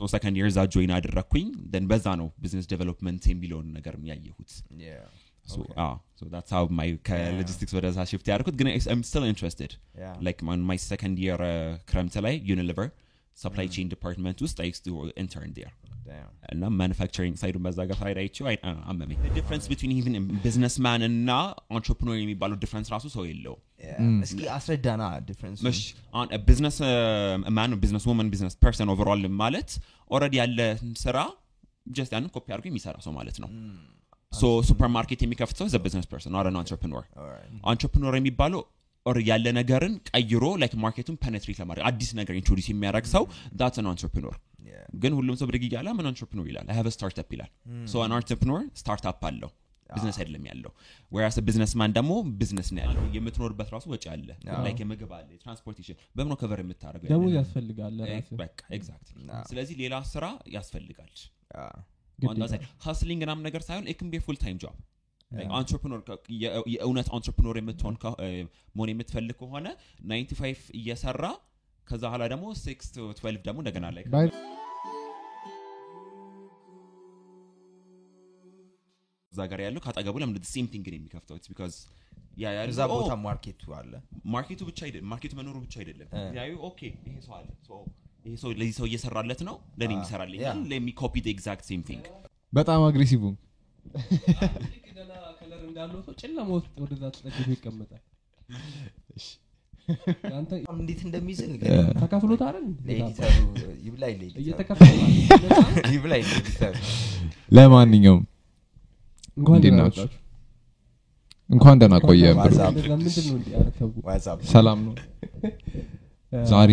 [0.00, 4.50] so second year እዛ join አደረግኩኝ then በዛ ነው business development የሚለውን ነገር ያየሁት
[4.86, 5.06] Yeah.
[5.46, 5.74] So, Okay.
[5.82, 9.72] ah, so that's how my ከሎጂስቲክስ ወደዛ shift ያደርኩት ግን I'm still interested
[10.02, 10.14] Yeah.
[10.28, 11.52] like on my second year uh,
[11.90, 12.88] ክረምት ላይ ዩኒሊቨር
[13.38, 14.92] supply chain department ውስጥ I used to
[15.22, 15.72] intern there.
[16.06, 16.28] Damn.
[16.52, 20.14] እና manufacturing side ኡን በዛ ጋር side አይቼው አይ- አ- አመመኝ difference between even
[20.44, 21.30] businessman እና
[21.76, 23.98] entrepreneur የሚባለው difference ራሱ ሰው የለው Yeah.
[24.24, 25.78] እስኪ አስረዳና difference መሽ
[26.46, 26.76] business
[27.56, 29.70] man business woman business person overall ማለት
[30.10, 30.60] already ያለ
[31.02, 31.16] ስራ
[31.90, 33.50] just ያንን ኮፒ አድርጎ የሚሰራ ሰው ማለት ነው
[34.32, 37.04] so ሱፐር ማርኬት የሚከፍት ሰው business person አረ entrepreneur
[37.72, 38.62] entrepreneur የሚባለው
[39.06, 43.24] or ያለ ነገርን ቀይሮ like market ኡን penetrate ለማድረግ አዲስ ነገር introduce የሚያደርግ ሰው
[43.60, 44.36] that's an entrepreneur
[45.02, 46.66] ግን ሁሉም ሰው ብድግ እያለ ምን entrepreneur ይላል?
[46.72, 47.50] I have startup ይላል.
[47.92, 49.50] so an entrepreneur startup አለው.
[49.90, 50.72] ቢዝነስ አይደለም ያለው.
[51.12, 53.02] whereas businessman ደግሞ ቢዝነስ ነው ያለው.
[53.16, 54.28] የምትኖርበት ራሱ ወጪ አለ.
[54.64, 57.10] like የምግብ አለ የ transportation በምኖ cover የምታደርገው?
[57.12, 57.34] ደሞዝ?
[57.40, 57.98] ያስፈልጋል
[58.42, 59.08] በቃ exact
[59.50, 60.24] ስለዚህ ሌላ ስራ
[60.56, 61.12] ያስፈልጋል.
[62.86, 64.76] hustling ናም ነገር ሳይሆን it can be full time job
[65.56, 66.00] entrepreneur
[66.74, 67.96] የእውነት entrepreneur የምትሆን
[68.76, 69.66] መሆን የምትፈልግ ከሆነ
[70.08, 71.24] 95 እየሰራ
[71.88, 74.04] ከዛ ኋላ ደግሞ 6 to 12 ደግሞ እንደገና ላይ
[79.32, 81.36] እዛ ጋር ያለው ካጠገቡ ለምን same thing ነው የሚከፍተው?
[81.46, 81.74] because
[82.36, 83.92] ያ ያለው እዛ ቦታ ኦ፣ market ኡ አለ።
[84.34, 87.48] market ኡ ብቻ አይደለም market ኡ መኖሩ ብቻ አይደለም። ያዩ okay ይሄ ሰው አለ.
[88.26, 92.02] ይሄ ሰው ለዚህ ሰው እየሰራለት ነው የሚሰራልኝ yeah። let me copy the exact same thing.
[92.52, 93.22] በጣም aggressive
[94.64, 98.02] ልክ ደህና ከለር እንዳለው ሰው ጨለማ ውስጥ ወደዛ ተጠግቶ ይቀመጣል
[100.74, 101.00] እንዴት
[102.00, 102.64] ተከፍሎት አይደል
[103.86, 104.16] ይብላኝ
[105.88, 106.74] ይብላኝ ለኤዲተሩ
[107.50, 108.22] ለማንኛውም
[109.38, 110.02] እንኳን ደህና ናችሁ?
[110.02, 110.22] መጣችሁ።
[111.50, 112.24] እንኳን ደህና ቆየ
[114.52, 114.94] ሰላም ነው።
[116.32, 116.72] ዛሬ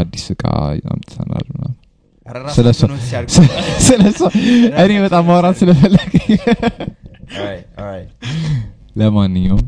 [0.00, 0.44] አዲስ እቃ
[0.90, 1.46] አምጥተናል
[2.34, 3.30] ምናምን ኧረ ስለ ራሳቸው እሷ- ነው። ሲያርጉ
[3.86, 4.20] ስለ እሷ
[4.82, 6.10] እኔ በጣም ማውራት ስለፈለግ
[7.34, 8.08] Alright, alright.
[8.96, 9.62] ለማንኛውም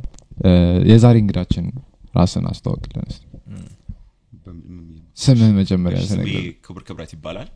[0.91, 1.67] የዛሬ እንግዳችን
[2.15, 3.11] ራስን አስተዋውቅልን
[5.17, 5.99] ስምህ መጀመሪያ
[6.65, 7.49] ክቡር ክብረት ይባላል።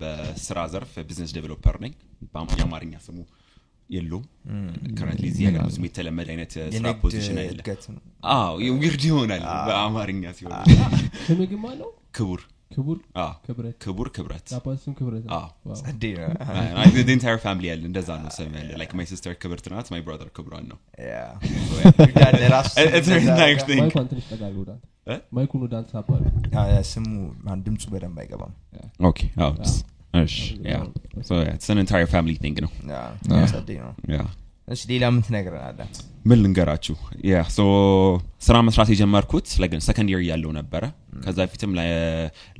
[0.00, 1.92] በስራ ዘርፍ business developer ነኝ።
[2.54, 3.18] የአማርኛ ስሙ
[3.90, 4.24] የለውም
[4.98, 7.64] currently እዚህ ሀገር ብዙም የተለመደ አይነት ስራ position አይደለም።
[8.76, 10.54] weird ይሆናል። በአማርኛ ሲሆን።
[11.28, 11.48] ስምህ
[11.80, 12.40] ነው ክቡር
[13.82, 14.46] ክቡር ክብረት
[17.08, 20.66] entire family ያለ እንደዛ ነው ስም ያለ። like my sister ክብርት ናት my brother ክብሯን
[20.72, 20.78] ነው።
[23.64, 23.80] ስሙ?
[25.36, 26.24] mic ኡን ወደ አንተ ሳባሉ
[27.66, 28.52] ድምፁ በደንብ አይገባም።
[29.08, 29.20] okay
[30.20, 30.36] እሺ
[30.68, 30.76] yeah።
[31.22, 32.70] so it's an entire family thing ነው
[34.68, 35.88] እሺ ሌላ ምን ትነግረናለህ
[36.28, 36.94] ምን ልንገራችሁ?
[38.46, 39.46] ስራ መስራት የጀመርኩት
[39.88, 40.82] second year ያለው ነበረ።
[41.24, 41.70] ከዛ በፊትም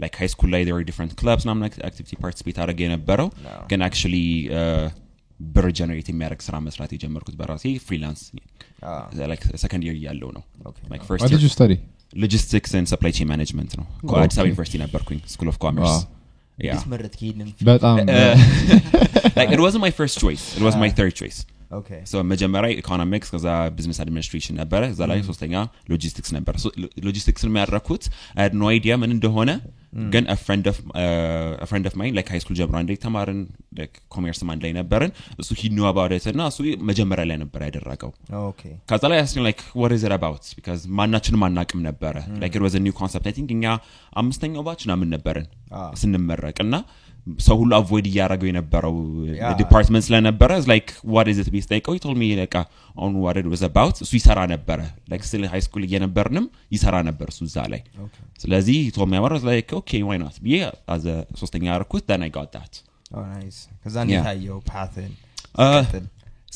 [0.03, 3.29] like high school ላይ different clubs ምናምን activity participate አድረገ የነበረው.
[3.73, 4.17] ግን actually
[5.41, 8.23] ብር generate የሚያደርግ ስራ መስራት የጀመርኩት በራሴ freelance
[9.65, 10.87] second year ያለው ነው። Okay.
[10.93, 11.79] Like What first did year you study?
[12.17, 13.87] logistics and supply chain management ነው.
[14.23, 15.95] አዲስ አበባ ዩኒቨርሲቲ ነበርኩኝ school of commerce
[17.69, 17.97] በጣም
[19.39, 20.45] like it wasn't my first choice.
[20.59, 21.39] It was my third choice
[22.31, 23.47] መጀመሪያ ኢኮኖሚክስ ከዛ
[23.77, 25.55] business administration ነበረ። እዛ ላይ ሶስተኛ
[25.93, 26.55] ሎጂስቲክስ ነበረ።
[27.07, 28.05] ሎጂስቲክስ የሚያደረግኩት
[28.45, 29.51] had no idea ምን እንደሆነ
[30.13, 30.67] ግን friend
[31.89, 33.39] of mine like high school ጀምሮ አንድ ላይ ተማርን።
[34.09, 35.13] commerce አንድ ላይ ነበርን።
[35.43, 36.59] እሱ he knew about it እና እሱ
[36.91, 38.11] መጀመሪያ ላይ ነበር ያደረገው።
[38.91, 40.43] ከዛ ላይ አስኪ like is it about?
[40.59, 42.17] Because ማናችንም አናቅም ነበረ.
[42.67, 43.27] Was a new concept.
[43.27, 43.65] I think እኛ
[44.23, 45.89] አምስተኛው ባች ምናምን ነበርን Ah.
[46.01, 46.75] ስንመረቅ እና
[47.47, 48.95] ሰው ሁሉ avoid እያደረገው የነበረው
[49.33, 49.51] Yeah.
[49.61, 51.49] department ስለነበረ like what is it?
[51.55, 52.55] best ጠይቀው he told me በቃ
[52.97, 53.97] አሁን what it was about.
[54.05, 54.79] እሱ ይሰራ ነበረ.
[55.13, 56.47] Like ስለ high school እየነበርንም
[56.77, 57.83] ይሰራ ነበር እሱ እዛ ላይ.
[58.45, 60.37] ስለዚህ he told me about it I was like okay why not?
[60.47, 60.59] ብዬ
[60.97, 62.73] as a ሶስተኛ ያደረኩት then I got that.
[63.33, 64.31] nice ከዛ እንዴት Yeah.
[64.35, 65.13] አየው path ኡን
[65.65, 65.83] Uh,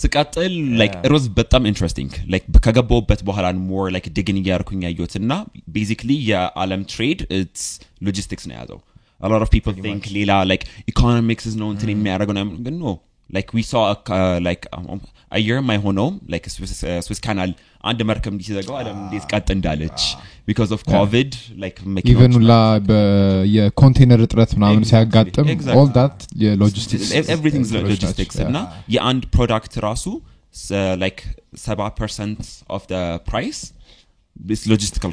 [0.03, 1.09] ስቀጥል like Yeah.
[1.13, 5.33] ሮዝ በጣም interesting like ከገባውበት በኋላ more like dig ን እያደረኩኝ ያየሁት እና
[5.75, 7.65] basically የዓለም trade it's
[8.09, 8.79] logistics ነው የያዘው
[9.23, 12.93] a lot of people think ሌላ like economics ነው እንትን የሚያደርገው ነው ግን no
[13.31, 14.99] like we saw a, uh, like um,
[15.33, 16.47] አየር የማይሆነውም like
[17.07, 17.51] ስዊስ ካናል
[17.85, 20.01] አንድ መርከብ እንዲህ ሲዘጋው ዓለም እንዴት ቀጥ እንዳለች
[20.49, 21.31] because of covid
[21.63, 22.53] like መኪናዎች even ሁላ
[22.89, 22.99] በ-
[23.55, 25.79] የኮንቴነር እጥረት ምናምን Exactly, ሲያጋጥም exactly.
[25.81, 28.61] all that የ logistics everything ነገሮች ሎጂስቲክስ ናቸው። እና
[28.97, 30.05] የአንድ product ራሱ
[31.03, 31.19] like
[31.65, 32.85] ሰባ percent of
[33.29, 33.61] price
[34.67, 35.13] logistical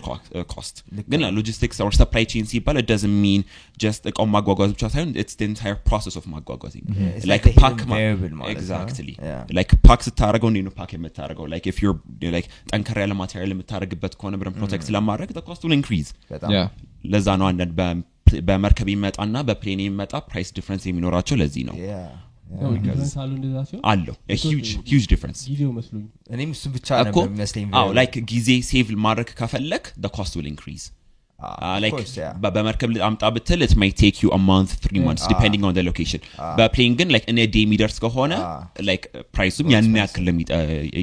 [0.51, 0.75] cost
[1.07, 3.41] ግን logistics or supply chain ሲባል doesn't mean
[3.77, 7.75] just እቃውን ማጓጓዝ ብቻ ሳይሆን it's entire process of ማጓጓዝ it's like like the pack
[7.75, 9.41] hidden variable ማለት ነው። exactly Yeah.
[9.57, 11.95] like pack ስታደረገው እንዴ ነው ፓክ የምታደረገው ላይክ ኢፍ ዩር
[12.35, 16.69] like ጠንከር ያለ material የምታደረግበት ከሆነ ብለን protect ለማድረግ cost will increase በጣም Yeah.
[17.07, 18.07] ለዛ ነው አንዳንድ በፕ-
[18.47, 21.77] በመርከብ ይመጣና በ plane የሚመጣ price difference የሚኖራቸው ለዚህ ነው
[22.49, 22.67] Yeah, yeah.
[22.67, 24.15] ነው difference አሉ እንደዛ ሲሆን አለው
[24.91, 26.05] huge difference ጊዜው መስሎኝ
[26.35, 30.47] እኔም እሱ ብቻ እኮ ነበር የሚመስለኝ አዎ like ጊዜ save ማድረግ ከፈለክ the cost will
[30.53, 30.83] increase
[31.83, 31.93] like
[32.55, 36.21] በመርከብ አምጣ ብትል it might take you a month three months depending on the location.
[36.57, 38.33] በ plane ግን like እኔ day የሚደርስ ከሆነ
[38.89, 40.59] like price ኡም ያን ያክል ነው የሚጠ-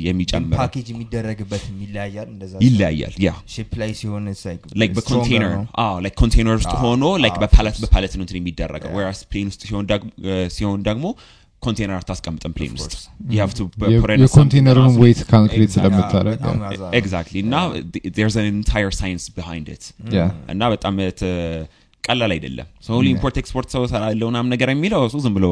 [0.08, 5.52] የሚጨምረው ፓኬጅ የሚደረግበት ይለያያል እንደዛ ይለያያል yeah ship ላይ ሲሆን it's like like stronger በኮንቴነር
[5.56, 9.22] ነው። አዎ like container ውስጥ ሆኖ like በ pallet በ pallet ነው እንትን የሚደረገው whereas
[9.32, 10.10] plane ውስጥ ሲሆን ደግሞ
[10.56, 11.06] ሲሆን ደግሞ
[11.66, 12.92] ኮንቴነር አታስቀምጥም plane ውስጥ
[13.32, 15.70] you have to put it in something የ container ኡን weight calculate.
[15.76, 16.40] ስለምታደረግ
[17.00, 17.54] exactly እና
[18.18, 19.84] there's an entire science behind it.
[20.50, 21.32] እና በጣም ት-
[22.04, 22.66] ቀላል አይደለም.
[22.86, 25.46] ሰው import export ሰው ሰራለው ምናምን ነገር የሚለው እሱ ዝም ብሎ.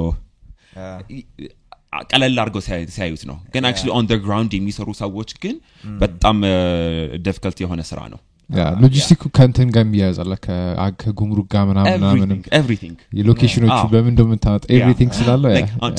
[2.06, 5.56] ቀለል አድርገው ሲያዩ- ሲያዩት ነው። ግን actually on ground የሚሰሩ ሰዎች ግን
[5.98, 6.36] በጣም
[7.26, 8.20] difficult የሆነ ስራ ነው
[8.82, 10.32] ሎጂስቲክ ከንትን ጋር ይያያዛላ
[11.00, 15.44] ከጉምሩክ ጋር ምናምን ምናምንም everything everything የ location ኖቹ አዎ። በምን እንደምታመጣ everything ስላለ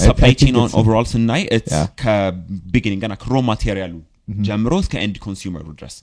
[0.06, 1.88] supply chain overall ስናይ Yeah.
[2.02, 3.96] ከ beginning ገና ከ raw material ኡ
[4.42, 5.96] ጀምሮ እስከ end consumer ኡ ድረስ.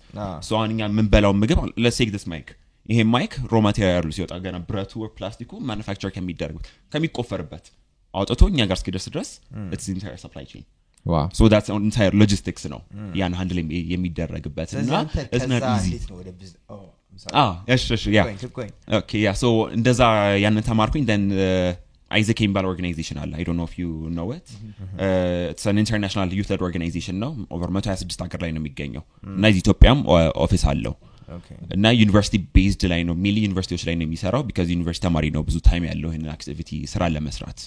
[0.46, 2.48] so አሁን እኛ የምንበላው ምግብ ለሴክ ስ mic
[2.86, 6.58] ይሄ mic raw material ኡ ሲወጣ ገና ብረቱ or ፕላስቲኩ manufacture ከሚደረግ
[6.92, 7.64] ከሚቆፈርበት
[8.14, 9.30] አውጥቶ እኛ ጋር እስኪደርስ ድረስ
[9.70, 10.64] it's entire supply chain
[11.38, 12.80] so that's entire logistics ነው
[13.20, 13.58] ያን handle
[13.92, 14.92] የሚደረግበት እና
[19.24, 19.46] yeah so
[19.78, 20.00] እንደዛ
[20.44, 21.24] ያንን ተማርኩኝ then
[22.10, 23.86] AIESEC የሚባል organization አለ I know you
[24.16, 24.48] know it
[25.52, 29.04] it's an international youth led organization ነው over 126 ሀገር ላይ ነው የሚገኘው.
[29.36, 30.00] እና እዚህ ኢትዮጵያም
[30.44, 30.94] office አለው.
[30.94, 31.11] Okay.
[31.76, 35.56] እና ዩኒቨርሲቲ based ላይ ነው mainly ዩኒቨርሲቲዎች ላይ ነው የሚሰራው because ዩኒቨርሲቲ ተማሪ ነው ብዙ
[35.68, 37.60] time ያለው ይህንን activity ስራ ለመስራት.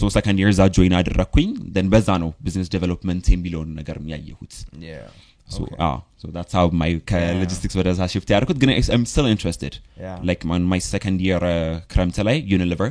[0.00, 4.54] so second year እዛ join አደረግኩኝ then በዛ ነው business development የሚለውን ነገር ያየሁት.
[4.90, 5.08] Yeah.
[5.48, 9.74] So, ah, so that's how my ከሎጂስቲክስ ወደዛ shift ያደርኩት ግን I'm still interested.
[10.04, 10.16] Yeah.
[10.28, 12.90] like on my second year uh, ክረምት ላይ ዩኒሊቨር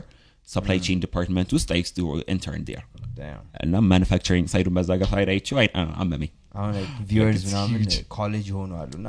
[0.53, 1.97] supply chain department ውስጥ I used
[3.63, 7.47] እና manufacturing side ኡን በዛ ጋር side አይቼው አይ- አ- አመመኝ አሁን like viewers it's
[7.47, 7.81] ምናምን.
[8.15, 9.07] ኮሌጅ የሆኑ አሉ እና.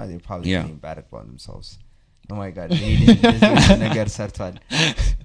[3.68, 4.54] Oh ነገር ሰርቷል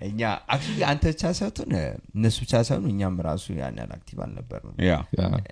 [0.08, 0.20] እኛ
[0.54, 1.72] actually አንተ ብቻ ሳይሆን
[2.16, 5.02] እነሱ ብቻ ሳይሆኑ እኛም ራሱ ያን ያህል active አልነበርንም yeah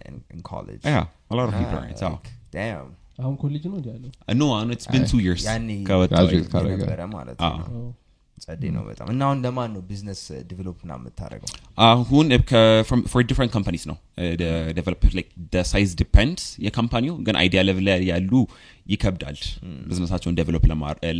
[0.09, 2.89] in, in college yeah a lot of እና people are like, damn
[3.21, 6.47] አሁን ኮሌጅ ነው እንዲ ያለው uh, no uh, it's been two years ያኔ ከወጣሁ graduate
[6.53, 7.87] ካደረገ። የነበረ ማለት አዎ። ነው
[8.45, 10.21] ጸዴ ነው በጣም እና አሁን ለማን ነው business
[10.51, 11.49] develop የምታደርገው?
[11.89, 12.25] አሁን
[13.11, 13.97] for different companies ነው
[14.71, 15.03] develop
[15.61, 18.33] size depends የ company ው ግን idea level ላይ ያሉ
[18.89, 19.39] ይከብዳል
[19.87, 20.65] ቢዝነሳቸውን develop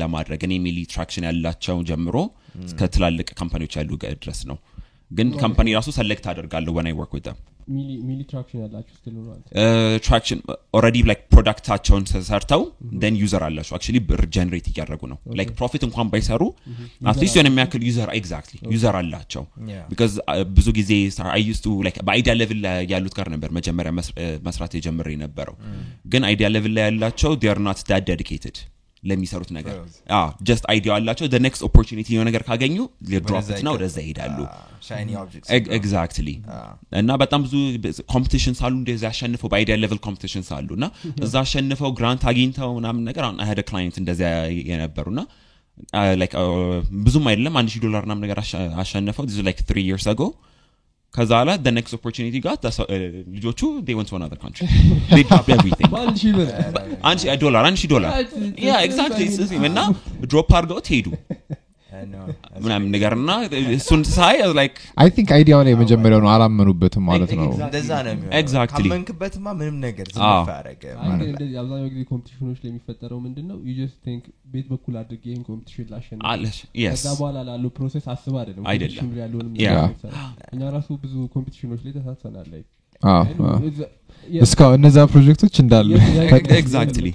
[0.01, 2.17] ለማድረግ እኔ mainly traction ያላቸው ጀምሮ
[2.65, 4.59] እስከ ትላልቅ company ዎች ያሉ ድረስ ነው።
[5.13, 7.35] ግን company ራሱ select አደርጋለሁ when I work mainly
[8.31, 9.45] traction ያላችሁ ስትል ነው ማለት
[10.05, 10.39] traction
[10.77, 12.61] already like product ኣቸውን ሰርተው
[13.01, 13.73] then user አላቸው.
[13.77, 15.17] actually ብር generate እያደረጉ ነው.
[15.39, 16.41] like profit እንኳን ባይሰሩ
[17.11, 19.43] at least የሆነ የሚያክል user exactly user አላቸው.
[19.91, 20.15] because
[20.57, 20.91] ብዙ ጊዜ
[21.35, 21.65] አይስቱ
[22.07, 23.91] በ idea level ላይ ያሉት ጋር ነበር መጀመሪያ
[24.49, 25.55] መስራት የጀምረ የነበረው.
[26.13, 28.59] ግን idea level ላይ ያላቸው are not that dedicated
[29.03, 29.75] ለሚሰሩት ነገር
[30.47, 32.75] just idea አላቸው። next opportunity የሆነ ነገር ካገኙ
[33.11, 33.29] ሊ drop it
[33.59, 34.37] ነው ወደዛ ይሄዳሉ።
[35.77, 36.29] exactly
[36.99, 37.53] እና በጣም ብዙ
[38.13, 40.87] competitions አሉ። እንደዚ ያሸንፈው በ idea level competitions አሉ። እና
[41.23, 44.29] እዛ አሸንፈው grant አግኝተው ምናምን ነገር አሁን I had a client እንደዚያ
[44.69, 45.23] የነበሩ እና
[46.19, 46.33] like
[47.03, 50.21] ብዙም አይደለም አንድ ሺህ ዶላር ምናምን ነገር አሸ- አሸንፈው ዚ like three years ago
[51.13, 52.97] ከዛ ላ next opportunity ጋር ተሰ- እ፣
[53.35, 53.59] ልጆቹ
[53.97, 54.65] went on other country
[55.13, 56.49] drop everything በአንድ ሺህ ብር
[57.03, 58.11] አንድ ሺህ ዶላር አንድ ሺህ ዶላር
[58.63, 59.25] yeah exactly
[59.69, 59.79] እና
[60.25, 61.07] drop አድርገው ትሄዱ
[62.63, 63.31] ምናምን ነገር እና
[63.73, 68.11] እሱን ሳይ like I think idea ው ላይ የመጀመሪያው ነው። አላመኑበትም ማለት ነው። እንደዛ ነው
[68.13, 68.83] የሚሆነው። Exactly.
[68.83, 70.07] ካመንክበትማ ምንም ነገር
[71.57, 75.43] አብዛኛው ጊዜ competition ኖች ላይ የሚፈጠረው ምንድን ነው you just think ቤት በኩል አድርጌ ይህን
[75.49, 79.53] competition ላሸንፍ አለሽ yes ከዛ በኋላ ላለው process አስብ አይደለም። አይደለም። competition ኑ ላይ ያለውንም
[79.59, 82.63] yeah። ነገር ይሰራል። እኛ ራሱ ብዙ competition ኖች ላይ ተሳትፈናል። ላይ
[84.41, 85.89] እስካሁን እነዛ ፕሮጀክቶች እንዳሉ
[86.57, 87.07] exactly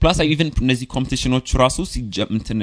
[0.00, 2.60] plus even እነዚህ competition ኖች ራሱ ሲጀ- እንትን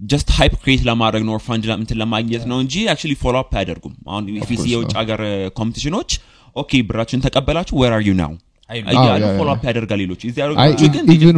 [0.00, 3.94] just hype create ለማድረግ ነው ፈንድ እንትን ለማግኘት ነው እንጂ actually follow up አያደርጉም.
[4.12, 5.20] አሁን ፊሲ የውጭ ሀገር
[5.58, 6.10] competition ኖች
[6.56, 8.32] okay ብራችን ተቀበላችሁ where are you now
[8.70, 10.22] እያሉ follow up ያደርጋል ሌሎች.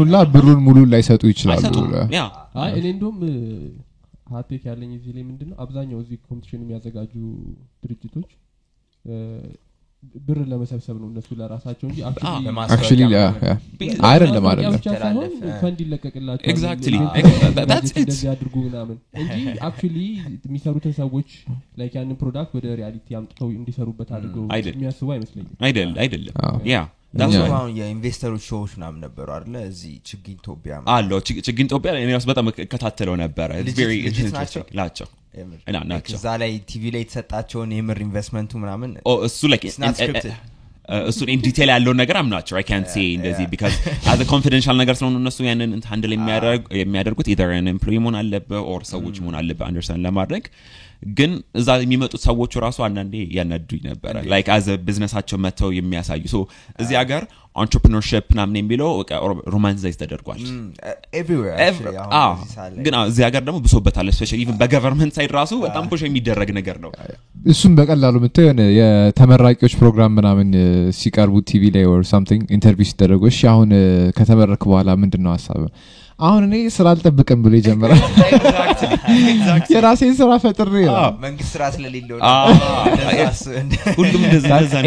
[0.02, 1.90] ሁላ ብሩን ሙሉ ላይሰጡ ይችላሉ አይሰጡም.
[2.18, 2.22] ያ
[2.64, 3.18] አይ እኔ እንደውም
[4.36, 7.14] hot take ያለኝ እዚህ ላይ ምንድን ነው አብዛኛው እዚህ competition የሚያዘጋጁ
[7.84, 8.30] ድርጅቶች
[10.26, 11.98] ብር ለመሰብሰብ ነው እነሱ ለራሳቸው እንጂ
[12.46, 13.20] ለማስታወቂያ
[14.08, 15.30] አይደለም አይደለም ሳይሆን
[15.60, 16.98] ፈንድ ይለቀቅላቸዋል Exactly.
[17.20, 18.00] event That- that's it.
[18.02, 19.36] እንደዚህ አድርጉ ምናምን እንጂ
[19.68, 19.96] actually
[20.46, 21.30] የሚሰሩትን ሰዎች
[21.80, 26.80] like ያንን product ወደ reality አምጥተው እንዲሰሩበት አድርገው የሚያስቡ አይመስለኝም አይደል አይደለም አዎ። ያ
[27.78, 31.90] የ investor ኦች show ዎች ምናምን ነበሩ አለ እዚህ ችግኝ ኢትዮጵያ አለው ችግ- ችግኝ ኢትዮጵያ
[31.98, 34.64] እኔ በጣም እከታተለው ነበረ It's Legit- very legit interesting.
[34.74, 35.08] ናቸው?
[35.68, 36.14] እና ናቸው.
[36.16, 38.90] እዛ ላይ ቲቪ ላይ የተሰጣቸውን የምር ኢንቨስትመንቱ ምናምን
[39.28, 39.40] እሱ
[41.08, 43.74] እሱን in detail ያለውን ነገር አምናቸው አይ ካንት ሴ እንደዚህ because
[44.12, 46.12] አዘ confidential ነገር ስለሆኑ እነሱ ያንን handle
[46.80, 50.44] የሚያደርጉት either employee መሆን አለብህ or ሰዎች መሆን አለብህ understand ለማድረግ
[51.02, 51.30] ግን
[51.60, 56.38] እዛ የሚመጡት ሰዎቹ ራሱ አንዳንዴ ያናዱኝ ነበረ። like አዘ ቢዝነሳቸው መጥተው የሚያሳዩ so
[56.78, 57.22] እዚህ ሀገር
[57.56, 58.90] entrepreneurship ምናምን የሚለው
[59.54, 60.38] romanticize ተደርጓል።
[62.84, 66.78] ግን እዚህ ሀገር ደግሞ ብሶበታል especially even በ government side ራሱ በጣም push የሚደረግ ነገር
[66.84, 66.92] ነው።
[67.46, 70.48] እሱም በቀላሉ የምታየው የሆነ የተመራቂዎች ፕሮግራም ምናምን
[71.00, 73.70] ሲቀርቡ ቲቪ ላይ or something interview ሲደረጉ እሺ አሁን
[74.18, 75.60] ከተመረቅክ በኋላ ምንድን ነው ሀሳብ
[76.20, 78.00] አሁን እኔ ስራ አልጠብቅም ብሎ ይጀምራል።
[79.72, 80.74] የራሴን ስራ ፈጥሬ
[81.24, 82.18] መንግስት ስራ ስለሌለው
[83.98, 84.22] ሁሉም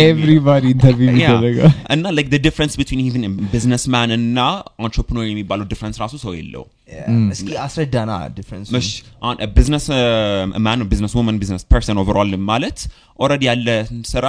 [0.05, 4.39] everybody interview የሚደረገው። እና like the difference between even businessman እና
[4.79, 6.65] entrepreneur የሚባለው difference ራሱ ሰው የለው
[7.35, 8.67] እስኪ አስረዳና ዲፍረንስ
[9.57, 12.79] businessman businesswoman business person overall ማለት
[13.19, 13.69] already ያለ
[14.13, 14.25] ስራ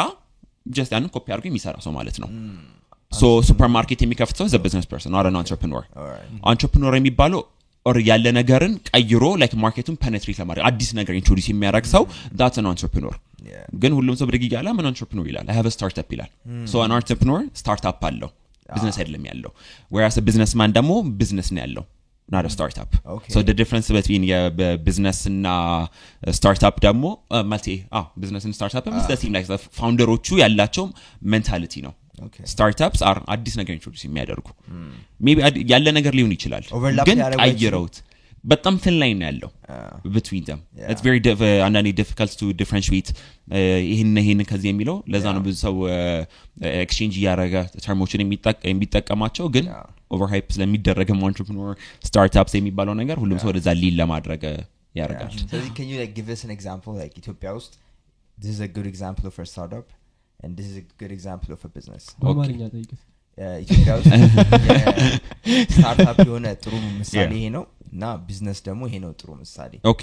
[0.76, 2.28] just ያንን ኮፒ አድርጎ የሚሰራ ሰው ማለት ነው
[3.12, 5.84] so ሱፐር ማርኬት የሚከፍት ሰው business person አረ entrepreneur
[6.52, 7.42] entrepreneur የሚባለው
[7.86, 12.04] or ያለ ነገርን ቀይሮ like market ኡን penetrate ለማድረግ አዲስ ነገር introduce የሚያደርግ ሰው
[12.40, 13.14] that ነው entrepreneur
[13.82, 15.44] ግን ሁሉም ሰው ብድግ እያለ I'm an entrepreneur ይላል?
[15.50, 16.30] I have startup ይላል.
[16.72, 18.30] so an entrepreneur startup አለው.
[18.74, 19.50] ቢዝነስ አይደለም ያለው.
[19.90, 21.84] whereas businessman ደግሞ ቢዝነስ ነው ያለው
[22.28, 22.46] not
[23.14, 23.30] Okay.
[23.34, 25.46] so difference between የቢዝነስ እና
[26.38, 27.04] startup ደግሞ
[27.50, 27.66] ማለት
[28.22, 28.86] ቢዝነስ startup
[29.22, 29.44] same ላይ
[29.78, 30.86] founder ኦቹ ያላቸው
[31.32, 31.92] mentality ነው
[32.52, 34.46] startups are አዲስ ነገር introduce የሚያደርጉ.
[35.28, 35.38] maybe
[35.72, 36.64] ያለ ነገር ሊሆን ይችላል
[37.08, 37.96] ግን ቀይረውት
[38.50, 39.50] በጣም thin line ነው ያለው
[40.14, 40.60] between them
[40.92, 41.16] it's very
[41.66, 43.08] አንዳንዴ difficult to differentiate
[43.90, 45.74] ይህን ይህን ከዚህ የሚለው ለዛ ነው ብዙ ሰው
[46.84, 47.54] exchange እያደረገ
[47.86, 48.22] term ኦችን
[48.70, 49.66] የሚጠቀማቸው ግን.
[50.14, 51.70] overhype ስለሚደረግም entrepreneur
[52.08, 54.42] startups የሚባለው ነገር ሁሉም ሰው ወደዛ ሊል ለማድረግ
[55.00, 55.32] ያደርጋል.
[55.50, 55.70] ስለዚህ
[57.20, 57.72] ኢትዮጵያ ውስጥ
[58.38, 59.86] this is a good example of a startup
[60.40, 62.04] and this is a good example of a business.
[63.62, 64.12] ኢትዮጵያ ውስጥ
[65.72, 67.32] startup የሆነ ጥሩ ምሳሌ.
[67.38, 70.02] ይሄ ነው እና ቢዝነስ ደግሞ ይሄ ነው ጥሩ ምሳሌ okay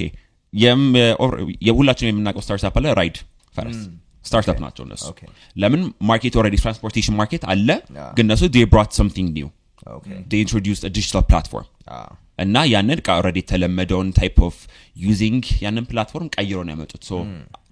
[1.68, 3.18] የሁላችንም የምናውቀው startup አለ ራይድ
[3.56, 3.80] ፈረስ
[4.26, 5.28] startup ናቸው እነሱ Okay.
[5.62, 8.12] ለምን market already transportation market አለ Yeah.
[8.18, 9.50] ግን እነሱ they brought something new.
[9.98, 10.20] Okay.
[10.32, 11.66] they introduced a digital platform.
[11.96, 12.10] Ah.
[12.40, 14.56] እና ያንን ቃ already የተለመደውን type of
[14.98, 17.20] using ያንን platform ቀይሮ ነው ያመጡት so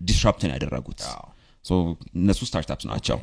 [0.10, 1.02] disrupt ን ያደረጉት
[2.20, 3.18] እነሱ startups ናቸው.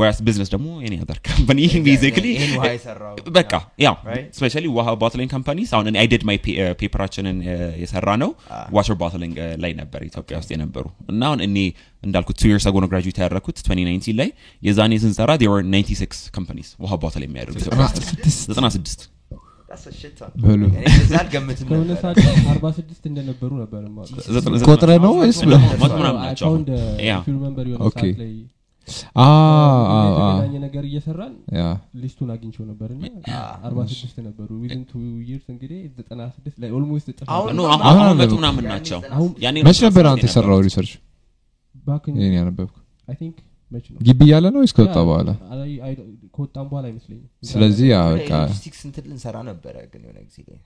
[0.00, 2.26] whereas ቢዝነስ ደግሞ any other company basically
[3.36, 3.52] በቃ
[3.84, 3.94] ያው?
[4.38, 6.38] especially ውሃ bottling companies አሁን I did my
[6.80, 7.38] paper ኣችንን
[7.82, 8.30] የሰራ ነው
[8.76, 10.84] water bottling ላይ ነበር ኢትዮጵያ ውስጥ የነበሩ.
[11.12, 11.56] እና አሁን እኔ
[12.02, 14.30] እንዳልኩት two years ago ነው graduate ያደረኩት 2019 ላይ
[14.62, 18.00] የዛኔ ስንሰራ were 96 companies ውሃ bottle የሚያደርጉ ኢትዮጵያ ውስጥ.
[18.52, 19.06] 96
[23.06, 23.82] እንደነበሩ ነበር
[24.68, 25.38] ቆጥረ ነው ወይስ
[30.64, 31.62] ነገር እየሰራን ያ
[32.02, 33.04] list ኡን አግኝቸው ነበር እና
[33.66, 34.92] አርባ ስድስት ነበሩ። within two
[35.30, 37.08] years እንግዲህ ዘጠና ስድስት ላይ almost
[38.36, 39.00] ምናምን ናቸው.
[39.68, 40.92] መች ነበር አንተ የሰራው research
[42.38, 42.74] ያነበብኩ።
[44.00, 45.28] ግቢ እያለ ነው ወይስ ከወጣ በኋላ
[46.36, 47.88] ከወጣም በኋላ አይመስለኝም። ስለዚህ
[48.34, 50.58] ሎጂስቲክስ እንትን ልንሰራ ነበረ ግን የሆነ ጊዜ ላይ።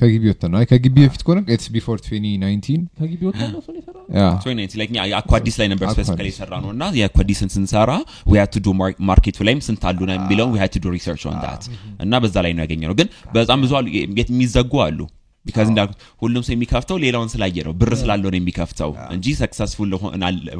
[0.00, 4.06] ከግቢ ወጥተን ነው። ከግቢ በፊት ከሆነ it's before 2019 ከግቢ ወጣ ነው እሱን የሰራው
[4.98, 7.90] ያ አኳዲስ ላይ ነበር specifically የሰራ ነው እና የአኳዲስን ስንሰራ
[8.52, 8.72] to do
[9.08, 11.64] market ኡ ላይም ስንት አሉ ነው የሚለውን to do research on that
[12.00, 13.86] እና በዛ ላይ ነው ያገኘ ነው ግን በጣም ብዙ አሉ።
[14.20, 14.98] የሚዘጉ አሉ
[15.46, 19.90] because እንዳልኩት ሁሉም ሰው የሚከፍተው ሌላውን ስላየ ነው። ብር ስላለው ነው የሚከፍተው እንጂ successful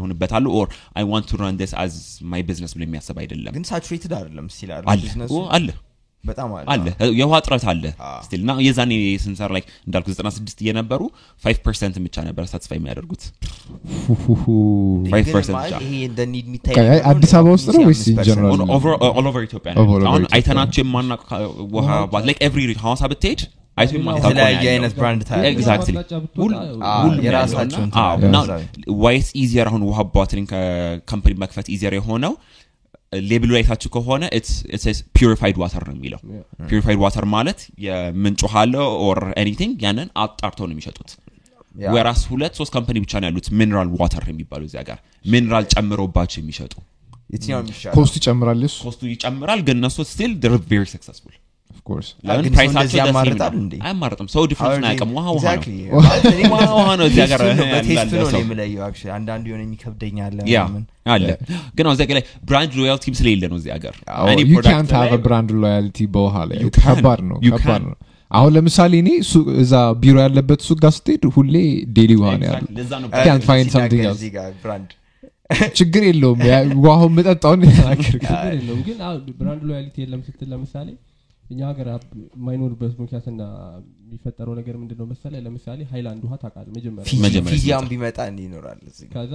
[0.01, 1.95] ሆንበታሉ or I want to run this as
[2.31, 5.03] my business ብሎ የሚያስብ አይደለም። ግን saturated አይደለም still አለ።
[5.57, 5.69] አለ።
[6.25, 6.87] በጣም አለ። አለ።
[7.19, 7.83] የውሃ እጥረት አለ
[8.27, 8.93] still እና የዛኔ
[9.25, 11.01] ስንሰራ ላይ እንዳልኩ 96 እየነበሩ
[11.43, 13.23] 5 percent ብቻ ነበር satisfy የሚያደርጉት።
[17.11, 18.63] አዲስ አበባ ውስጥ ነው ወይስ in 5% general?
[19.11, 19.73] all over ኢትዮጵያ
[20.09, 21.45] አሁን አይተናቸው የማናውቀው
[21.77, 23.43] ውሃ but like every ሐዋሳ ብትሄድ
[23.77, 28.01] አይቶ የተለያየ አይነት brand ታያለህ። exactly አቅጣጫ ብትወጣ ሁሉ- አዎ፣ ሁሉም የራሳቸው ያለው እና- እንትን
[28.03, 30.51] አዎ፣ አለ። እና ለምሳሌ። why it's easier አሁን ውሃ bottling
[31.11, 32.35] company መክፈት easier የሆነው
[33.23, 34.23] label ኡ ላይ ታችሁ ከሆነ
[35.17, 36.21] purified water ነው የሚለው።
[36.69, 38.75] purified water ማለት የምንጭ ውሃ አለ
[39.05, 41.11] or anything ያንን አጣርተው ነው የሚሸጡት።
[41.91, 46.75] whereas ሁለት ሶስት company ብቻ ነው ያሉት mineral water የሚባሉ እዚያ ጋር። ሚነራል ጨምሮባቸው የሚሸጡ
[47.95, 48.77] ኮስቱ ይጨምራል እሱ?
[48.83, 50.33] ኮስቱ ይጨምራል ግን እነሱ still
[50.69, 51.35] very successful
[51.87, 53.75] of course ለምን price ኣቸው ያማርጣል እንዴ?
[53.85, 55.73] አያማርጥም ሰው difference ኡን አያውቅም ውሃ ውሃ ነው።
[56.53, 57.41] ውሃ ውሃ ነው እዚያ ጋር
[57.89, 60.83] taste ኡን ነው፣ የምለየው actually። አንዳንዱ የሆነ የሚከብደኝ አለ ምናምን።
[61.15, 61.27] አለ።
[61.77, 63.95] ግን አሁን ላይ brand loyalty ም ስለሌለ ነው እዚያ ሀገር።
[65.27, 66.59] brand loyalty በውሃ ላይ.
[66.79, 67.83] ከባድ ነው ከባድ.
[67.85, 67.97] ነው።
[68.31, 71.55] አሁን ለምሳሌ እኔ ሱ- እዛ ቢሮ ያለበት ሱቅ ጋር ስትሄድ ሁሌ
[71.97, 72.65] ዴሊ ውሃ ነው ያሉ.
[74.15, 74.31] እዚህ
[75.79, 76.39] ችግር የለውም።
[76.85, 77.13] ውሃውን
[78.55, 78.97] የለውም። ግን
[79.39, 80.89] brand loyalty የለም ስትል ለምሳሌ
[81.45, 81.89] እኛ ሀገር
[82.35, 83.43] የማይኖርበት ምክንያትና
[84.05, 86.73] የሚፈጠረው ነገር ምንድን ነው መሰለ ለምሳሌ ሃይላንድ ውሃ ታውቃለህ?
[86.77, 88.81] መጀመሪያ ፊጂ- መጀመሪያ ፊጂያን ቢመጣ እንዲህ ይኖራል
[89.15, 89.35] ከዛ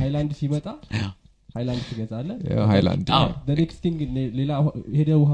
[0.00, 0.66] ሃይላንድ ሲመጣ
[1.54, 2.36] ሃይላንድ ትገዛለህ?
[2.50, 4.00] ያው ሃይላንድ አዎ። next thing
[4.38, 4.50] ሌላ
[4.98, 5.32] ሄደ ውሃ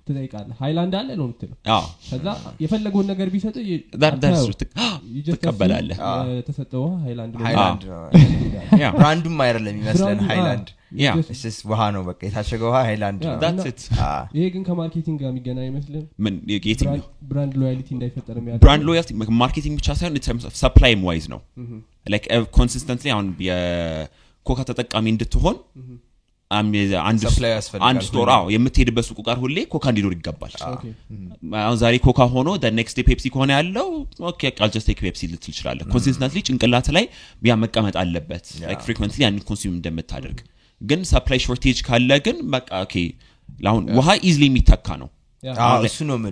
[0.00, 1.56] ትጠይቃለህ። ሃይላንድ አለ ነው የምትለው?
[1.74, 2.26] አዎ። ከዛ
[2.64, 3.54] የፈለገውን ነገር ቢሰጥ
[3.96, 4.56] That- that's true.
[5.28, 5.98] ትቀበላለህ።
[6.38, 6.96] የተሰጠ ውሃ
[8.80, 10.74] yeah። brand ኡም አይደለም ይመስለን brand ኡ-
[11.70, 13.22] ውሃ ነው በቃ የታሸገ ውሃ ሃይላንድ
[14.36, 16.04] ይሄ ግን ከ marketing ጋር የሚገናኝ አይመስልም?
[17.30, 19.10] brand loyalty እንዳይፈጠር ብራንድ ሎያልቲ
[19.42, 20.18] ማርኬቲንግ ብቻ ሳይሆን
[20.62, 21.40] supply ም wise ነው።
[22.14, 22.26] like
[22.58, 25.56] consistently አሁን የኮካ ተጠቃሚ እንድትሆን
[26.50, 30.54] አንድ store አዎ የምትሄድበት ሱቁ ጋር ሁሌ ኮካ እንዲኖር ይገባል።
[31.62, 33.88] አሁን ዛሬ ኮካ ሆኖ next day ፔፕሲ ከሆነ ያለው
[34.30, 37.06] okay በቃ I'll just take ፔፕሲ ልትል ትችላለህ consistently ጭንቅላት ላይ
[37.42, 40.40] yeah መቀመጥ አለበት። like frequently ያንን consume እንደምታደርግ
[40.82, 42.94] ግን supply shortage ካለ ግን በቃ okay።
[43.66, 45.08] አሁን ውሃ easily የሚተካ ነው።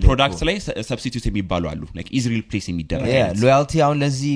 [0.03, 0.55] product ላይ
[0.89, 1.81] substitute የሚባሉ አሉ።
[2.17, 4.31] easily replace የሚደረግ Yeah, አይነት። loyalty አሁን ለዚህ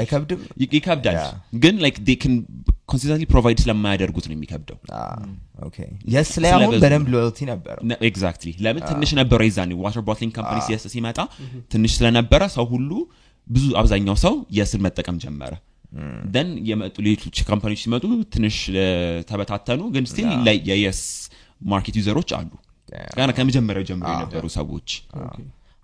[0.00, 0.40] አይከብድም?
[0.74, 1.18] ይከብዳል.
[1.64, 1.98] ግን like
[2.90, 4.78] consistently provide ስለማያደርጉት ነው የሚከብደው።
[6.14, 9.72] የስ ላይ አሁን በደንብ loyalty ነበረው exactly ለምን ትንሽ ነበረ የዛኔ?
[9.84, 11.18] water bottling company ሲመጣ
[11.72, 12.90] ትንሽ ስለነበረ ሰው ሁሉ
[13.48, 15.52] ብዙ አብዛኛው ሰው የስን መጠቀም ጀመረ
[16.34, 18.04] then የመጡ ሌሎች company ዎች ሲመጡ
[18.34, 18.56] ትንሽ
[19.28, 20.28] ተበታተኑ ግን still
[20.70, 21.00] የየስ
[21.64, 22.50] market user ኦች አሉ.
[23.16, 24.88] ገና ከመጀመሪያው ጀምሮ የነበሩ ሰዎች.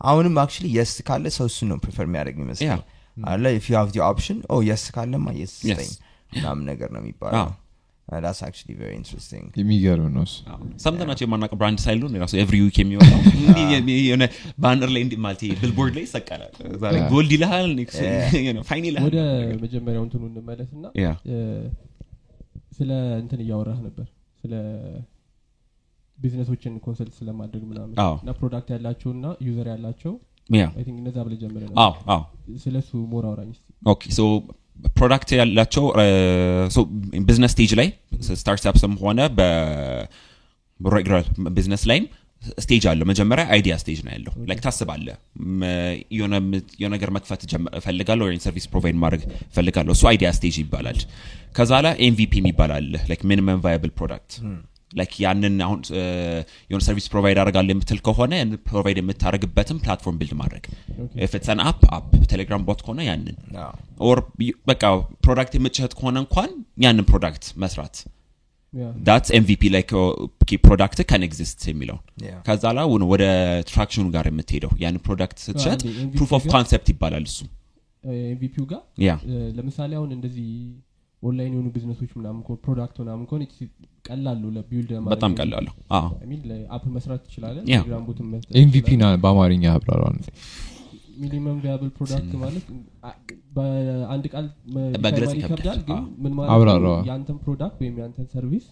[0.01, 2.83] አሁንም actually የስ ካለ ሰው እሱን ነው prefer የሚያደርግ ይመስላል
[3.17, 3.31] Yeah.
[3.31, 5.75] አለ if you have the option oh የስ ካለማ የስ Yes.
[5.75, 5.91] ስጠኝ
[6.33, 7.37] ምናምን ነገር ነው የሚባለው.
[7.41, 7.51] አዎ።
[8.09, 10.35] that's actually very interesting የሚገርም ነው እሱ
[10.85, 13.21] ሰምተናቸው የማናውቀው brand ሳይል ነው የራሱ every week የሚወጣው
[14.01, 14.25] የሆነ
[14.63, 16.97] banner ላይ እንዲህ ማለት ቢልቦርድ ላይ ይሰቀላል ዛሬ.
[17.13, 17.71] gold ይልሃል
[18.69, 19.19] fine ይልሃል ወደ
[19.65, 20.85] መጀመሪያው እንትኑ እንመለስ እና
[22.79, 22.91] ስለ
[23.23, 24.07] እንትን እያወራህ ነበር
[24.45, 24.55] ስለ
[26.19, 30.13] businessኦችን consult ስለማድረግ ምናምን እና product ያላቸው እና user ያላቸው
[30.95, 32.23] እነዛ ብለህ ጀምረህ አዎ አዎ
[32.65, 34.23] ስለ እሱ more አውራኝ እስኪ Okay so
[34.97, 35.85] product ያላቸው
[37.29, 37.89] business stage ላይ
[38.31, 39.21] startupsም ሆነ
[40.81, 41.25] በ regular
[41.57, 42.07] business ላይም
[42.59, 45.15] stage አለው። መጀመሪያ idea stage ነው ያለው። like ታስባለህ?
[46.17, 46.35] የሆነ
[46.95, 47.43] ነገር መክፈት
[47.81, 50.99] እፈልጋለሁ ወይም service provide ማድረግ እፈልጋለሁ። እሱ idea stage ይባላል።
[51.59, 54.33] ከዛ ላይ MVP የሚባል አለ። like minimum viable product
[54.95, 55.81] like ያንን አሁን
[56.69, 58.33] የሆነ service provide አደርጋለሁ የምትል ከሆነ
[58.69, 60.65] provide የምታደርግበትን platform build ማድረግ።
[61.33, 63.37] if it's an app app ቴሌግራም bot ከሆነ ያንን።
[64.07, 64.21] or
[64.69, 64.83] በቃ
[65.25, 66.51] product የምትሸጥ ከሆነ እንኳን
[66.85, 67.97] ያንን product መስራት።
[69.07, 69.91] that's MVP like
[70.65, 72.01] product can exist የሚለውን.
[72.47, 73.29] ከዛ ላይ ወደ-
[73.69, 75.81] tractionኑ ጋር የምትሄደው ያንን product ስትሸጥ
[76.15, 77.39] proof of concept ይባላል እሱ።
[78.27, 78.81] MVPው ጋር?
[79.03, 79.13] Yeah።
[79.57, 80.49] ለምሳሌ አሁን እንደዚህ
[81.25, 83.45] ኦንላይን የሆኑ businessኦች ምናምን ከሆነ product ምናምን ከሆነ
[84.09, 85.67] ቀላሉ ለ build በጣም ቀላሉ
[86.77, 90.19] app መስራት ትችላለን ቴሌግራም botን መስራት MVP ና በአማርኛ አብራሯል
[91.23, 92.65] minimum viable product ማለት
[93.57, 96.51] በአንድ ቃል መ- በግልጽ ሊባል ይከብዳል። ግን ምን ማለት
[96.87, 96.95] ነው?
[97.09, 98.65] የአንተን product ወይም የአንተን service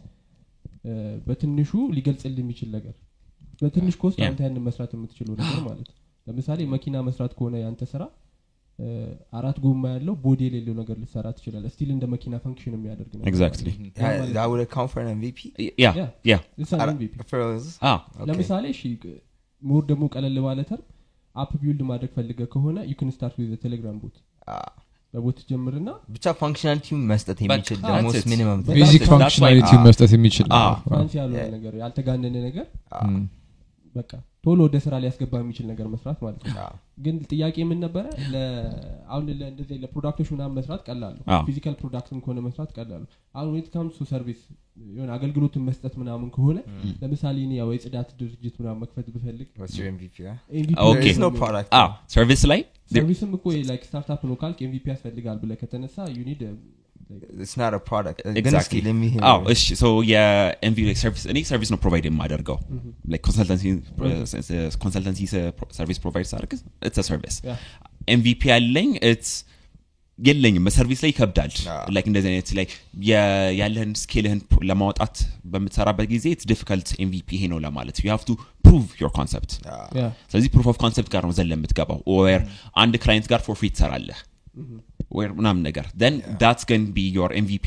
[1.26, 2.94] በትንሹ ሊገልጽልህ የሚችል ነገር።
[3.60, 8.02] በትንሽ cost አንተ ያንን መስራት የምትችለው ነገር ማለት ነው። ለምሳሌ መኪና መስራት ከሆነ የአንተ ስራ
[9.38, 13.11] አራት ጎማ ያለው body የሌለው ነገር ልትሰራ ትችላል still እንደ መኪና function የሚያደርግ
[18.14, 18.27] Okay.
[18.31, 18.83] ለምሳሌ እሺ
[19.62, 20.87] more ደግሞ ቀለል ባለ term
[21.37, 24.16] app build ማድረግ ፈልገህ ከሆነ you can start with ቴሌግራም bot
[24.53, 24.64] Ah.
[25.14, 27.79] በ bot ጀምርና ብቻ functionalityውን መስጠት የሚችል
[28.70, 29.02] basic.
[29.11, 30.47] functionality መስጠት የሚችል
[30.87, 32.66] fancy ያልሆነ ነገር ያልተጋነነ ነገር
[33.03, 33.18] እም።
[33.97, 34.11] በቃ
[34.44, 36.70] ቶሎ ወደ ስራ ሊያስገባ የሚችል ነገር መስራት ማለት ነው።
[37.05, 38.05] ግን ጥያቄ ምን ነበረ?
[39.12, 41.16] አሁን እንደዚህ ለ productኦች ምናምን መስራት ቀላሉ
[41.48, 43.02] physical productም ከሆነ መስራት ቀላሉ
[43.35, 44.40] አሁን when it comes service
[44.94, 46.59] የሆነ አገልግሎትን መስጠት ምናምን ከሆነ
[47.02, 49.48] ለምሳሌ ያው የጽዳት ድርጅት ምናምን መክፈት ብፈልግ
[52.14, 52.61] ሰርቪስ ላይ
[52.92, 56.42] ሰርቪስም እኮ ላይክ ስታርታፕ ነው ካልክ ኤምቪፒ ያስፈልጋል ብለ ከተነሳ ዩኒድ
[57.38, 58.18] It's not a product.
[58.20, 59.53] Uh, ግን እስኪ ኤግዛክትሊ let me hear አዎ it.
[59.55, 62.59] እሺ ሶ የኤንቪ ሰርቪስ እኔ ሰርቪስ ነው ፕሮቫይድ የማደርገው
[63.12, 63.64] ላይክ ኮንሰልተንሲ
[64.83, 65.20] ኮንሰልተንሲ
[65.79, 66.53] ሰርቪስ ፕሮቫይድ ሳደርግ
[66.88, 67.59] ኢትስ ሰርቪስ Yeah.
[68.14, 69.33] ኤምቪፒ ያለኝ ኢትስ
[70.18, 71.53] የለኝም በሰርቪስ ላይ ይከብዳል.
[71.75, 72.66] አዎ። ላይክ እንደዚህ አይነት ላይ
[73.61, 75.14] ያለህን ስኬልህን ለማውጣት
[75.53, 77.96] በምትሰራበት ጊዜ ኢትስ ዲፊካልት ኤምቪፒ ይሄ ነው ለማለት.
[78.05, 78.33] ዩ ሃቭ ቱ
[78.66, 79.53] ፕሩቭ ዮር ኮንሰፕት
[80.01, 81.98] ያ ስለዚህ ፕሩፍ ኦፍ ኮንሰፕት ጋር ነው ዘለ የምትገባው.
[82.14, 82.40] ኦር
[82.83, 84.20] አንድ ክላይንት ጋር ፎር ፍሪ ትሰራለህ.
[84.91, 84.91] ወር
[85.38, 85.87] ምናምን ነገር.
[86.12, 87.66] ን ዳትስ ገን ቢ ዮር ኤምቪፒ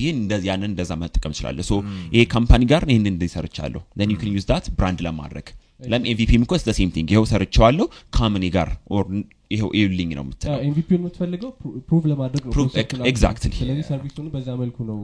[0.50, 1.66] ያንን እንደዛ መጠቀም ትችላለህ.
[1.72, 1.74] ሶ
[2.16, 3.82] ይሄ ካምፓኒ ጋር ይህን እንደ ሰርቻለሁ.
[4.00, 5.48] ን ዩ ን ዩዝ ዳት ብራንድ ለማድረግ.
[5.92, 7.86] ለም ኤምቪፒ ምኮ ስ ሴም ቲንግ ይኸው ሰርቸዋለሁ
[8.18, 9.06] ካምኒ ጋር ኦር
[9.54, 10.60] ይኸው እዩልኝ ነው የምትለው.
[10.68, 11.50] ኤምቪፒውን የምትፈልገው
[11.88, 12.54] Prove ለማድረግ ነው.
[12.56, 13.56] Prove- concept-ን exactly.
[13.62, 14.98] ስለዚህ serviceኡን በዛ መልኩ ነው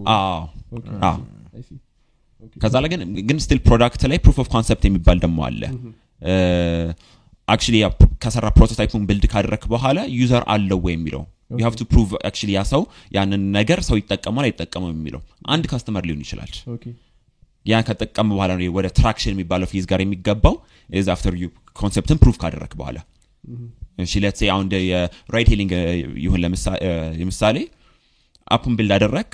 [2.64, 5.62] ከዛ ላይ ግን ግን still product ላይ proof of concept የሚባል ደግሞ አለ.
[7.48, 7.76] actually
[8.24, 12.64] ከሰራ prototypeኡን build ካደረክ በኋላ user አለው ወይ የሚለው you have to prove actually ያ
[12.70, 15.22] ሰው ያንን ነገር ሰው ይጠቀማል አይጠቀመው የሚለው
[15.54, 16.52] አንድ customer ሊሆን ይችላል።
[17.66, 20.56] ያን ከጠቀም በኋላ ነው ወደ traction የሚባለው phase ጋር የሚገባው።
[20.90, 22.98] is after you conceptን prove ካደረክ በኋላ።
[23.98, 25.72] እሺ let's አሁን የ ride hailing
[26.24, 27.58] ይሁን ለምሳ- እ፣ ለምሳሌ
[28.48, 29.32] appኡን build አደረክ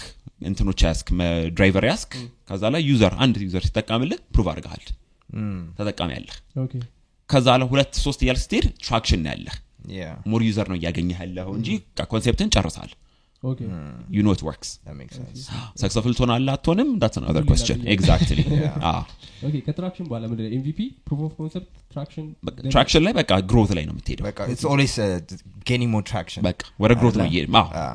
[0.47, 1.07] እንትኖች ያስክ
[1.55, 2.11] driver ያስክ
[2.49, 4.83] ከዛ ላይ user አንድ user ሲጠቀምልህ prove አድርገሃል።
[5.77, 6.35] ተጠቃሚ ያለህ።
[7.29, 9.55] ከዛ ላይ ሁለት ሶስት እያልክ ስትሄድ traction ያለህ
[10.31, 11.69] more user ነው እያገኘህ ያለኸው እንጂ
[12.13, 12.91] conceptን ጨርሰሃል
[13.43, 13.59] okay
[14.15, 15.41] you know works that makes sense.
[15.81, 16.89] successful ትሆናለህ አትሆንም?
[17.01, 18.39] that's another ሌላ question ጥያቄ። exactly
[19.47, 20.51] Okay ከ traction በኋላ ምንድን ነው?
[20.57, 22.25] MVP Proof of concept traction
[22.73, 24.25] traction ላይ በቃ growth ላይ ነው የምትሄደው.
[24.29, 25.19] በቃ it's always uh,
[25.69, 26.41] gaining more traction.
[26.49, 27.27] በቃ ወደ growth ነው?
[27.29, 27.47] እየሄድክ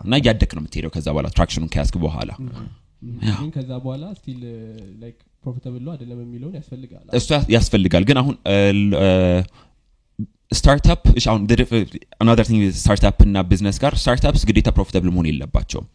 [0.07, 2.31] እና እያደግክ ነው የምትሄደው ከዛ በኋላ tractionኑን ከያዝክ በኋላ.
[3.40, 4.40] ግን ከዛ በኋላ still
[5.02, 8.35] like profitable ነው አይደለም የሚለውን ያስፈልጋል። እሱ ያስፈልጋል። ግን አሁን
[10.52, 11.42] startup አሁን
[12.22, 15.86] another thing startup እና ቢዝነስ ጋር startups ግዴታ profitable መሆን የለባቸውም።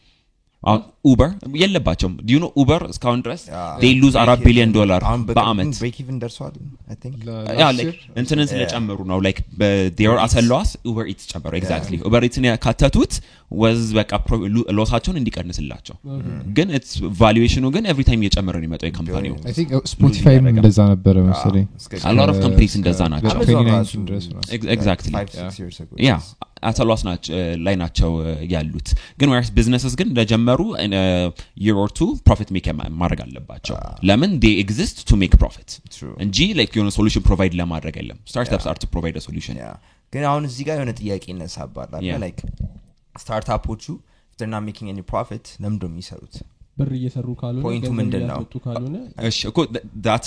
[0.63, 1.29] አሁን ኡበር
[1.61, 3.41] የለባቸውም። Do you know ኡበር እስካሁን ድረስ
[3.81, 5.73] ዴይ ሉዝ አራት ቢሊዮን ዶላር በአመት.
[5.83, 6.53] break even ደርሰዋል
[6.89, 7.13] I think.
[7.61, 9.19] ያ like እንትንን ስለጨመሩ ነው.
[9.25, 13.13] ላይክ በዴር አሰለዋስ ኡበር ኢትስ ጨመሩ ኤግዛክትሊ ኡበር ኢትስን ያካተቱት
[13.51, 14.11] ወዝ በቃ
[14.77, 15.95] ሎሳቸውን እንዲቀንስላቸው
[16.57, 16.69] ግን
[17.19, 19.35] ቫሉዌሽኑ ግን ኤቭሪ ታይም እየጨመረ ነው የሚመጣው የካምፓኒው
[19.91, 23.93] ስፖቲፋይም ያደርጋል። እንደዛ ነበረ መሰለኝ እስከ- a lot of companies እንደዛ ናቸው Amazon 2019 ራሱ
[24.09, 25.13] ድረስ ነው። Ex- exactly.
[25.17, 25.95] five, six years ago.
[26.07, 26.13] ያ
[26.63, 27.01] አተሏስ
[27.65, 28.87] ላይ ናቸው እ, ያሉት
[29.19, 30.59] ግን ወይስ businesses ግን እንደጀመሩ
[31.61, 32.67] year or two profit make
[33.01, 33.75] ማድረግ አለባቸው
[34.09, 35.69] ለምን they exist to make profit.
[36.25, 39.75] እንጂ like የሆነ solution provide ለማድረግ የለም startups are to provide solution Yeah.
[40.13, 42.25] ግን አሁን እዚህ ጋር የሆነ ጥያቄ ይነሳባል አይደለ?
[43.23, 43.83] startupኦቹ
[44.31, 46.35] if they're not making any profit ለምንድን ነው የሚሰሩት?
[46.77, 48.39] ብር እየሰሩ ካልሆነ pointኡ ገንዘብ ምንድን ነው?
[50.07, 50.25] that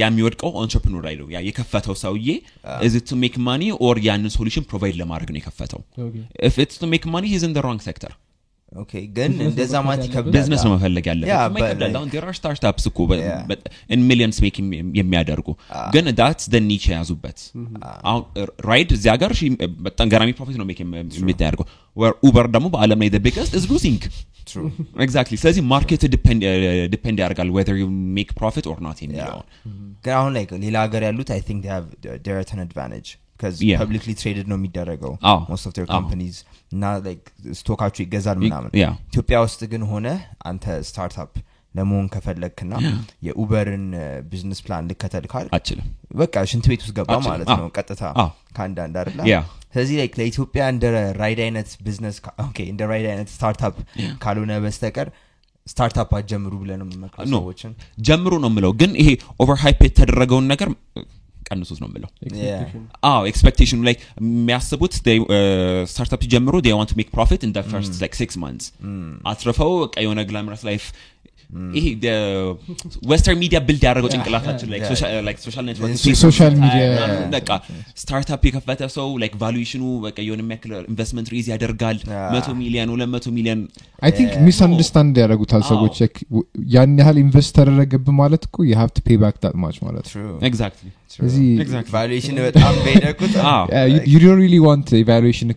[0.00, 2.28] ያ የሚወድቀው entrepreneur ላይ ነው። ያ የከፈተው ሰውዬ
[2.86, 5.80] is to make money or ያንን solution provide ለማድረግ ነው የከፈተው?
[6.48, 8.14] if it's to make money he's in wrong sector
[8.74, 11.62] okay ግን Business እንደዛ ነው ማለት መክፈት ይከብዳል። ቢዝነስ ነው መፈለግ ያለበት Yeah, እሱማ but
[11.62, 13.98] ይከብዳል like- አሁን there are startups እኮ Yeah.
[14.08, 14.56] millions make
[15.00, 15.48] የሚያደርጉ.
[15.94, 17.38] ግን that's the niche የያዙበት.
[18.08, 18.22] አሁን
[18.66, 19.50] ራይድ እዚህ ሀገር she
[19.86, 21.66] በጣም ገራሚ profit ነው make የሚያደርገው.
[22.26, 24.02] ኡበር ደግሞ በአለም ላይ biggest is losing
[24.50, 24.70] True.
[25.04, 26.02] exactly ስለዚህ market
[26.92, 27.86] depend ያደርጋል where you
[28.16, 29.46] make profit or not የሚለውን.
[30.04, 31.62] ግን አሁን ላይ ሌላ ሀገር ያሉት I think
[32.26, 33.08] they're at advantage
[33.62, 33.80] Yeah.
[33.80, 35.12] publicly traded ነው የሚደረገው
[35.54, 36.36] of their አዎ። companies.
[36.72, 37.26] እና like
[37.58, 38.70] stock አቸው ይገዛል ምናምን.
[39.08, 40.06] ኢትዮጵያ ውስጥ ግን ሆነ
[40.50, 41.32] አንተ startup
[41.74, 42.72] ለመሆን ከፈለግክና
[43.26, 43.86] የኡበርን
[44.30, 45.86] business plan ልከተል ካልክ አትችልም
[46.20, 48.02] በቃ ሽንት ቤት ውስጥ ገባ ማለት ነው ቀጥታ
[48.56, 48.96] ከአንዳንድ
[49.32, 49.38] yeah
[49.74, 50.84] ስለዚህ like ለኢትዮጵያ እንደ
[51.22, 53.76] ራይድ አይነት ቢዝነስ okay እንደ ራይድ አይነት startup
[54.24, 55.08] ካልሆነ በስተቀር
[55.66, 57.38] startup አትጀምሩ ብለን የምመክረው No.
[57.38, 57.70] ሰዎችን.
[58.06, 59.08] ጀምሩ ነው የምለው። ግን ይሄ
[59.42, 60.68] over hype የተደረገው ነገር
[61.46, 64.94] ቀንሱት ነው የምለው። expectation አዎ expectation ኑ ላይ የሚያስቡት
[65.90, 68.68] startup ሲጀምሩ they want make profit in first like six months
[69.30, 70.84] አትርፈው በቃ የሆነ glamorous life
[71.76, 71.86] ይሄ
[73.10, 74.84] western media build ያደረገው ጭንቅላታችን like
[75.44, 76.84] social network social media
[77.34, 77.50] በቃ
[78.00, 81.98] startup የከፈተ ሰው like valuation ኑ በቃ የሆነ የሚያክል investment raise ያደርጋል
[82.34, 83.62] መቶ ሚሊዮን ሁለት መቶ ሚሊዮን
[84.02, 88.90] I think misunderstand ያደረጉታል ሰዎች like w- ያን ያህል invest ተደረገብህ ማለት እኮ you have
[88.96, 90.08] to pay back that much ማለት
[90.48, 90.90] exactly
[91.92, 93.64] valuation በጣም በሄደ ቁጥር አዎ
[94.12, 95.50] you don't really want valuation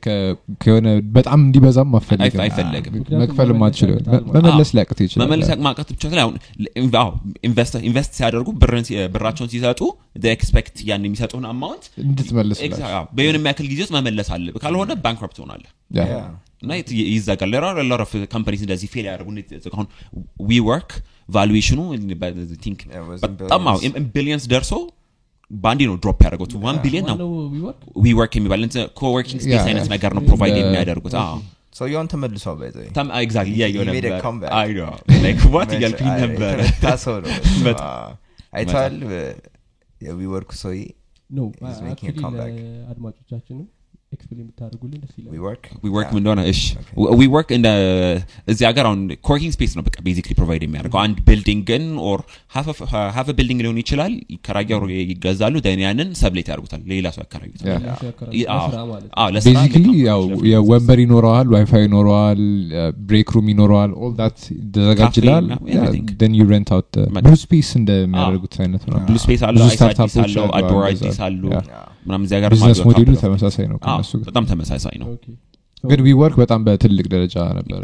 [0.61, 2.93] ከሆነ በጣም እንዲበዛም አትፈልግም አይፈለግም.
[3.21, 3.91] መክፈል ማትችል
[4.35, 5.23] መመለስ ሊያቅት ይችላል.
[5.25, 5.49] መመለስ
[5.89, 6.03] ማቃት ብቻ
[6.97, 7.15] አሁን
[7.83, 8.47] invest ሲያደርጉ
[9.13, 9.81] ብራቸውን ሲሰጡ
[10.31, 12.59] expect ያን የሚሰጡን amount እንድትመልስ
[13.17, 15.71] በሆነ የሚያክል ጊዜ ውስጥ መመለስ አለ ካልሆነ bankrupt ትሆናለህ
[16.63, 16.71] እና
[17.09, 19.27] ይዘጋል። ሌላ lot of companies እንደዚህ fail ያደርጉ
[19.73, 19.87] አሁን
[20.47, 20.91] WeWork valuation
[21.29, 21.79] ኑ
[22.63, 22.79] think
[23.41, 23.65] በጣም.
[24.15, 24.71] billions ደርሶ
[25.51, 28.63] በአንዴ ነው drop ያደርገው one billion ነው WeWork WeWork የሚባል
[28.99, 29.67] coworking space Yeah.
[29.69, 31.37] አይነት ነገር ነው provide የሚያደርጉት። አዎ
[31.77, 32.89] ሰውየውን ተመልሷል by the way።
[33.23, 34.51] exactly እያየው He made a ነበር comeback.
[34.59, 34.91] አይ ነው
[35.25, 37.31] like what እያልኩኝ የተመታ ሰው ነው
[38.53, 38.95] አይተዋል
[40.01, 40.81] የ WeWork ሰውዬ
[41.29, 42.53] ነው He's making a comeback.
[42.91, 43.65] አድማጮቻችንም
[44.11, 45.31] explain ብታደርጉልን ደስ ይላል።
[46.17, 46.61] እንደሆነ እሺ
[47.57, 47.67] እንደ
[48.51, 52.21] እዚህ ሀገር አሁን coworking space ነው በቃ basically provide የሚያደርገው። አንድ building ን or
[53.15, 57.81] half building ሊሆን ይችላል። ይከራያሩ ይገዛሉ። then ያንን sublet ያደርጉታል። ሌላ ሰው ያከራዩታል። Yeah.
[57.87, 61.49] ለሰው ያከራያሉ። ይ- አዎ። ለስራ ማለት ነው። አዎ ለስራ basically ልክ ነው። ያው የወንበር ይኖረዋል
[61.55, 62.41] ዋይፋይ ይኖረዋል
[63.03, 66.07] break room ይኖረዋል all that ይዘጋጅልሃል Cafe, everything.
[66.29, 68.97] then you rent out Blue Space እንደሚያደርጉት አይነት ነው.
[69.05, 71.43] Blue Space startup ኦች አዲስ አለው አዲስ አሉ.
[72.05, 73.87] ምናምን እዚህ ሀገር business model ኡ ተመሳሳይ ነው ጋር
[74.27, 75.07] በጣም ተመሳሳይ ነው።
[75.83, 77.81] ግን WeWork በጣም በትልቅ ደረጃ ነበረ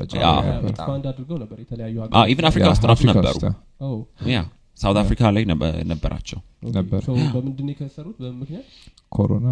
[2.31, 3.35] even አፍሪካ ውስጥ ራሱ ነበሩ።
[4.79, 6.39] ሳውት አፍሪካ ላይ ነበ- ነበራቸው።
[6.77, 7.01] ነበር።
[7.33, 8.15] በምንድን ነው የከሰሩት?
[8.19, 8.65] በምን ምክንያት?
[9.11, 9.45] ኮሮና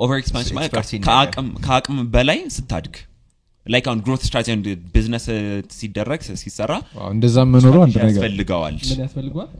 [0.00, 0.72] over expansion ማለት
[1.62, 2.96] ከአቅም በላይ ስታድግ
[3.66, 4.54] like አሁን growth strategy
[4.94, 5.26] ቢዝነስ
[5.76, 6.72] ሲደረግ ሲሰራ
[7.10, 8.76] እንደዛ መኖሩ አንድ ያስፈልገዋል።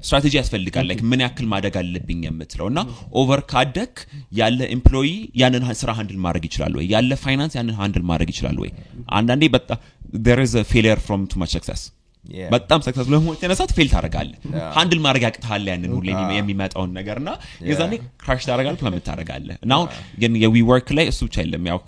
[0.03, 2.81] ስትራቴጂ ያስፈልጋል። like ምን ያክል ማደግ አለብኝ የምትለው እና
[3.21, 3.95] over ካደግክ
[4.41, 5.11] ያለህ employee
[5.43, 6.87] ያንን ስራ handle ማድረግ ይችላል ወይ?
[6.95, 8.73] ያለ ፋይናንስ ያንን handle ማድረግ ይችላል ወይ?
[9.12, 9.81] አንዳንዴ በጣም
[10.25, 11.83] there is a failure from too much success.
[12.25, 12.51] Yeah.
[12.53, 14.37] በጣም success ለመሆን የተነሳት fail ታደርጋለህ
[14.77, 17.31] handle ማድረግ ያቅትሃል ያንን ሁሌ የሚ- የሚመጣውን ነገር እና
[17.69, 19.88] የዛኔ crash ታደርጋለህ plummet ታደርጋለህ እና አሁን
[20.23, 21.79] ግን የ WeWork ላይ እሱ ብቻ የለም። ያው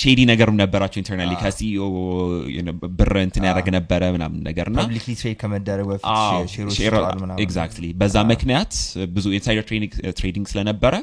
[0.00, 1.84] shady ነገርም ነበራቸው internally ከ CEO
[2.98, 4.66] ብር እንትን ያደረግ ነበረ ምናምን ነገር
[7.44, 8.72] exactly በዛ ምክንያት
[9.14, 9.64] ብዙ insider
[10.18, 10.94] trading ስለነበረ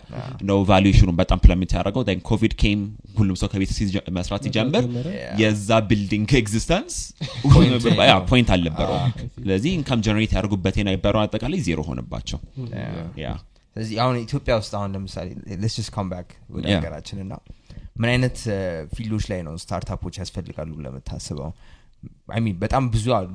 [0.50, 2.82] ነው valuation ኑን በጣም plummet ያደረገው። then COVID came
[3.18, 3.72] ሁሉም ሰው ከቤት
[4.18, 4.86] መስራት ሲጀምር
[5.42, 6.96] የዛ building existence
[8.30, 12.40] point አልነበረውም። ስለዚህ income generate ያደርጉበት የነበረው አጠቃላይ ዜሮ ሆነባቸው።
[13.76, 15.28] ስለዚህ አሁን ኢትዮጵያ ውስጥ አሁን ለምሳሌ
[15.64, 16.66] just come back ወደ.
[16.74, 17.34] ሀገራችን እና
[17.96, 18.38] ምን አይነት
[18.96, 21.50] field ኦች ላይ ነው startup ኦች ያስፈልጋሉ ብለህ ለምታስበው
[22.46, 23.28] I mean በጣም ብዙ አሉ.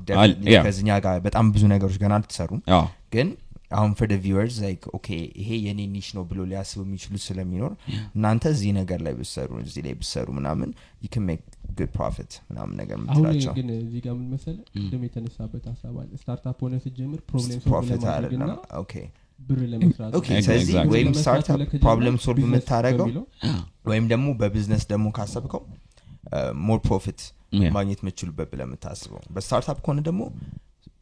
[0.65, 2.83] ከዚኛ ጋር በጣም ብዙ ነገሮች ገና አልተሰሩም። አዎ።
[3.15, 3.29] ግን
[3.73, 5.09] አሁን the viewers like okay
[5.41, 7.73] ይሄ የኔ niche ነው ብሎ ሊያስቡ የሚችሉት ስለሚኖር
[8.17, 10.71] እናንተ እዚህ ነገር ላይ ብትሰሩ እዚህ ላይ ብትሰሩ ምናምን
[11.05, 11.45] you can make
[11.79, 16.11] good profit ምናምን ነገር አሁን የምትላቸው። ግን እዚህ ጋር ምን መሰለ ቅድም የተነሳበት ሀሳብ አለ።
[16.23, 18.95] startup ሆነህ ስትጀምር problem profit አይደለም። okay
[19.39, 20.13] ብር ለመስራት.
[20.47, 20.75] ስለዚህ.
[20.93, 23.09] ወይም startup problem solve business የምታደርገው
[23.91, 25.63] ወይም ደግሞ በቢዝነስ ደግሞ ካሰብከው
[26.67, 27.21] more profit.
[27.77, 30.23] ማግኘት የምችሉበት ብለህ የምታስበው በ startup ከሆነ ደግሞ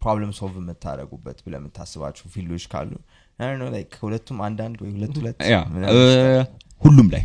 [0.02, 2.90] problem solve የምታደርጉበት ብለህ የምታስባቸው field ኦች ካሉ
[3.38, 5.40] I don't know, like ከሁለቱም አንዳንድ ወይ ሁለት ሁለት
[6.82, 7.24] ሁሉም ላይ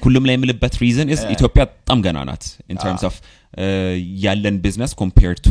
[0.00, 3.14] ሁሉም ላይ የምልበት reason is ኢትዮጵያ በጣም ገና ናት in terms of
[3.58, 3.66] እ፣
[4.24, 5.50] ያለን ቢዝነስ compare to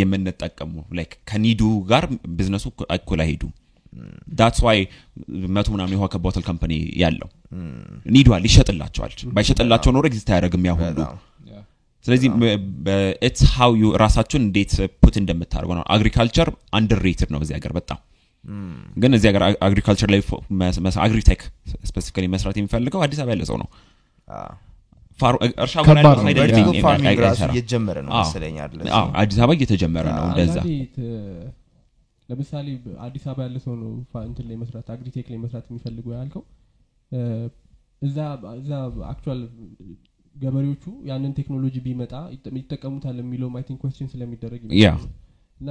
[0.00, 2.04] የምንጠቀሙ like ከ need ኡ ጋር
[2.36, 2.64] ቢዝነሱ
[2.96, 3.52] እኩል አይሄዱም።
[4.38, 4.78] that's why
[5.54, 6.72] መቶ ምናምን የውሃ bottle company
[7.02, 7.28] ያለው
[8.14, 11.18] need ኧዷል ይሸጥላቸዋል። ባይሸጥላቸው ኖሮ exist አያደርግም ያ ሁሉ። በጣም
[12.04, 12.28] ስለዚህ
[13.28, 17.98] it's how you ራሳችሁን እንዴት put እንደምታደርገው ነው። agriculture underrated ነው በዚህ ሀገር በጣም።
[18.96, 20.20] ግን እዚህ ሀገር agriculture ላይ
[21.06, 21.40] agritech
[21.90, 23.68] specifically መስራት የሚፈልገው አዲስ አበባ ያለ ሰው ነው
[25.58, 25.84] እርሻ ሰው
[26.18, 26.24] ነው።
[26.86, 28.56] farming ራሱ እየተጀመረ መሰለኝ
[29.22, 30.56] አዲስ አበባ እየተጀመረ ነው እንደዛ።
[32.28, 32.66] ለምሳሌ
[33.06, 33.90] አዲስ አበባ ያለ ሰው ነው
[34.24, 36.42] እንትን ላይ መስራት agritech ላይ መስራት የሚፈልገው ያልከው?
[38.02, 38.18] እዛ
[38.58, 38.70] እዛ
[39.08, 39.40] actual
[40.34, 44.60] ገበሬዎቹ ያንን ቴክኖሎጂ ቢመጣ ይጠ- ይጠቀሙታል የሚለውም I think question ስለሚደረግ
[45.60, 45.70] እና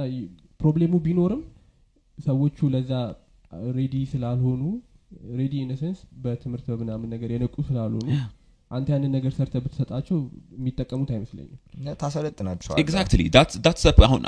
[0.60, 1.40] problem ኡ ቢኖርም
[2.18, 2.92] ሰዎቹ ለዛ
[3.76, 4.62] ready ስላልሆኑ
[5.38, 8.08] ready in a sense በትምህርት በምናምን ነገር የነቁ ስላልሆኑ
[8.70, 10.16] አንተ ያንን ነገር ሰርተ ብትሰጣቸው
[10.58, 14.20] የሚጠቀሙት አይመስለኝም። እና ታሰለጥናቸዋል exactly That's አሁን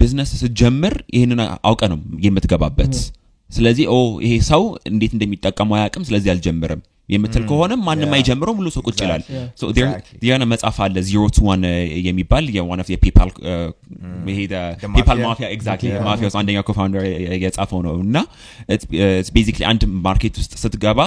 [0.00, 2.94] ቢዝነስ ስትጀምር ይህንን አውቀ ነው የምትገባበት
[3.50, 8.10] ስለዚህ ኦ ይሄ ሰው እንዴት እንደሚጠቀሙ አያውቅም። ስለዚህ አልጀምርም የምትል ከሆነ ማንም.
[8.16, 9.22] አይጀምረው ሙሉ ሰው ቁጭ ይላል.
[10.26, 11.62] የሆነ መጽሐፍ አለ Zero to One
[12.06, 13.30] የሚባል የ one of የ PayPal
[14.96, 15.18] PayPal.
[15.24, 15.92] Mafia exactly.
[16.08, 17.04] Mafia ውስጥ አንደኛው co-founder
[17.44, 18.16] የጻፈው ነው። እና
[19.36, 21.00] basically አንድ market ውስጥ ስትገባ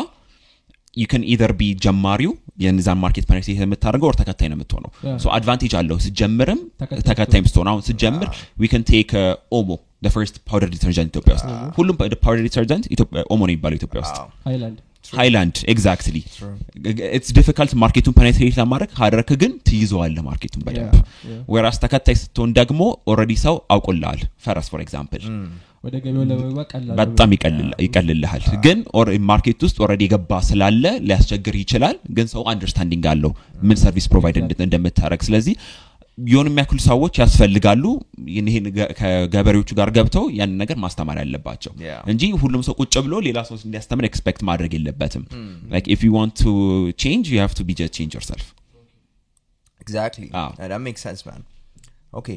[0.93, 2.31] you can either be ጀማሪው
[2.63, 5.17] የዛን market penetrate የምታደርገው or ተከታይ ነው የምትሆነው። Yeah.
[5.23, 8.27] so advantage አለው። ስጀምርም ተከታይ ተከታይም ስትሆን አሁን ስጀምር
[8.61, 9.11] we can take
[9.59, 9.69] ኦሞ
[10.09, 12.85] first powder detergent ኢትዮጵያ ውስጥ ሁሉም powder detergent
[13.27, 14.17] ኦሞ ነው የሚባለው ኢትዮጵያ ውስጥ.
[14.19, 14.79] አዎ። ሃይላንድ
[15.13, 16.51] ሃይላንድ exactly True.
[17.17, 20.93] it's difficult market ኡን penetrate ለማድረግ ካደረክ ግን ትይዘዋለህ market ኡን በደንብ.
[21.25, 21.39] Yeah.
[21.53, 25.23] whereas ተከታይ ስትሆን ደግሞ already ሰው አውቁልሃል ፈረስ for example
[25.83, 31.55] ወደ ገበያው ለመግባት ቀላል በጣም ይቀልል- ይቀልልሃል። ግን or- market ውስጥ already የገባ ስላለ ሊያስቸግር
[31.61, 35.55] ይችላል። ግን ሰው understanding አለው ምን service provide እንደምታደረግ ስለዚህ
[36.17, 37.83] የሆኑ የሚያክሉ ሰዎች ያስፈልጋሉ።
[38.47, 38.65] ይህን
[38.99, 42.01] ከገበሬዎቹ ጋር ገብተው ያንን ነገር ማስተማር ያለባቸው Yeah.
[42.11, 45.23] እንጂ ሁሉም ሰው ቁጭ ብሎ ሌላ ሰው እንዲያስተምር expect ማድረግ የለበትም።
[45.73, 46.51] Like if you want to
[47.03, 48.43] change you have to be just change yourself.
[49.81, 50.25] exactly
[50.87, 51.41] makes sense man.
[52.13, 52.29] okay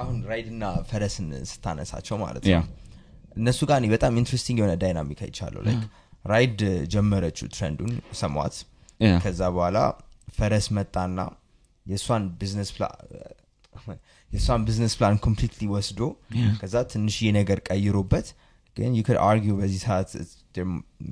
[0.00, 2.64] አሁን ራይድ እና ፈረስን ስታነሳቸው ማለት ነው
[3.40, 5.82] እነሱ ጋር እኔ በጣም interesting የሆነ dynamic አይቻለሁ like
[6.24, 6.60] ራይድ
[6.94, 8.54] ጀመረችው trend ኡን ሰሟት
[9.24, 9.78] ከዛ በኋላ
[10.38, 11.18] ፈረስ መጣና
[11.86, 12.94] የእሷን business plan
[14.30, 16.00] የእሷን business plan completely ወስዶ
[16.60, 18.28] ከዛ ትንሽዬ ነገር ቀይሮበት
[18.76, 20.10] ግን you could argue በዚህ ሰዓት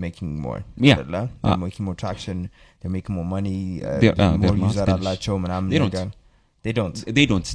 [0.03, 0.99] making more Yeah.
[4.19, 4.33] Ah.
[4.43, 4.95] They're- user finished.
[4.97, 5.71] አላቸው ምናምን.
[5.87, 6.09] ነገር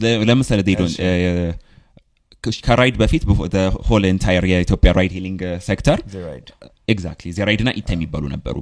[0.03, 1.09] ለ- ለምሳሌ they don't እ፣
[2.43, 3.23] ከ- ከራይድ በፊት
[3.87, 5.97] whole entire የኢትዮጵያ ride hailing sector
[6.89, 8.55] exactly the ራይድ እና ኢታ የሚባሉ ነበሩ?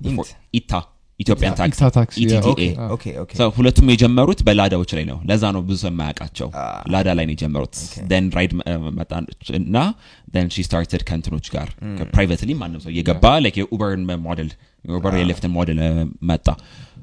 [0.54, 0.72] ኢታ
[1.20, 2.48] Ethiopian ኢታ ታክሲ ETTA.
[2.48, 2.68] okay.
[2.96, 3.38] Okay okay.
[3.40, 6.66] So, ሁለቱም የጀመሩት በላዳዎች ላይ ነው። ለዛ ነው ብዙ ሰው የማያውቃቸው። Ah.
[6.94, 7.76] ላዳ ላይ ነው የጀመሩት።
[8.16, 8.52] then ራይድ
[9.00, 9.78] መጣች እና
[10.36, 11.70] then she started ከንትኖች ጋር
[12.14, 14.52] privately ማንም ሰው እየገባ like የ Uber ን ሞዴል
[14.86, 15.80] የ Uber የ Lyft ን ሞዴል
[16.32, 16.48] መጣ.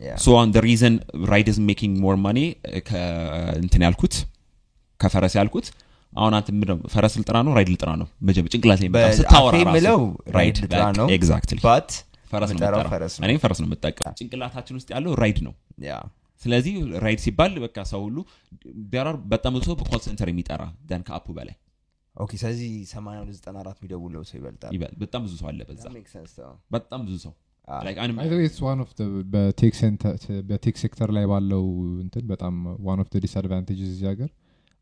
[0.04, 0.16] Yeah.
[0.24, 0.94] so the reason
[1.32, 2.38] ራይድ is making more money
[3.60, 4.14] እንትን ያልኩት
[5.00, 5.66] ከፈረስ ያልኩት
[6.12, 7.52] አሁን አንተ ምንድነው ፈረስ ልጥራ ነው?
[7.56, 10.00] ራይድ ልጥራ ነው። መጀመ ጭንቅላት ላይ ስታወራ ራሱ
[10.36, 11.88] ራይድ ልጥራ ነው። exactly but
[12.34, 15.54] ፈረስ ነው ፈረስ ነው። እኔም ፈረስ ነው የምጠቀም ጭንቅላታችን ውስጥ ያለው ራይድ ነው።
[15.86, 15.94] yeah።
[16.42, 18.16] ስለዚህ ራይድ ሲባል በቃ ሰው ሁሉ
[18.88, 21.56] ቢያራር በጣም ብዙ ሰው በ call center የሚጠራ than ከ app ኡ በላይ።
[22.14, 26.12] okay ስለዚህ 82 94 የሚደውለው ሰው ይበልጣል። ይበል- በጣም ብዙ ሰው አለ በዛ። That makes
[26.16, 26.54] sense though.
[26.70, 27.34] በጣም ብዙ ሰው
[27.68, 27.78] Ah.
[30.44, 31.64] በ tech sector ላይ ባለው
[32.02, 32.54] እንትን በጣም
[32.86, 34.30] one of disadvantages እዚህ ሀገር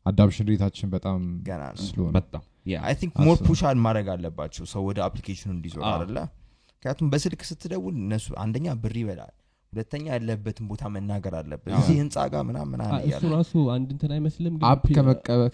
[0.05, 4.65] adoption rate ኣችን በጣም ገና ነው። ስለሆነ በጣም yeah I think more push ማድረግ አለባቸው
[4.73, 6.17] ሰው ወደ application ኡ እንዲዞር አዎ። አለ
[6.83, 9.33] ምክንያቱም በስልክ ስትደውል እነሱ አንደኛ ብር ይበላል
[9.73, 14.65] ሁለተኛ ያለበትን ቦታ መናገር አለበት እዚህ ህንፃ ጋር ምናምን እሱ ራሱ አንድ እንትን አይመስልም ግን
[14.71, 14.83] app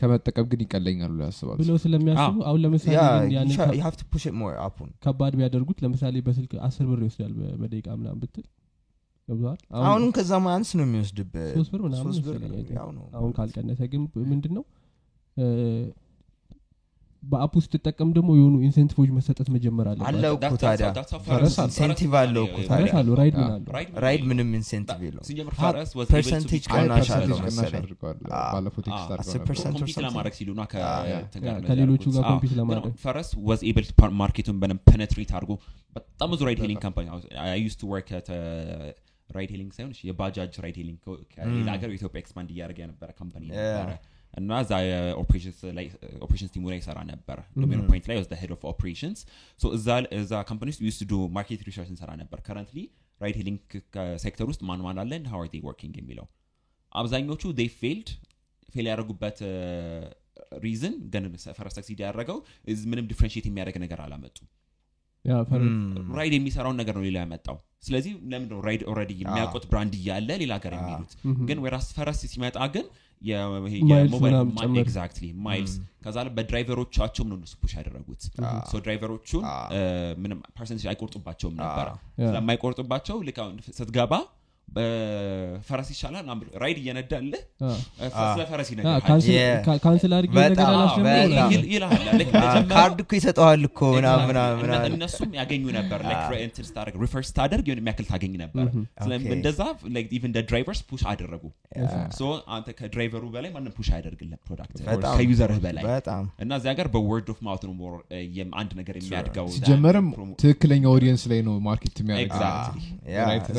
[0.01, 3.97] ከመጠቀም ግን ይቀለኛል ብሎ ያስባሉ። ብለው ስለሚያስቡ አሁን ለምሳሌ yeah ግን ያንን ከ- you have
[4.01, 8.19] to push it more app ኡን። ከባድ ቢያደርጉት ለምሳሌ በስልክ አስር ብር ይወስዳል በደቂቃ ምናምን
[8.23, 8.47] ብትል
[9.83, 14.65] አሁንም ከዛ minus ነው የሚወስድብህ። ሶስት ብር ምናምን አሁን ካልቀነሰ ግን ምንድን ነው
[17.23, 20.87] በ app ውስጥ ስትጠቀም ደግሞ የሆኑ incentive ኦች መሰጠት መጀመር አለበት። አለው እኮ That's- ታዲያ
[20.89, 23.71] that's how ፈረስ ፈረስ- incentive ፈረስ አለው እኮ ነው ታዲያ። ፈረስ አለው። ራይድ ምን አለው?
[24.03, 27.53] ራይድ ምንም incentive የለው ሲጀምር ሀ- ፈረስ was able to percentage become- ቅናሽ አለው። compete.
[29.99, 30.49] ለማድረግ ሲሉ
[31.67, 35.51] ከሌሎቹ ጋር compete ለማድረግ። ፈረስ was able to par- market ኡን በደንብ penetrate አድርጎ
[35.95, 37.05] በጣም ብዙ ride hailing company
[37.63, 38.09] used to work
[39.29, 40.99] ride hailing ሳይሆን የባጃጅ ride hailing
[41.33, 43.89] ከሌላ ሀገር ኢትዮጵያ expand እያደረገ የነበረ company ነበረ
[44.33, 44.71] እና እዛ
[46.23, 49.19] operations team ኡ ላይ ይሰራ ነበር። that moment point ላይ ወስደ head of operations
[50.19, 52.39] እዛ company ውስጥ used to market research እንሰራ ነበር.
[52.47, 52.77] currently
[53.21, 53.61] ride hailing
[54.25, 56.27] sector ውስጥ ማን ማን አለ how are working የሚለው?
[56.91, 58.09] አብዛኞቹ they failed
[58.69, 59.37] fail ያደረጉበት
[60.63, 61.23] reason ግን
[61.57, 62.37] ፈረስ succeed ያደረገው
[62.67, 64.47] is ምንም differentiate የሚያደርግ ነገር አላመጡም።
[66.17, 70.51] ራይድ የሚሰራውን ነገር ነው ሌላ ያመጣው። ስለዚህ ለምንድን ነው ራይድ already የሚያውቁት brand እያለ ሌላ
[70.59, 71.11] ሀገር የሚሄዱት
[71.49, 72.85] ግን whereas ፈረስ ሲመጣ ግን
[74.81, 75.73] exactly miles
[76.05, 78.21] ከዛ በ driver ኦቻቸውም ነው እነሱ push ያደረጉት.
[78.71, 79.43] so driver ኦቹን
[80.23, 81.87] ምንም percentage አይቆርጡባቸውም ነበረ
[82.27, 83.39] ስለማይቆርጡባቸው ልክ
[83.79, 84.13] ስትገባ
[84.75, 86.25] በፈረስ ይሻላል
[86.63, 87.41] ራይድ እየነዳልህ
[88.15, 89.55] ስለ ፈረስ አ፣ ይነግርሃል cancel- Yeah.
[89.65, 93.11] ካ- cancel አድርጌ በጣም፣ ነገር አላስጀምረው በጣም። ምናምን። ይል- ይልሃል ልክ አ፣ መጀመሪያ- ካርድ እኮ
[93.19, 93.79] ይሰጠዋል እኮ
[94.89, 95.99] እነሱም ያገኙ ነበር
[96.39, 98.65] እንትን ስታደርግ refer ስታደርግ የሆነ የሚያክል ታገኝ ነበር.
[99.35, 99.61] እንደዛ
[100.13, 101.43] even drivers push አደረጉ
[102.53, 104.77] አንተ ከ driver ኡ በላይ ማንም push አያደርግልህ product
[105.15, 105.83] ከ user ህ በላይ
[106.43, 107.73] እና እዚህ ሀገር በ word of mouth ነው
[108.59, 110.07] አንድ ነገር የሚያድገው ሲጀመርም
[110.41, 112.79] ትክክለኛ audience ላይ ነው market ተጠቃሚ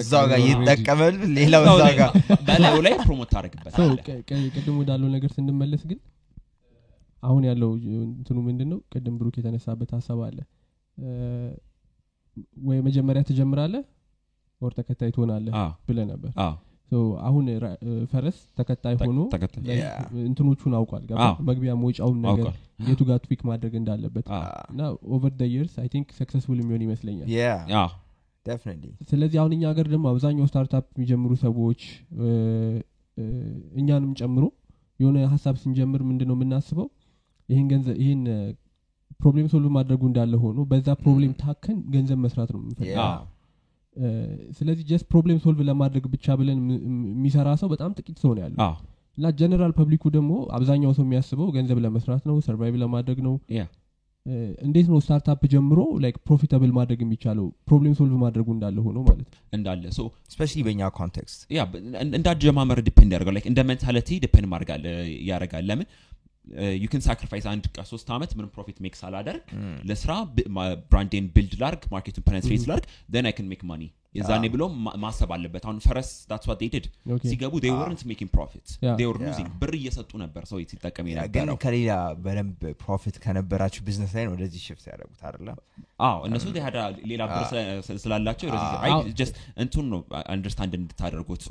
[0.01, 0.67] እዛው ጋር already-
[1.03, 2.11] ይጠቀማል ሌላው እዛ ጋር
[2.47, 3.31] በላዩ ላይ promote
[4.29, 6.01] ቀ- ቅድም ወዳለው ነገር ስንመለስ ግን
[7.23, 7.71] አሁን ያለው
[8.03, 10.39] እንትኑ ምንድን ነው ቅድም ብሩክ የተነሳበት ሀሳብ አለ።
[12.65, 13.83] ወይ መጀመሪያ ትጀምራለህ
[14.61, 16.33] ወይ ተከታይ ትሆናለህ አዎ፣ ብሎ ነበር።
[17.23, 17.45] አሁን
[18.13, 19.21] ፈረስ ተከታይ ሆኖ.
[20.25, 21.05] እንትኖቹን አውቋል።
[21.49, 22.47] መግቢያ መውጫውን ነገር
[22.87, 24.27] የቱ ጋር tweak ማድረግ እንዳለበት
[24.73, 27.29] እና over the years I think successful የሚሆን ይመስለኛል
[29.11, 31.81] ስለዚህ አሁን እኛ ሀገር ደግሞ አብዛኛው startup የሚጀምሩ ሰዎች
[33.77, 34.45] እኛንም ጨምሮ
[35.01, 36.87] የሆነ ሀሳብ ስንጀምር ምንድን ነው የምናስበው?
[37.49, 38.23] ይህን ገንዘብ ይህን
[39.21, 43.01] problem solve ማድረጉ እንዳለ ሆኖ በዛ problem ታከን ገንዘብ መስራት ነው የምንፈልገው።
[44.59, 46.59] ስለዚህ just problem solve ለማድረግ ብቻ ብለን
[47.13, 48.59] የሚሰራ ሰው በጣም ጥቂት ሰው ነው ያለው።
[49.19, 53.35] እና general public ኡ ደግሞ አብዛኛው ሰው የሚያስበው ገንዘብ ለመስራት ነው survive ለማድረግ ነው
[54.67, 57.47] እንዴት ነው startup ጀምሮ like profitable ማድረግ የሚቻለው?
[57.69, 60.03] problem solve ማድረጉ እንዳለ ሆኖ ማለት እንዳለ so
[60.35, 61.63] especially በእኛ context ያ
[62.11, 64.85] እንደ አጀማመር depend ያደርጋል። like እንደ mentality depend ማድረጋል
[65.31, 65.89] ያደርጋል። ለምን?
[66.83, 69.43] you can sacrifice አንድ ቀ ሶስት ዓመት ምንም profit make ሳላደርግ
[69.89, 70.13] ለስራ
[70.91, 72.85] brand ኤን build ላርግ market ኡን penetrate ላርግ
[73.17, 73.83] then I can make money
[74.15, 74.63] የዛኔ ብሎ
[75.03, 76.09] ማሰብ አለበት። አሁን ፈረስ
[76.73, 76.87] did.
[77.09, 77.29] Okay.
[77.31, 77.53] ሲገቡ
[78.83, 78.97] Yeah.
[78.99, 79.27] they were Yeah.
[79.27, 79.49] losing.
[79.61, 81.57] ብር እየሰጡ ነበር ሰው ሲጠቀም የነበረው.
[81.65, 81.91] ከሌላ
[82.25, 85.49] በደንብ profit ከነበራችሁ ቢዝነስ ላይ ነው ወደዚህ shift ያደረጉት አይደለ?
[86.01, 86.45] አዎ እነሱ
[86.81, 88.49] a- ሌላ ብር ስለ- ስላላቸው
[88.85, 90.01] I just እንቱን ነው
[90.33, 91.43] understand እንድታደርጉት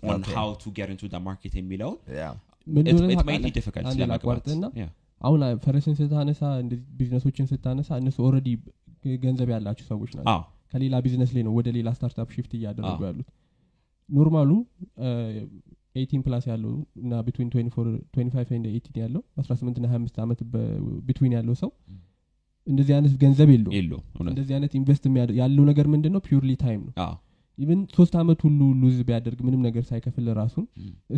[0.63, 2.27] to get into the market የሚለውን ያ
[2.67, 3.55] ምን it, እንደሆነ it might be ታውቃለህ?
[3.59, 4.91] difficult አንድ ለመግባት ላቋርጥህና Yeah.
[5.21, 6.41] አሁን ፈረስን ስታነሳ
[6.97, 8.49] ቢዝነሶችን ስታነሳ እነሱ already
[9.23, 10.39] ገንዘብ ያላቸው ሰዎች ናቸው
[10.73, 13.29] ከሌላ ቢዝነስ ላይ ነው ወደ ሌላ startup shift እያደረጉ ያሉት።
[14.09, 14.51] normal ኡ
[15.95, 20.39] eighteen plus ያለው እና between 25 and eighteen ያለው 18 ና 25 ዓመት
[21.07, 21.71] between ያለው ሰው
[22.67, 23.71] እንደዚህ አይነት ገንዘብ የለው
[24.11, 25.03] እውነት። እንደዚህ አይነት invest
[25.39, 26.93] ያለው ነገር ምንድን ነው purely time ነው
[27.57, 30.65] even ሶስት ዓመት ሁሉ lose ቢያደርግ ምንም ነገር ሳይከፍል ራሱን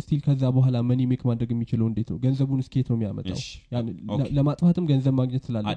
[0.00, 2.18] still ከዛ በኋላ money make ማድረግ የሚችለው እንዴት ነው?
[2.24, 3.36] ገንዘቡን ስኬት ነው የሚያመጣው?
[4.38, 5.76] ለማጥፋትም ገንዘብ ማግኘት አ-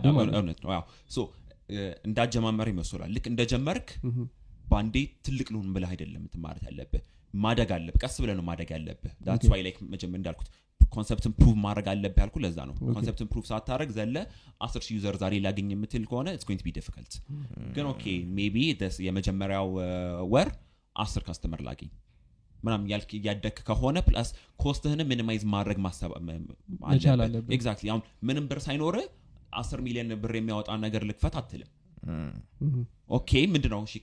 [1.70, 3.88] ማለት እንዳጀማመር ይመስላል ልክ እንደጀመርክ
[4.68, 4.96] በአንዴ
[5.26, 7.02] ትልቅ ልሁን ብለህ አይደለም ትጀምረት ያለብህ።
[7.34, 9.48] ማደግ አለብህ ቀስ ብለህ ነው ማደግ ያለብህ። that's.
[9.52, 10.48] why like መጀመር እንዳልኩት
[10.92, 12.76] concept ን prove ማድረግ አለብህ ያልኩ ለዛ ነው.
[12.90, 14.16] concept ን prove ሳታደርግ ዘለ
[14.62, 17.14] አስር ሺህ user ዛሬ ላገኝ የምትል ከሆነ it's going be difficult
[17.76, 18.04] ግን okay
[18.38, 18.56] maybe
[19.08, 19.68] የመጀመሪያው
[20.34, 20.50] ወር
[20.96, 21.92] አስር customer ላገኝ
[22.60, 24.30] ምናምን ያልክ እያደግክ ከሆነ plus
[24.60, 26.12] cost ህንም minimize ማድረግ ማሰብ
[27.58, 28.96] exactly አሁን ምንም ብር ሳይኖር
[29.56, 31.70] አስር ሚሊዮን ብር የሚያወጣ ነገር ልክፈት አትልም።
[33.12, 33.32] okay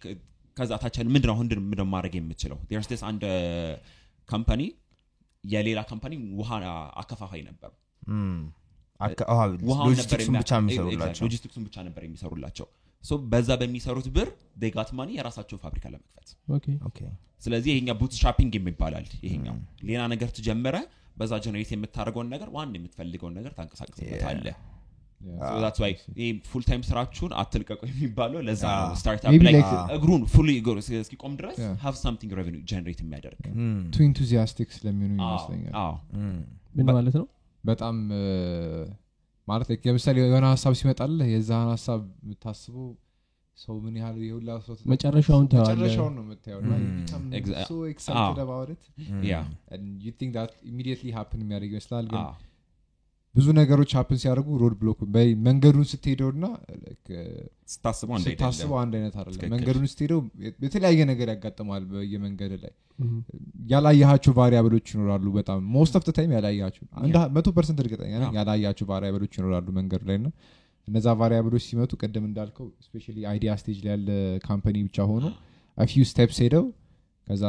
[0.03, 0.16] ከ-
[0.57, 3.22] ከዛ ታች ያለ ምንድነው አሁን ምንድነው ማድረግ የምችለው there's አንድ
[4.28, 4.62] company
[5.44, 6.50] የሌላ company ውሃ
[7.00, 7.70] አከፋፋይ ነበር
[11.24, 12.66] ሎጂስቲክሱን ብቻ ነበር የሚሰሩላቸው
[13.30, 14.28] በዛ በሚሰሩት ብር
[14.62, 16.28] they got money የራሳቸውን ፋብሪካ ለመክፈት
[17.42, 19.57] ስለዚህ ይሄኛ bootstrapping የሚባላል ይሄኛው
[19.88, 20.76] ሌላ ነገር ትጀምረ
[21.16, 23.53] በዛ generate የምታደርገውን ነገር ዋን የምትፈልገውን ነገር
[25.57, 28.97] ታንቀሳቅስበታለህ ይህ full time ስራችሁን አትልቀቁ የሚባለው ለዛ ነው Ah.
[29.01, 30.49] startup ላይ like- እግሩን fully
[31.01, 31.59] እስኪቆም ድረስ.
[31.83, 33.43] have something revenue generate የሚያደርግ.
[33.91, 35.75] too enthusiastic ስለሚሆኑ አዎ፣ ይመስለኛል.
[35.83, 35.95] አዎ።
[36.75, 37.27] ምን ማለት ነው?
[37.64, 38.25] በጣም እ፣
[39.49, 42.89] ማለት ለምሳሌ የሆነ ሀሳብ ሲመጣልህ የዛን ሀሳብ የምታስበው
[43.57, 46.61] ሰው ምን ያህል የሁላ ሰው መጨረሻውን ታየዋለህ። መጨረሻውን ነው የምታየው።
[49.27, 49.37] ያ
[49.75, 52.23] and you think that immediately happen የሚያደርግ ይመስላል ግን
[53.35, 54.99] ብዙ ነገሮች happen ሲያደርጉ roadblock
[55.45, 56.47] መንገዱን ስትሄደው እና
[57.74, 60.18] ስታስበው አንድ ስታስበው አንድ አይነት ትክክል። መንገዱን ስትሄደው
[60.64, 62.72] የተለያየ ነገር ያጋጥማል በየመንገድ ላይ።
[63.72, 66.85] ያላያቸው variable ኦች ይኖራሉ በጣም most of time ያላያቸው
[67.37, 70.28] መቶ percent እርግጠኛ ያላያቸው variable ኦች ይኖራሉ መንገዱ ላይ እና
[70.89, 74.09] እነዛ variable ኦች ሲመጡ ቅድም እንዳልከው especially idea stage ላይ ያለ
[74.47, 75.26] company ብቻ ሆኖ
[75.78, 76.64] few steps ሄደው
[77.28, 77.45] ከዛ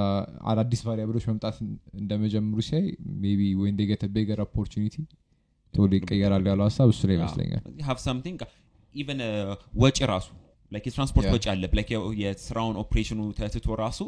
[0.49, 1.55] አዳዲስ variable ኦች መምጣት
[2.01, 2.85] እንደመጀመሩ ሲያይ
[3.21, 4.95] be when get a bigger opportunity
[5.73, 7.63] ቶሎ ይቀየራሉ ያለው ሀሳብ እሱ ላይ ይመስለኛል።
[8.03, 8.41] something
[8.95, 9.21] even
[9.81, 10.27] ወጪ ራሱ
[10.71, 11.27] like የትራንስፖርት.
[11.33, 11.89] ወጪ አለ። like
[12.21, 13.99] የስራውን ኦፕሬሽኑ ተትቶ ራሱ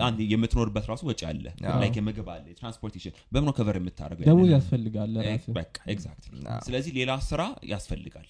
[0.00, 1.44] አንድ የምትኖርበት ራሱ ወጪ አለ.
[1.82, 4.50] like የምግብ አለ የ transportation በምን cover የምታደርገው ያንን?
[4.52, 6.58] ያስፈልጋል ለራስህ። በቃ exactly Yeah.
[6.66, 8.28] ስለዚህ ሌላ ስራ ያስፈልጋል።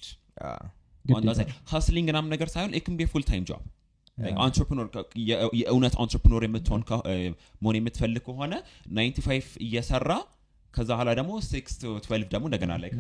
[1.73, 3.63] hustling ምናምን ነገር ሳይሆን be full time job.
[4.43, 4.87] entrepreneur
[5.59, 7.15] የእውነት entrepreneur የምትሆን እ፣
[7.63, 8.55] መሆን የምትፈልግ ከሆነ
[8.97, 10.11] 95 እየሰራ
[10.75, 11.73] ከዛ ኋላ ደግሞ six
[12.05, 12.91] twelve ደግሞ እንደገና ላይ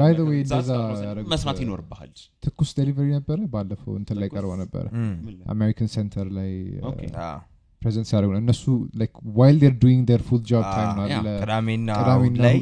[1.33, 2.12] መስራት ይኖርብሃል።
[2.45, 3.39] ትኩስ delivery ነበረ?
[3.55, 4.85] ባለፈው እንትን ላይ ቀርቦ ነበረ?
[5.55, 6.51] አሜሪካን ሴንተር ላይ.
[7.82, 8.64] present ሲያደርጉ ነው። እነሱ
[9.39, 10.97] while they're doing their full job time
[11.43, 11.91] ቅዳሜና
[12.47, 12.59] ላይ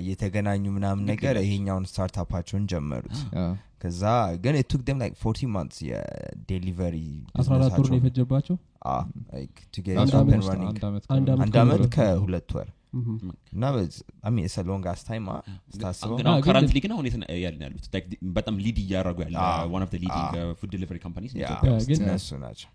[0.00, 3.54] እየተገናኙ ምናምን ነገር ይሄኛውን startup ኣቸውን ጀመሩት። Yeah.
[3.82, 4.02] ከዛ
[4.44, 6.96] ግን took them like fourteen months የ delivery
[7.40, 8.56] አስራ አራት ወር ነው የፈጀባቸው?
[11.44, 12.68] አንድ አመት ከሁለት ወር።
[13.52, 13.64] እና
[14.68, 15.26] long ass time
[15.74, 17.86] ስታስበው ግን አሁን ግን- currently ግን አሁን የት ነው ያለን ያሉት
[18.36, 19.36] በጣም lead እያደረጉ ያለ.
[19.72, 20.34] one of leading.
[20.60, 21.32] food delivery companies
[21.98, 22.70] እነሱ ናቸው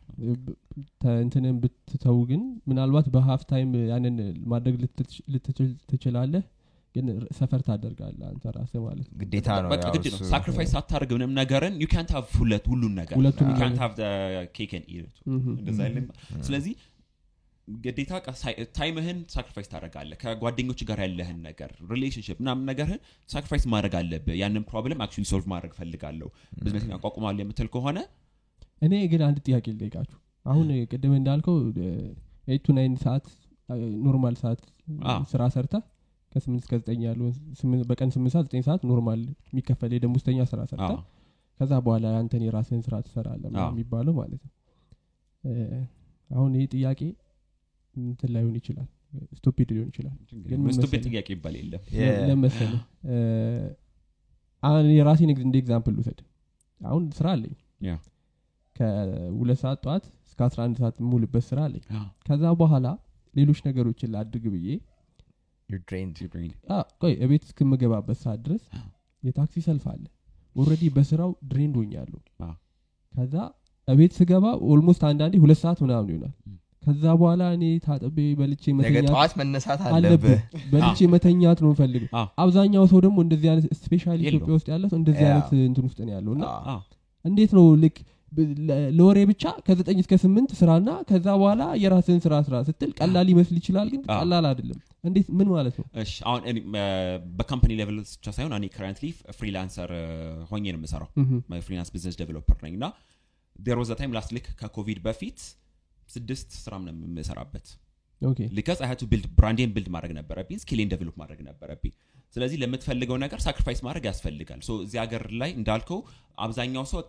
[1.17, 4.17] እንትንን ብትተው ግን ምናልባት በ half time ያንን
[4.51, 6.43] ማድረግ ልትች- ልትችል ትችላለህ?
[6.95, 7.05] ግን
[7.37, 9.15] suffer ታደርጋለህ አንተ ራስህ ማለት ነው.
[9.21, 9.69] ግዴታ ነው
[10.31, 13.15] sacrifice ሳታደርግ ምንም ነገርን ዩ ካንት ሃቭ ሁለት ሁሉን ነገር.
[13.19, 14.09] ሁለቱም You can't ነገር። have the
[14.57, 15.15] cake and eat it.
[15.29, 16.05] ምሁም። እንደዛ አይልም?
[16.45, 16.73] ስለዚህ
[17.67, 18.11] ግዴታ
[18.77, 22.99] time ህን sacrifice ታደረጋለህ ከጓደኞች ጋር ያለህን ነገር relationship ምናምን ነገርህን
[23.29, 27.99] sacrifice ማድረግ አለብህ። ያንን problem actually solve ማድረግ ፈልጋለሁ ብዝነስ ያቋቁማል የምትል ከሆነ
[28.81, 31.57] እኔ ግን አንድ ጥያቄ ልጠይቃችሁ። አሁን ቅድም እንዳልከው
[32.47, 33.25] eight to nine ሰዓት
[34.03, 34.61] normal ሰዓት
[35.07, 35.75] አዎ። ስራ ሰርተ
[36.31, 37.01] ከስምንት እስከ ዘጠኝ
[37.59, 40.99] ስምንት- በቀን ስምንት ሰዓት ዘጠኝ ሰዓት normal የሚከፈል የደሞዝተኛ ስራ ሰርተ አዎ።
[41.59, 42.95] ከዛ በኋላ አንተን የራስህን ስራ
[43.37, 44.51] ምናምን አዎ። የሚባለው ማለት ነው።
[46.29, 47.01] አሁን ይህ ጥያቄ
[47.95, 48.87] እንትን ላይሆን ይችላል
[49.37, 50.13] stupid ሊሆን ይችላል።
[50.77, 51.01] stupid?
[51.07, 51.81] ጥያቄ ይባል የለም።
[52.29, 52.71] ለመሰለ
[54.63, 56.19] አሁን የራሴን እንደ example ልውሰድ።
[56.81, 57.53] አሁን ስራ አለኝ።
[58.75, 61.83] ከሁለት ሰዓት ጠዋት እስከ 11 ሰዓት የምውልበት ስራ አለኝ።
[62.27, 62.87] ከዛ በኋላ
[63.33, 64.67] ሌሎች ነገሮችን ላድርግ ብዬ
[67.01, 68.63] ቆይ እቤት እስክምገባበት ሰዓት ድረስ
[69.23, 70.03] የታክሲ ሰልፍ አለ።
[70.55, 72.19] already በስራው drained ሆኛለሁ።
[73.15, 73.35] ከዛ
[73.87, 78.79] እቤት ስገባ almost አንዳንዴ ሁለት ሰዓት ምናምን ይሆናል። ም። ከዛ በኋላ እኔ ታጥቤ በልቼ ነገ
[78.81, 80.39] መተኛት ጠዋት መነሳት አለብህ።
[80.71, 82.03] በልቼ መተኛት ነው ፈልግ
[82.43, 85.99] አብዛኛው ሰው ደግሞ እንደዚህ አይነት specially ኢትዮጵያ ውስጥ ያለ ሰው እንደዚህ yeah። አይነት እንትን ውስጥ
[86.03, 86.45] ነው ያለው እና
[87.25, 87.97] እንዴት ነው ልክ
[88.91, 93.87] ለወሬ ብቻ ከዘጠኝ እስከ ስምንት ስራና ከዛ በኋላ የራስን ስራ ስራ ስትል ቀላል ሊመስል ይችላል
[93.93, 95.85] ግን ቀላል አይደለም። እንዴት ምን ማለት ነው?
[96.03, 96.41] እሺ አሁን
[97.37, 99.07] በ company level ብቻ ሳይሆን እኔ currently
[99.37, 99.91] freelancer
[100.51, 101.09] ሆኜ ነው የምሰራው።
[101.67, 102.87] freelance business developer ነኝ እና
[103.59, 105.39] there was a time last ልክ ከኮቪድ በፊት
[106.09, 107.67] ስድስት ስራም ነው የምሰራበት።
[108.21, 111.93] okay። because I to build brand ኤን build ማድረግ ነበረብኝ skill ኤን develop ማድረግ ነበረብኝ።
[112.35, 115.99] ስለዚህ ለምትፈልገው ነገር sacrifice ማድረግ ያስፈልጋል። so እዚህ ሀገር ላይ እንዳልከው
[116.45, 116.99] አብዛኛው ሰው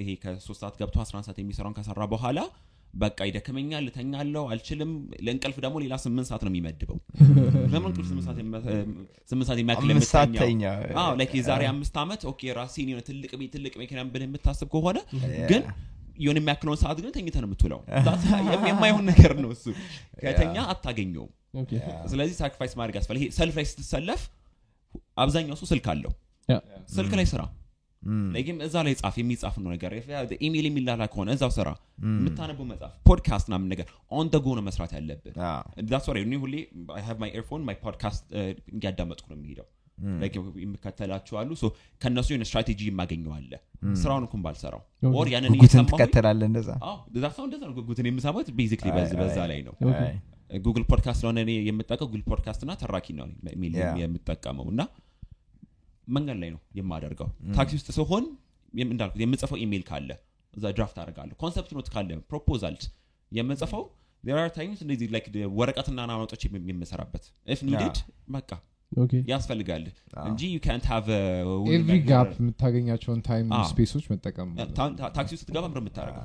[0.00, 2.38] ይሄ ከሶስት ሰዓት ገብቶ 11 ሰዓት የሚሰራውን ከሰራ በኋላ
[2.94, 4.90] በቃ ይደክመኛል ልተኛለው አልችልም
[5.26, 6.98] ለእንቅልፍ ደግሞ ሌላ ስምንት ሰዓት ነው የሚመድበው።
[7.72, 8.08] ለምን እንቅልፍ
[9.30, 9.88] ስምንት ሰዓት የሚያክል
[11.38, 14.98] የዛሬ አምስት ዓመት okay ራሴን ትልቅ ቤት ትልቅ መኪና ብለህ የምታስብ ከሆነ
[15.50, 15.62] ግን
[16.16, 17.80] የሆነ የሚያክለውን ሰዓት ግን ተኝተ ነው የምትውለው።
[18.70, 19.64] የማይሆን ነገር ነው እሱ።
[20.22, 21.30] ከተኛ አታገኘውም።
[22.10, 24.22] ስለዚህ sacrifice ማድረግ ያስፈል ይሄ ሰልፍ ላይ ስትሰለፍ
[25.22, 26.12] አብዛኛው ሰው ስልክ አለው።
[26.94, 27.42] ስልክ ላይ ስራ።
[28.34, 29.92] like ም እዛ ላይ ጻፍ የሚጻፍ ነው ነገር።
[30.40, 31.68] ኢሜል የሚላላ ከሆነ እዛው ስራ።
[32.14, 35.34] የምታነበው መጽሐፍ ፖድካስት ምናምን ነገር on the go ነው መስራት ያለብን
[35.90, 36.54] that's why እኔ ሁሌ
[37.20, 38.24] my earphone my podcast
[38.72, 39.68] እንዲያዳመጥኩ ነው የሚሄደው
[40.20, 41.50] like የሚከተላችሁ አሉ።
[42.02, 43.52] ከእነሱ የሆነ ስትራቴጂ የማገኘዋለ
[44.00, 44.82] ስራውን እንኳን ባልሰራው.
[45.12, 46.68] or ያንን እንደዛ?
[47.32, 48.88] ሰው እንደዛ ነው ጉጉትን የምሰማት basically
[49.20, 49.74] በዛ ላይ ነው።
[50.64, 53.26] Google Podcast ስለሆነ እኔ የምጠቀው Google Podcast እና ተራኪ ነው.
[54.00, 54.80] የምጠቀመው እና
[56.08, 58.24] መንገድ ላይ ነው የማደርገው። ታክሲ ውስጥ ሲሆን
[58.74, 60.10] የም- እንዳልኩት የምጽፈው ኢሜል ካለ
[60.54, 62.76] እዛ draft አደርጋለሁ። concept note ካለ proposal
[63.32, 63.82] የምጽፈው
[64.24, 67.96] there are times እንደዚህ like ወረቀትና note ኦች የምሰራበት if needed
[68.28, 68.50] በቃ
[69.32, 69.84] ያስፈልጋል
[70.24, 71.22] እንጂ you can't have a
[71.74, 74.48] every gap የምታገኛቸውን time space ኦች መጠቀም
[75.16, 76.24] ታክሲ ውስጥ ገባ ምር የምታደርገው?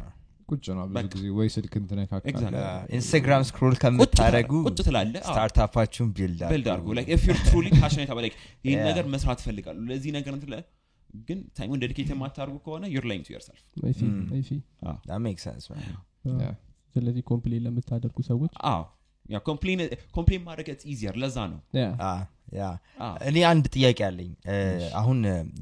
[0.50, 2.60] ቁጭ ነው ብዙ በቃ። ጊዜ ወይ Exactly.
[2.98, 7.72] ኢንስታግራም scroll ከምታደረጉ ቁጭ ትላለህ አዎ። startup ኣችሁን build build አድርጉ። like if you're truly
[7.82, 8.38] passionate about like
[8.68, 8.84] ይህን.
[8.90, 10.64] ነገር መስራት እፈልጋለሁ። ለዚህ ነገር እንትን ለ-
[11.28, 13.60] ግን time ኡን dedicate የማታደርጉ ከሆነ you're lying to yourself.
[13.84, 14.02] I see.
[14.34, 14.60] I see
[15.26, 15.66] make sense
[16.38, 16.54] Yeah.
[16.96, 18.82] ስለዚህ complain ለምታደርጉ ሰዎች አዎ
[19.48, 19.80] complain
[20.16, 21.60] complain ማድረግ easier ለዛ ነው.
[21.78, 21.86] yeah
[22.58, 22.66] yeah
[23.06, 24.30] አዎ። እኔ አንድ ጥያቄ አለኝ።
[25.00, 25.18] አሁን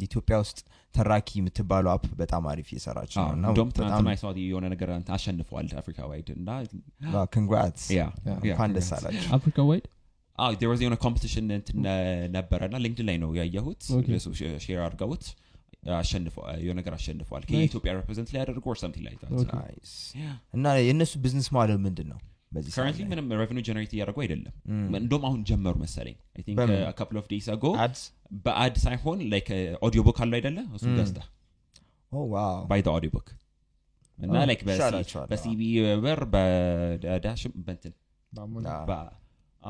[0.08, 0.58] ኢትዮጵያ ውስጥ
[0.96, 4.90] ተራኪ የምትባለው app በጣም አሪፍ እየሰራች ነው አዎ፣ እና እንደውም በጣም ትናንትና የሰው የሆነ ነገር
[5.16, 6.50] አሸንፈዋል አፍሪካ wide እና
[7.36, 7.88] congrats
[8.44, 9.30] እንኳን ደስ አላችሁ.
[9.38, 9.86] አፍሪካ wide
[10.66, 11.78] was የሆነ competition እንትን
[12.32, 14.18] ነበረ እና LinkedIn ላይ ነው ያየሁት። Okay.
[14.66, 15.26] share አድርገውት
[16.64, 19.32] የሆነ ነገር አሸንፈዋል። ከኢትዮጵያ represent ላይ ያደርጉ or something like that.
[19.42, 19.60] Okay.
[19.60, 19.92] nice
[20.54, 22.20] እና የእነሱ business model ምንድን ነው
[22.56, 22.92] በዚህ ላይ?
[23.12, 24.54] ምንም revenue generate እያደረጉ አይደለም.
[25.00, 26.16] እንደውም አሁን ጀመሩ መሰለኝ?
[27.00, 27.66] couple of days ago
[28.46, 29.50] በ ad ሳይሆን like
[29.88, 30.86] audio book አለው አይደለ እሱ
[32.12, 33.28] wow buy audio book
[34.18, 34.62] እና Oh, like
[35.32, 35.62] በ CBE
[36.04, 37.94] ብር በዳሽም በንትን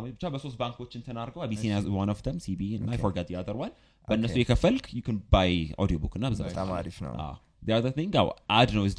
[0.07, 3.71] ብቻ በሶስት ባንኮች እንትን አድርገው አቢሲኒያ one of them CBE እና forgot ያደርዋል
[4.07, 4.36] በእነሱ.
[4.41, 5.01] የከፈልክ you
[5.34, 5.51] buy
[5.84, 7.13] audio book እና ብዛት በጣም አሪፍ ነው
[7.78, 8.16] ር thing
[8.57, 8.95] ad ነው ዝ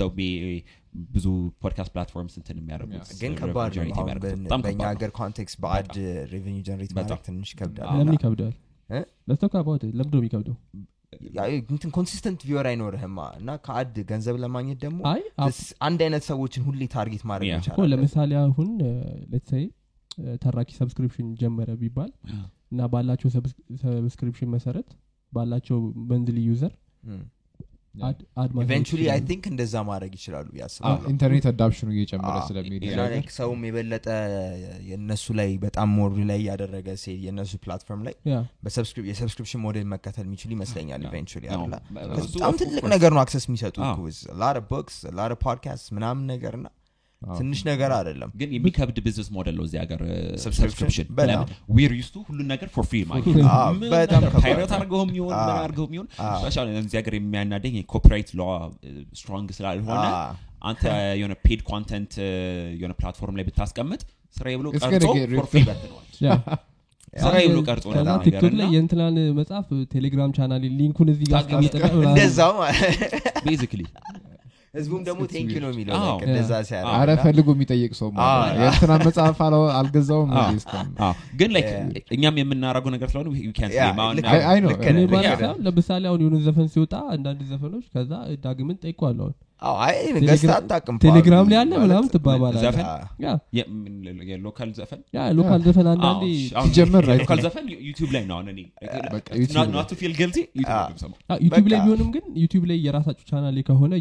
[1.13, 1.27] ብዙ
[1.63, 4.23] podcast platforms እንትን የሚያደርጉት ግን revenue ከባድ
[4.65, 5.91] በእኛ ሀገር context በ ad
[6.33, 8.13] revenue generate ማድረግ ትንሽ ይከብዳል?
[8.17, 8.55] ይከብዳል
[9.99, 10.57] ለምንድን ነው የሚከብደው?
[11.73, 15.01] እንትን consistent viewer አይኖርህማ እና ከ ad ገንዘብ ለማግኘት ደግሞ
[15.89, 18.71] አንድ አይነት ሰዎችን ሁሌ target ማድረግ ይቻላል ለምሳሌ አሁን
[19.35, 19.65] let's say
[20.45, 22.11] ተራኪ subscription ጀመረ ቢባል
[22.73, 23.31] እና ባላቸው
[23.85, 24.89] subscription መሰረት
[25.33, 25.79] ባላቸው
[26.13, 26.73] monthly user
[28.63, 30.47] eventually I think እንደዛ ማድረግ ይችላሉ
[31.13, 32.85] ኢንተርኔት adoption ኡ እየጨመረ ስለሚሄድ
[33.37, 34.07] ሰውም የበለጠ
[34.91, 38.15] የእነሱ ላይ በጣም more ላይ ያደረገ ሴ የእነሱ platform ላይ
[39.11, 41.45] የ subscription model መከተል የሚችሉ ይመስለኛል eventually
[42.17, 43.77] በጣም ትልቅ ነገር ነው access የሚሰጡ
[44.43, 46.67] ለ audio books ለ audio podcast ምናምን ነገር እና
[47.23, 50.41] ትንሽ ነገር አይደለም። ግን የሚከብድ business model ነው እዚህ ሀገር Subscription?
[50.63, 51.07] subscription
[51.77, 55.33] We're used to ሁሉን ነገር for free ማግኘት አዎ፣ በጣም ከባድ pirate ነው። አድርገውም ይሆን
[55.39, 56.07] ምን አድርገውም ይሆን
[56.83, 58.43] እዚህ ሀገር የሚያናደኝ copyright law
[59.19, 60.05] strong ስላልሆነ
[60.65, 60.85] አንተ
[61.21, 62.13] የሆነ paid content
[62.79, 64.03] የሆነ platform ላይ ብታስቀምጥ
[64.37, 65.47] ስራዬ ብሎ ቀርጾ for.
[65.47, 65.63] free
[67.49, 67.85] ብሎ ቀርጾ
[68.25, 71.45] ቲክቶክ ላይ የእንትናን መጽሐፍ ቴሌግራም channel link ኡን እዚህ ጋር
[74.77, 76.51] ህዝቡም ደግሞ thank you ነው የሚለው እንደዛ
[77.09, 79.39] እና- ፈልጎ የሚጠይቅ ሰው አዎ። የእንትና መጽሐፍ
[79.79, 80.33] አልገዛውም
[81.39, 81.53] ግን
[82.17, 83.29] እኛም የምናደርገው ነገር ስለሆነ
[85.67, 88.13] ለምሳሌ አሁን የሆነ ዘፈን ሲወጣ አንዳንድ ዘፈኖች ከዛ
[88.45, 89.29] ዳግምን ጠይቋለሁ
[89.63, 92.63] አሁን አዎ፣ አይ ቴሌግራ- ገዝተህ አታውቅም ቴሌግራም ላይ ማለት ምናምን ትባባላለህ?
[92.65, 92.87] ዘፈን?
[95.37, 95.87] ሎካል ዘፈን?
[95.93, 96.25] አንዳንዴ
[96.65, 98.37] ሲጀመር ነው። ዘፈን ዩቲዩብ ላይ ነው
[100.01, 103.93] ፊል ገልቲ ዩቲዩብ አ- ላይ ቢሆንም ግን ዩቲዩብ ላይ የራሳችሁ ቻናል ላይ ከሆነ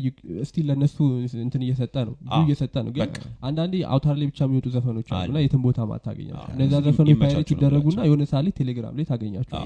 [0.50, 0.98] still ለእነሱ
[1.44, 3.10] እንትን እየሰጠ ነው view አዎ፣ እየሰጠ ነው። ግን
[3.44, 7.50] አንዳንዴ አውታር ላይ ብቻ የሚወጡ ዘፈኖች አሉ አሉ። እና የትም ቦታ ማታገኛቸው እነዛ ዘፈኖች pirate
[7.56, 9.60] ይደረጉና የሆነ ሰዓት ላይ ቴሌግራም ላይ ታገኛቸው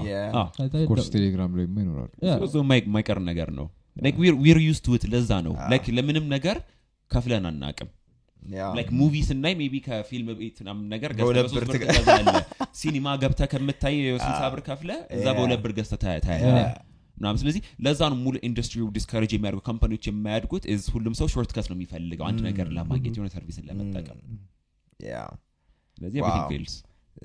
[1.16, 1.66] ቴሌግራም ላይ
[2.42, 3.68] ብዙ የማይ- የማይቀር ነገር ነው
[4.42, 5.54] we're used to ለዛ ነው.
[5.70, 6.58] like ለምንም ነገር
[7.10, 7.88] ከፍለን አናቅም
[8.76, 11.10] like movie ስናይ maybe ከፊልም ቤት ምናምን ነገር
[12.78, 15.26] ሲኒማ ገብተህ ከምታይ ስልሳ ብር ከፍለ እዛ.
[15.36, 16.78] በሁለት ብር ገዝተህ ታያ- ታያለህ Yeah.
[17.16, 20.64] ምናምን። ስለዚህ ለዛ ነው ሙሉ ኢንዱስትሪው discourage የሚያደርጉ company ዎች የማያድጉት
[20.94, 24.20] ሁሉም ሰው shortcut ነው የሚፈልገው። አንድ ነገር ለማግኘት የሆነ service ን ለመጠቀም።
[25.06, 25.16] Yeah።
[25.98, 26.28] ስለዚህ Wow.
[26.28, 26.76] everything fails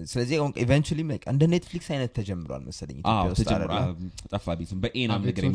[0.08, 1.00] ስለዚህ eventually
[1.32, 4.10] እንደ ኔትፍሊክስ አይነት ተጀምሯል መሰለኝ ኢትዮጵያ ውስጥ ተጀምሮ አይደለ?
[4.32, 5.46] ጠፋብኝ ስም በኤ ናም ነገር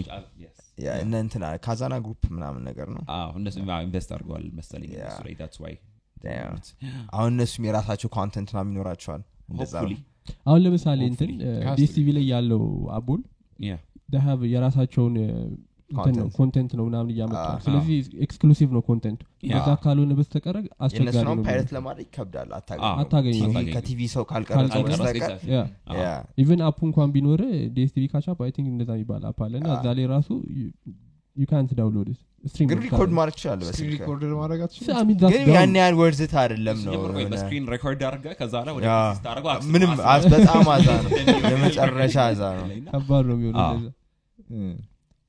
[1.00, 3.02] እነ እንትና ካዛና group ምናምን ነገር ነው።
[3.84, 4.90] invest አድርገዋል መሰለኝ.
[7.14, 9.22] አሁን እነሱም የራሳቸው content ምናምን ይኖራቸዋል።
[10.46, 11.30] አሁን ለምሳሌ እንትን
[11.78, 12.62] ዲኤስቲቪ ላይ ያለው
[12.96, 13.22] አቦል
[14.24, 15.14] ሀብ የራሳቸውን
[16.36, 17.94] content ነው ምናምን እያመጣል አዎ። ስለዚህ
[18.24, 19.20] exclusive ነው content ኡ
[19.52, 25.32] እዛ ካልሆነ በስተቀረ አስቸጋሪ pirate ለማድረግ ይከብዳል። አዎ፣ አታገኘውም። አታገኝ ከቲቪ ሰው ካልቀረጸ በስተቀር
[26.38, 27.42] even app ኡ እንኳን ቢኖር
[27.74, 30.28] ዲኤስቲቪ Catch Up I think እንደዛ የሚባል app አለ እና እዛ ላይ ራሱ
[31.36, 32.08] ዩ ካንት ዳውንሎድ
[32.62, 33.36] ግን record ማድረግ
[35.50, 38.72] ያን ያህል worth it አይደለም ነው ሲጀምር ቆይ የሆነ- በ screen record አድርገህ ከዛ ላይ
[38.76, 41.10] ወደ yeah። PC ስታደርገው አክስ- ምንም አክስ- አዝ- በጣም አዛ ነው።
[41.52, 43.36] የመጨረሻ አዛ ነው። ከባድ ነው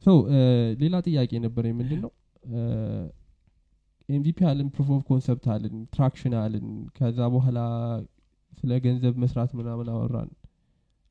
[0.03, 0.09] So
[0.81, 2.11] ሌላ ጥያቄ ነበር ምንድን ነው
[4.09, 6.65] MVP አለን proof of concept አለን traction አለን።
[6.97, 7.59] ከዛ በኋላ
[8.53, 10.31] ስለ ገንዘብ መስራት ምናምን አወራን።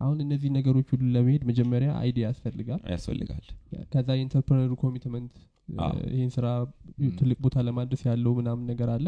[0.00, 3.46] አሁን እነዚህ ነገሮች ሁሉ ለመሄድ መጀመሪያ idea ያስፈልጋል። ያስፈልጋል።
[3.92, 5.34] ከዛ የ entrepreneur ኡ commitment
[5.78, 6.46] አዎ። ይህን ስራ
[7.18, 9.06] ትልቅ ቦታ ለማድረስ ያለው ምናምን ነገር አለ።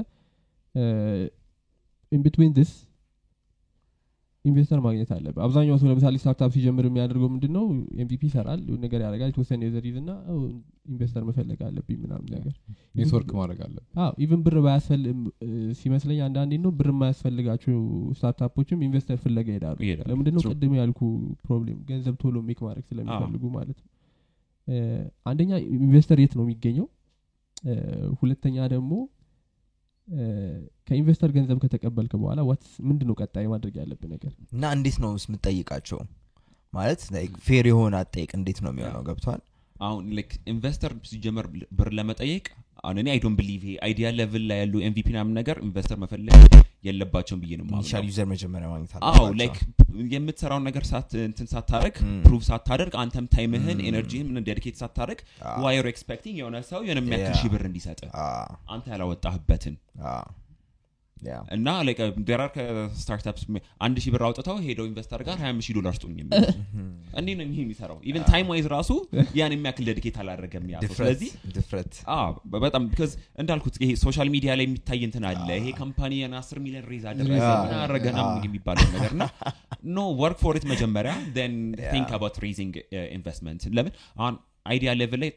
[2.12, 2.72] in between ስ
[4.44, 7.64] investor ማግኘት አለበት አብዛኛው ሰው ለምሳሌ startup ሲጀምር የሚያደርገው ምንድን ነው
[7.96, 10.36] MVP ይሰራል ነገር ያደርጋል የተወሰነ user ይዝና "oh፣
[10.90, 12.54] investor መፈለግ አለብኝ ምናምን ነገር።
[12.98, 13.76] ኔትወርክ ማድረግ አለ
[14.24, 15.04] even ብር ባያስፈል
[15.80, 17.78] ሲመስለኝ አንዳንዴ ነው ብር የማያስፈልጋቸው
[18.16, 19.78] startup ኦችም investor ፍለጋ ይሄዳሉ።
[20.10, 20.42] ለምንድነው?
[20.44, 20.52] True.
[20.52, 21.00] ቅድም ያልኩ
[21.44, 23.88] problem ገንዘብ ቶሎ make ማድረግ ስለሚፈልጉ ማለት ነው።
[25.26, 26.88] አንደኛ investor የት ነው የሚገኘው?
[28.20, 28.92] ሁለተኛ ደግሞ
[30.88, 34.32] ከ investor ገንዘብ ከተቀበልክ በኋላ what ምንድን ነው ቀጣይ ማድረግ ያለብን ነገር?
[34.52, 36.00] እና እንዴት ነው የምትጠይቃቸው?
[36.72, 37.00] ማለት
[37.46, 39.02] fair የሆነ አጠይቅ እንዴት ነው የሚሆነው?
[39.08, 39.40] ገብቷል?
[39.76, 40.02] አሁን
[40.46, 41.46] investor ሲጀመር
[41.78, 42.44] ብር ለመጠየቅ
[42.84, 46.38] አሁን እኔ I don't believe ይሄ idea level ላይ ያሉ MVP ምናምን ነገር investor መፈለግ
[46.84, 49.56] የለባቸውም ብዬ ነው initial user መጀመሪያ ማግኘት አዎ like
[50.14, 50.84] የምትሰራውን ነገር
[51.28, 51.94] እንትን ሳታረግ.
[52.24, 55.20] ፕሩቭ ሳታደርግ አንተም ታይምህን ኤነርጂህን ምን ዴዲኬት ሳታደርግ.
[55.64, 57.36] ዋየር ኤክስፔክቲንግ የሆነ ሰው የሆነ የሚያክል.
[57.40, 58.00] ሺህ ብር እንዲሰጥ
[58.74, 59.76] አንተ ያላወጣህበትን
[61.56, 61.98] እና ላይክ
[62.28, 63.42] ዴራር ከስታርታፕስ
[63.84, 66.16] አንድ ሺህ ብር አውጥተው ሄደው ኢንቨስተር ጋር ሀያ ሺህ ዶላር ስጡኝ
[67.18, 68.90] እንዲህ ነው ይሄ የሚሰራው። ኢቨን ታይም ዋይዝ ራሱ
[69.38, 72.30] ያን የሚያክል ዴዲኬት አላደረገም ያ ስለዚህ ድፍረት። አዎ
[72.64, 73.12] በጣም ቢካዝ
[73.42, 77.32] እንዳልኩት ይሄ ሶሻል ሚዲያ ላይ የሚታይ እንትን አለ። ይሄ ካምፓኒ ያን አስር ሚሊዮን ሬዝ አደረገ
[77.64, 78.06] ምን አደረገ
[78.46, 79.26] የሚባለው ነገር እና
[79.94, 81.12] ኖ ወርክ ፎር ኢት መጀመሪያ
[81.50, 81.54] ን
[81.86, 82.74] ቲንክ አባት ሬዚንግ
[83.16, 83.92] ኢንቨስትመንት ለምን?
[84.16, 84.34] አሁን
[84.66, 85.30] አይዲያ ሌቭል ላይ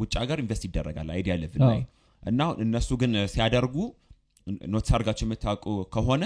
[0.00, 1.80] ውጭ ሀገር ኢንቨስት ይደረጋል አይዲያ ሌቭል ላይ።
[2.22, 3.74] እና እነሱ ግን ሲያደርጉ
[4.72, 6.22] ኖትስ አድርጋቸው የምታውቁ ከሆነ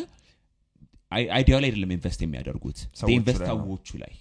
[1.12, 2.78] አይ- አይዲያው ላይ አይደለም ኢንቨስት የሚያደርጉት።
[3.14, 3.40] ኢንቨስት
[4.02, 4.12] ላይ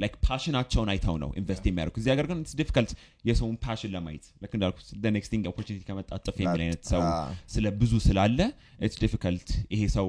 [0.00, 2.92] ላይክ ፓሽናቸውን አይተው ነው ኢንቨስት የሚያደርጉት። እዚህ ሀገር ግን ዲፊካልት
[3.24, 7.02] የሰውን ፓሽን ለማየት። ልክ እንዳልኩት ኔክስት ቲንግ ኦፖርቹኒቲ ከመጣ ጥፍ የሚል አይነት ሰው
[7.54, 8.38] ስለ ብዙ ስላለ
[8.80, 10.08] it's difficult ይሄ ሰው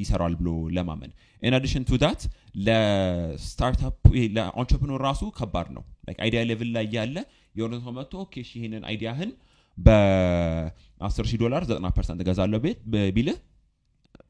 [0.00, 2.22] ይሰራል ብሎ ለማመን። in addition to that
[2.66, 4.02] ለ startup
[4.36, 7.16] ለ entrepreneur ራሱ ከባድ ነው። like idea level ላይ ያለ
[7.54, 9.30] የሆነ ሰው መጥቶ okay እሺ ይሄንን idea ህን
[9.78, 12.78] በ10 ሺህ ዶላር 90 percent እገዛለሁ ቤት
[13.16, 13.36] ቢልህ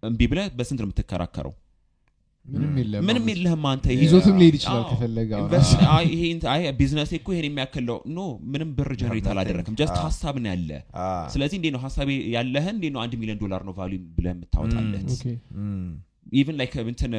[0.08, 1.52] እምቢ ብለህ በስንት ነው የምትከራከረው?
[3.04, 5.30] ምንም የለህም አንተ። ይዞትም ሊሄድ ይችላል ከፈለገ
[6.78, 8.20] ቢዝነስ እኮ ይሄን የሚያክለው no
[8.52, 9.26] ምንም ብር generate.
[9.32, 10.70] አላደረክም። just ሀሳብ ነው ያለ።
[11.34, 15.10] ስለዚህ እንዴት ነው ሀሳቤ ያለህን እንዴት ነው አንድ ሚሊዮን ዶላር ነው value ብለህ የምታወጣለት?
[16.34, 17.12] even like እንትን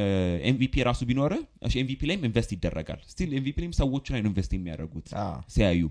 [0.49, 1.33] MVP ራሱ ቢኖረ
[1.75, 5.07] MVP ላይም invest ይደረጋል። still MVP ላይም ሰዎቹ ላይ ነው invest የሚያደርጉት
[5.55, 5.81] ሲያዩ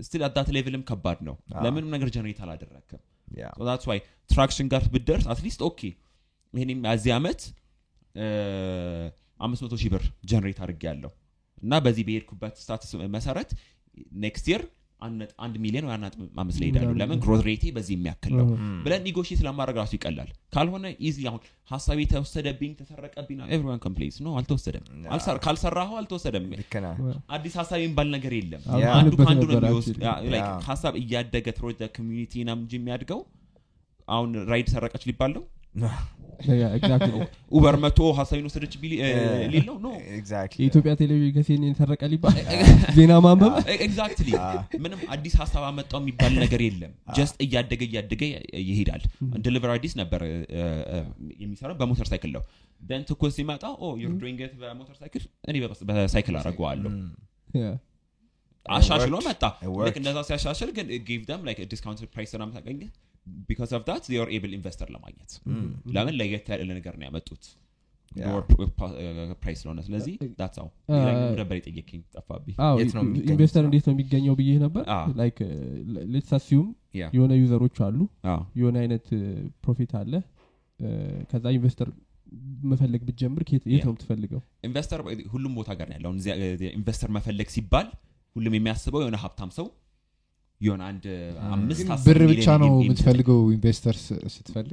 [0.00, 1.34] still at that level ም ከባድ ነው.
[1.50, 3.00] አዎ። ለምንም ነገር generate አላደረክም.
[3.66, 3.98] that's why
[4.30, 5.80] traction ጋር ብደርስ at least okay
[6.54, 7.40] ይህኔም በዚህ ዓመት
[9.40, 11.12] አምስት መቶ ሺህ ብር generate አድርጌ ያለው
[11.62, 13.50] እና በዚህ በሄድኩበት stats መሰረት
[14.24, 14.62] next year
[15.38, 17.18] አንድ ሚሊዮን ወይ አንድ ነጥብ አምስት ላይ ሄዳሉ ለምን?
[17.22, 18.46] growth rateኤ በዚህ የሚያክል ነው።
[18.84, 21.40] ብለን negotiate ለማድረግ ራሱ ይቀላል። ካልሆነ እዚህ አሁን
[21.70, 24.84] ሀሳቤ ተወሰደብኝ ተሰረቀብኝ everyone complains no አልተወሰደም።
[25.14, 26.46] አልሰራ- ካልሰራኸው አልተወሰደም።
[27.36, 28.62] አዲስ ሀሳብ የሚባል ነገር የለም።
[28.94, 29.98] አንዱ ከአንዱ ነው የሚወስድ።
[30.68, 33.22] ሀሳብ እያደገ through community ነው እንጂ የሚያድገው።
[34.08, 35.44] አሁን ራይድ ሰረቀች ሊባል ነው?
[35.44, 35.63] exactly
[37.52, 38.74] ኡበር መጥቶ ሀሳቤን ወሰደች
[39.78, 39.92] ነው?
[40.58, 42.36] የኢትዮጵያ ቴሌቪዥን ከሲኤንኤን ሰረቀ ሊባል
[42.96, 43.54] ዜና ማንበብ?
[43.78, 44.30] exactly
[44.84, 48.22] ምንም አዲስ ሀሳብ አመጣው የሚባል ነገር የለም። just እያደገ እያደገ
[48.66, 49.04] ይሄዳል።
[49.46, 50.22] ዲሊቨር አዲስ ነበር
[51.42, 52.44] የሚሰራው በሞተር ሳይክል ነው
[52.80, 55.56] then ትኩስ ሲመጣ oh you're doing it በሞተር ሳይክል እኔ
[55.90, 56.92] በሳይክል አደርገዋለሁ.
[57.56, 57.74] Yeah.
[58.66, 59.14] አሻሽሎ.
[59.26, 59.42] መጣ.
[59.86, 62.80] ልክ እንደዛ ሲያሻሽል ግን give them like discounted price ታገኘ
[63.48, 65.32] because of that you're able investor ለማግኘት.
[65.94, 66.14] ለምን?
[66.20, 67.44] ለየት ያለ ነገር ነው ያመጡት.
[69.40, 70.98] price ስለሆነ ስለዚህ that's how Uh,
[71.40, 72.54] ነበር የጠየቅኝ ጠፋብኝ?
[73.26, 74.84] investor እንዴት ነው የሚገኘው ብዬ ነበር?
[75.20, 75.38] like
[76.94, 77.98] ያ የሆነ userኦች አሉ።
[78.60, 79.06] የሆነ አይነት
[79.64, 80.12] profit አለ።
[81.30, 81.88] ከዛ investor
[82.70, 83.64] መፈለግ ብትጀምር የት.
[83.66, 84.40] ነው የምትፈልገው?
[84.68, 85.00] investor
[85.32, 86.12] ሁሉም ቦታ ጋር ነው ያለው።
[86.78, 87.88] investor መፈለግ ሲባል
[88.36, 89.66] ሁሉም የሚያስበው የሆነ ሀብታም ሰው
[90.64, 91.04] የሆነ አንድ
[91.54, 93.96] አምስት ብር ብቻ ነው የምትፈልገው investor
[94.34, 94.72] ስትፈልግ?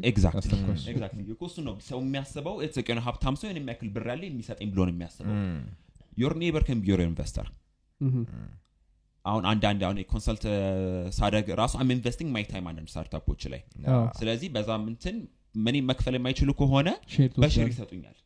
[1.67, 5.35] ነው ሰው የሚያስበው የሆነ ሀብታም ሰው የሚያክል ብር ያለ የሚሰጠኝ ብሎ ነው የሚያስበው።
[6.17, 7.47] your neighbor can be your investor
[9.25, 10.43] አሁን አንዳንድ አሁን consult
[11.17, 13.61] ሳደርግ ራሱ I'm investing my time አንዳንድ startupኦች ላይ.
[14.19, 15.17] ስለዚህ በዛ ምንትን
[15.57, 16.89] ምኔ መክፈል የማይችሉ ከሆነ
[17.41, 18.17] በ share ይሰጡኛል።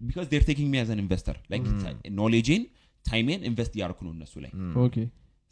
[0.00, 1.36] because they're taking me as an investor
[2.18, 2.62] knowledgeኤን
[3.06, 4.50] timeኤን invest እያደረኩ ነው እነሱ ላይ.
[4.84, 4.96] okay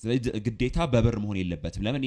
[0.00, 2.02] ስለዚህ ግዴታ በብር መሆን የለበትም። ለምን?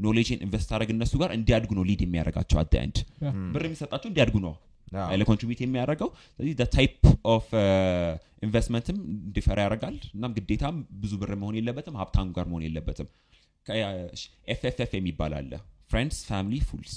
[0.00, 4.36] knowledgeኤን invest አደረግ እነሱ ጋር እንዲያድጉ ነው lead የሚያደርጋቸው at end ያ። ብር የሚሰጣቸው እንዲያድጉ
[4.46, 4.54] ነው
[5.14, 6.94] ለ contribute የሚያደርገው። ስለዚህ type
[7.32, 7.48] of
[8.42, 13.08] investmentም እንዲፈራ ያደርጋል። እናም ግዴታም ብዙ ብር መሆን የለበትም ሀብታም ጋር መሆን የለበትም።
[14.48, 15.52] FFF የሚባል አለ።
[15.90, 16.94] friends family fools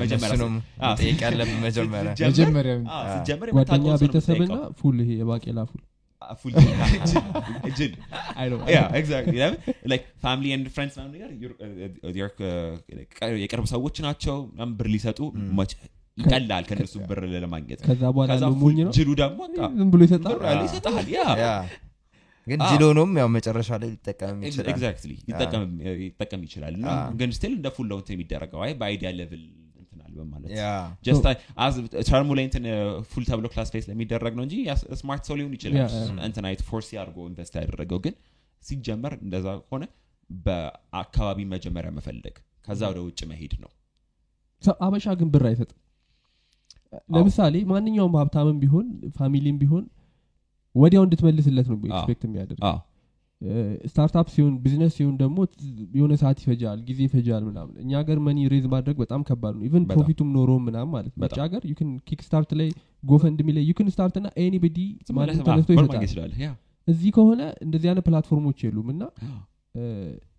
[0.00, 0.36] መጀመሪያ
[2.14, 2.66] ስትጀምር
[4.04, 5.82] ቤተሰብና fool ይሄ የባቄላ ፉል
[6.40, 6.54] full
[7.78, 7.92] ጅል
[9.00, 9.36] exactly.
[9.42, 9.58] ለምን
[9.92, 14.88] like family and friends ምናምን ነገር you're- uh, you're, uh, የቅርብ ሰዎች ናቸው። ምናምን ብር
[14.94, 15.20] ሊሰጡ
[15.60, 15.74] much
[16.18, 18.32] ይቀላል ከነሱ ብር ለማግኘት። ከዛ በኋላ
[18.96, 19.40] ጅሉ ደግሞ
[19.78, 20.36] ዝም ብሎ ይሰጣል?
[20.66, 21.52] ይሰጥሃል yeah
[22.46, 25.12] ግን ጅል ሆኖም ያው መጨረሻ ላይ ሊጠቀም ይችላል። exactly
[26.06, 26.88] ይጠቀም ይችላል። እና
[27.20, 29.42] ግን ስቲል እንደ ፉል ለውንት የሚደረገው። አይ በአይዲያ ሌቭል
[30.14, 32.64] እንትናል በማለት ተርሙ ላይ እንትን
[33.10, 34.56] ፉል ተብሎ ክላስ ፌስ ለሚደረግ ነው እንጂ
[35.00, 35.92] ስማርት ሰው ሊሆን ይችላል
[36.28, 38.14] እንትን አይት ፎርስ አድርጎ ኢንቨስት ያደረገው ግን
[38.62, 39.84] ሲጀመር እንደዛ ከሆነ
[40.30, 42.36] በአካባቢ መጀመሪያ መፈለግ
[42.66, 43.70] ከዛ ወደ ውጭ መሄድ ነው።
[44.84, 45.78] አበሻ ግን ብር አይሰጥም።
[47.14, 48.86] ለምሳሌ ማንኛውም ሀብታምም ቢሆን
[49.18, 49.84] ፋሚሊም ቢሆን
[50.74, 52.60] ወዲያው እንድትመልስለት ነው ኤክስፔክት የሚያደርግ
[53.88, 55.36] startup ሲሆን ቢዝነስ ሲሆን ደግሞ
[55.94, 59.84] የሆነ ሰዓት ይፈጃል ጊዜ ይፈጃል ምናምን። እኛ ሀገር money raise ማድረግ በጣም ከባድ ነው። even
[59.92, 62.68] profitኡም ኖሮ ምናምን ማለት ነው። ሀገር ዩን ኪክ ስታርት ላይ
[63.02, 64.30] ጎፈንድሚ ላይ ዩን ስታርት ና
[65.06, 66.04] ዝም ማንም ብለህ ተነስቶ ይሰጣል
[66.88, 69.02] እዚህ ከሆነ እንደዚህ አይነት platformኦች የሉም እና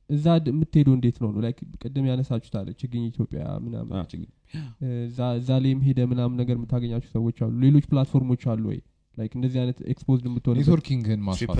[0.10, 1.30] እዛ የምትሄደው እንዴት ነው?
[1.32, 3.94] ነው like ቅድም ያነሳችሁት አለ ችግኝ ኢትዮጵያ ምናምን
[5.04, 8.80] እዛ- እዛ ላይም ሄደ ምናምን ነገር የምታገኛቸው ሰዎች አሉ። ሌሎች platformኦች አሉ ወይ?
[9.18, 11.58] like እንደዚህ አይነት exposed የምትሆን networkingን ማስፋት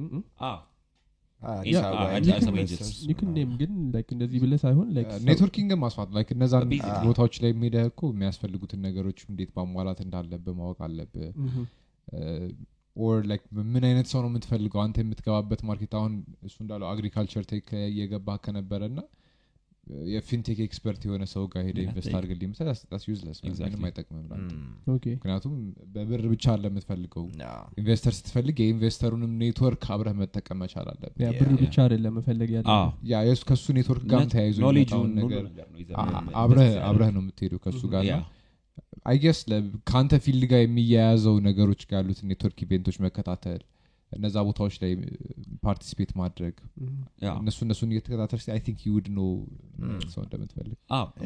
[0.00, 0.58] triple A ነው። አዎ
[1.42, 4.88] አዲስ ያ- አበባ አዎ፣ ያሉ አዲስ አበባ investors። agents። ኒክኔም ግን like እንደዚህ ብለህ ሳይሆን
[4.94, 6.64] like networkingን ማስፋት like እነዛን.
[7.04, 11.28] ቦታዎች ላይ የሚሄደህ እኮ የሚያስፈልጉትን ነገሮች እንዴት ማሟላት እንዳለብህ ማወቅ አለብህ
[12.96, 16.12] or like ምን አይነት ሰው ነው የምትፈልገው አንተ የምትገባበት market አሁን
[16.46, 19.00] እሱ እንዳለው agriculture tech ላይ እየገባ ከነበረ እና
[20.10, 22.68] የ fintech expert የሆነ ሰው ጋር ሄደ Yeah, invest አድርግልኝ ምሳሌ
[23.08, 23.84] useless ምንም.
[23.86, 24.64] አይጠቅምም Mm.
[24.94, 25.54] okay ምክንያቱም
[25.94, 27.24] በብር ብቻ አለ የምትፈልገው።
[27.78, 31.30] investor ስትፈልግ የ investorኡንም network አብረህ መጠቀም መቻል አለብህ.
[31.40, 34.58] ብር ብቻ አይደለም መፈለግ አዎ yeah ከሱ ኔትወርክ ጋር ተያይዞ
[35.20, 35.44] ነገር
[36.36, 38.26] አብረህ አብረህ ነው የምትሄደው ከሱ ጋር ያ ነው
[39.06, 39.40] I guess
[39.88, 43.60] ከአንተ field ጋር የሚያያዘው ነገሮች ጋር ያሉት network eventኦች መከታተል
[44.12, 44.92] እነዛ ቦታዎች ላይ
[45.64, 46.54] participate ማድረግ
[47.24, 49.22] ያ እነሱ እነሱን እየተከታተል I think you'd know
[50.14, 50.76] ሰው እንደምትፈልግ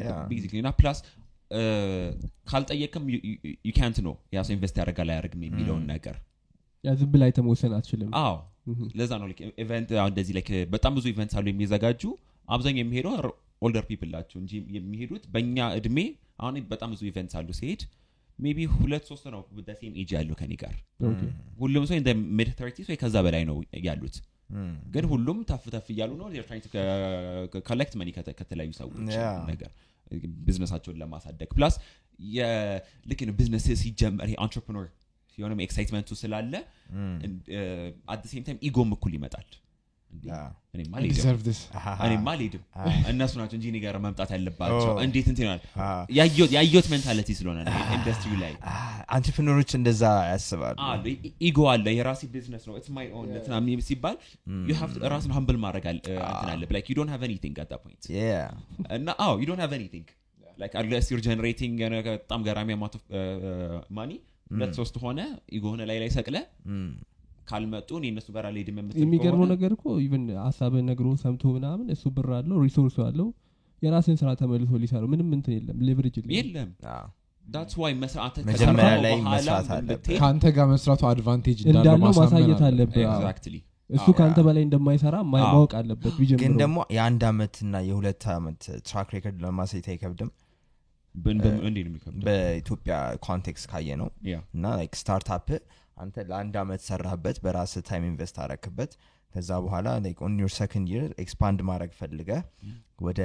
[0.01, 0.17] Yeah.
[0.31, 0.99] basically እና plus
[2.51, 3.03] ካልጠየቅም
[3.65, 6.15] ዩ ካንት ነው ያ ሰው invest ያደርጋል አያደርግም የሚለውን ነገር.
[6.83, 8.35] ያ ዝም ብላ የተመወሰን አትችልም። አዎ።
[8.69, 9.27] ምሁም። ለዛ ነው
[9.63, 12.01] event እንደዚህ like በጣም ብዙ event አሉ የሚዘጋጁ።
[12.47, 13.13] አብዛኛው የሚሄደው
[13.61, 15.97] older people ናቸው እንጂ የሚሄዱት በእኛ እድሜ
[16.41, 17.81] አሁን በጣም ብዙ event አሉ ሲሄድ
[18.45, 19.41] maybe ሁለት ሶስት ነው
[19.79, 20.75] same age ያለው ከኔ ጋር
[21.61, 21.97] ሁሉም ሰው
[22.39, 24.15] mid thirties ወይ ከዛ በላይ ነው ያሉት.
[24.93, 26.27] ግን ሁሉም ተፍ ተፍ እያሉ ነው
[27.69, 29.13] collect money ከተለያዩ ሰዎች.
[29.51, 29.71] ነገር
[30.47, 31.75] businessኣቸውን ለማሳደግ plus
[33.11, 34.85] ልክ ቢዝነስ ሲጀመር entrepreneur
[35.37, 36.53] የሆነም excitementኡ ስላለ.
[38.13, 39.47] at same time egoም እኩል ይመጣል
[42.05, 42.61] እኔማ አልሄድም
[43.11, 45.61] እነሱ ናቸው እንጂ እኔ ጋር መምጣት ያለባቸው። እንዴት እንትን ይሆናል?
[46.55, 47.59] ያየሁት mentality ስለሆነ
[47.95, 48.53] ኢንዱስትሪ ላይ።
[49.15, 50.01] entrepreneurኦች እንደዛ
[50.31, 51.05] ያስባሉ። አሉ
[51.49, 54.17] ego አለ። የራሴ ቢዝነስ ነው። it's my own ምናምን ሲባል
[54.69, 57.69] you have to- ራስን humble ማድረግ አለ። እንትን አለብህ። Like you don't have anything at
[57.71, 58.03] that point.
[58.19, 58.47] Yeah.
[58.97, 60.05] እና አዎ you don't have anything.
[60.57, 63.03] Like unless you're generating የሆነ በጣም ገራሚ amount of
[63.99, 64.11] money
[64.53, 65.19] ሁለት ሶስት ሆነ
[65.57, 66.35] ego ሆነ ላይ ላይ ሰቅለ
[66.73, 66.91] Mm.
[67.47, 72.29] ካልመጡ እኔ እነሱ ጋር አልሄድም የሚገርመው ነገር እኮ even ሀሳብን ነግሮ ሰምቶ ምናምን እሱ ብር
[72.37, 73.27] አለው resourceኡ አለው
[73.81, 76.69] የራስን ስራ ተመልሶ ሊሰራው ምንም እንትን የለም leverage የለም።
[80.13, 83.59] ከአንተ ጋር መስራቱ advantage እንዳለው ማሳየት አለበት። አለብህ። አዎ። exactly.
[83.89, 89.87] እሱ ከአንተ በላይ እንደማይሰራ ማወቅ አለበት ግን ደግሞ የአንድ አመትና የሁለት አመት track record ለማሳየት
[89.93, 90.29] አይከብድም?
[92.23, 92.93] በኢትዮጵያ
[93.25, 94.07] context ካየ ነው
[94.53, 95.47] እና like startup
[96.03, 98.91] አንተ ለአንድ አመት ሰራህበት በራስ time invest አረክበት
[99.33, 99.87] ከዛ በኋላ
[100.25, 102.31] on your second year expand ማድረግ ፈልገ
[103.05, 103.21] ወደ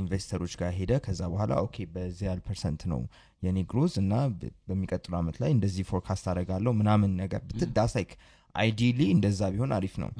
[0.00, 3.00] investor ኦች ጋር ሄደ ከዛ በኋላ okay በዚህ ያህል percent ነው
[3.42, 4.14] የኔ growth እና
[4.68, 8.12] በሚቀጥሉ አመት ላይ እንደዚህ forecast አደርጋለሁ ምናምን ነገር ብትል that's like
[8.54, 10.10] ideally እንደዛ ቢሆን አሪፍ ነው።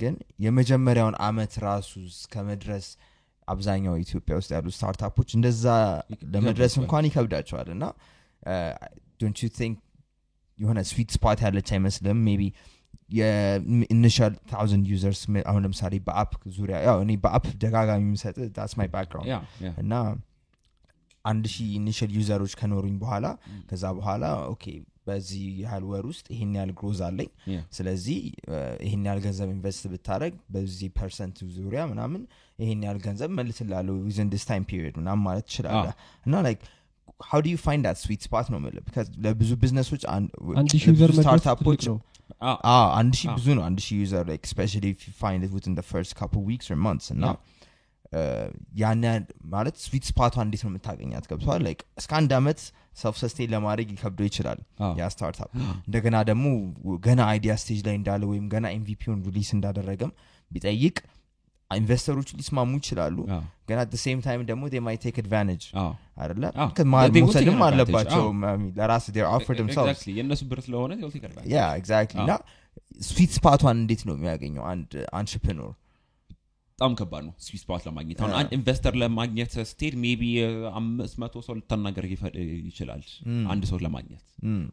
[0.00, 2.86] ግን የመጀመሪያውን አመት ራሱ እስከ መድረስ
[3.48, 5.64] አብዛኛው ኢትዮጵያ ውስጥ ያሉ startup ኦች እንደዛ
[6.34, 7.84] ለመድረስ እንኳን ይከብዳቸዋል እና
[9.20, 9.76] don't you think
[10.58, 12.42] የሆነ sweet spot ያለች አይመስልም። maybe
[13.18, 18.36] የ initial thousand users አሁን ለምሳሌ በ app ዙሪያ ያው እኔ በ app ደጋጋሚ የሚሰጥ
[18.56, 19.30] that's my background
[19.82, 19.92] እና
[21.24, 23.26] አንድ ሺህ initial user ኦች ከኖሩኝ በኋላ
[23.68, 24.64] ከዛ በኋላ okay
[25.06, 27.28] በዚህ ያህል ወር ውስጥ ይሄን ያህል growth አለኝ።
[27.72, 32.22] ስለዚህ እ፣ ይሄን ያህል ገንዘብ invest ብታደረግ በዚህ percent ዙሪያ ምናምን
[32.58, 35.94] ይሄን ያህል ገንዘብ መልስላለሁ within this time period ምናምን ማለት ትችላለህ።
[36.26, 36.60] እና like
[37.20, 38.58] how do you find that sweet spot ነው
[38.88, 40.02] because ለብዙ ቢዝነሶች
[41.18, 41.84] startup ኦች
[43.00, 43.62] አንድ ሺህ ብዙ ነው.
[43.68, 46.78] አንድ ሺህ user like especially if you find it within the first couple weeks or
[46.86, 47.24] months እና
[48.80, 49.00] ያን
[49.54, 51.24] ማለት sweet spot ኧቷ እንዴት ነው የምታገኛት?
[51.30, 52.60] ገብተዋል like እስከ አንድ አመት
[53.02, 54.58] self-sustain ለማድረግ ሊከብዶ ይችላል
[55.00, 55.50] ያ startup
[55.86, 56.44] እንደገና ደግሞ
[57.06, 60.12] ገና idea stage ላይ እንዳለ ወይም ገና MVP ውን release እንዳደረገም
[60.50, 60.96] ቢጠይቅ
[61.70, 63.16] investor ኦቹ ሊስማሙ ይችላሉ።
[63.68, 65.16] ግን at same time ደግሞ they take
[67.06, 68.24] will take መውሰድም አለባቸው።
[68.78, 70.12] ለራስ offer Exactly.
[70.18, 70.90] የእነሱ ብር ስለሆነ.
[71.54, 72.32] ያ exactly እና
[73.06, 74.64] sweet spot ኧቷን እንዴት ነው የሚያገኘው?
[74.72, 75.72] አንድ entrepreneur
[76.78, 78.32] በጣም ከባድ ነው sweet spot ለማግኘት። አሁን.
[78.38, 80.22] አንድ investor ለማግኘት ስትሄድ maybe
[80.78, 82.04] አምስት መቶ ሰው ልታናገር
[82.68, 83.02] ይችላል
[83.52, 84.22] አንድ ሰው ለማግኘት።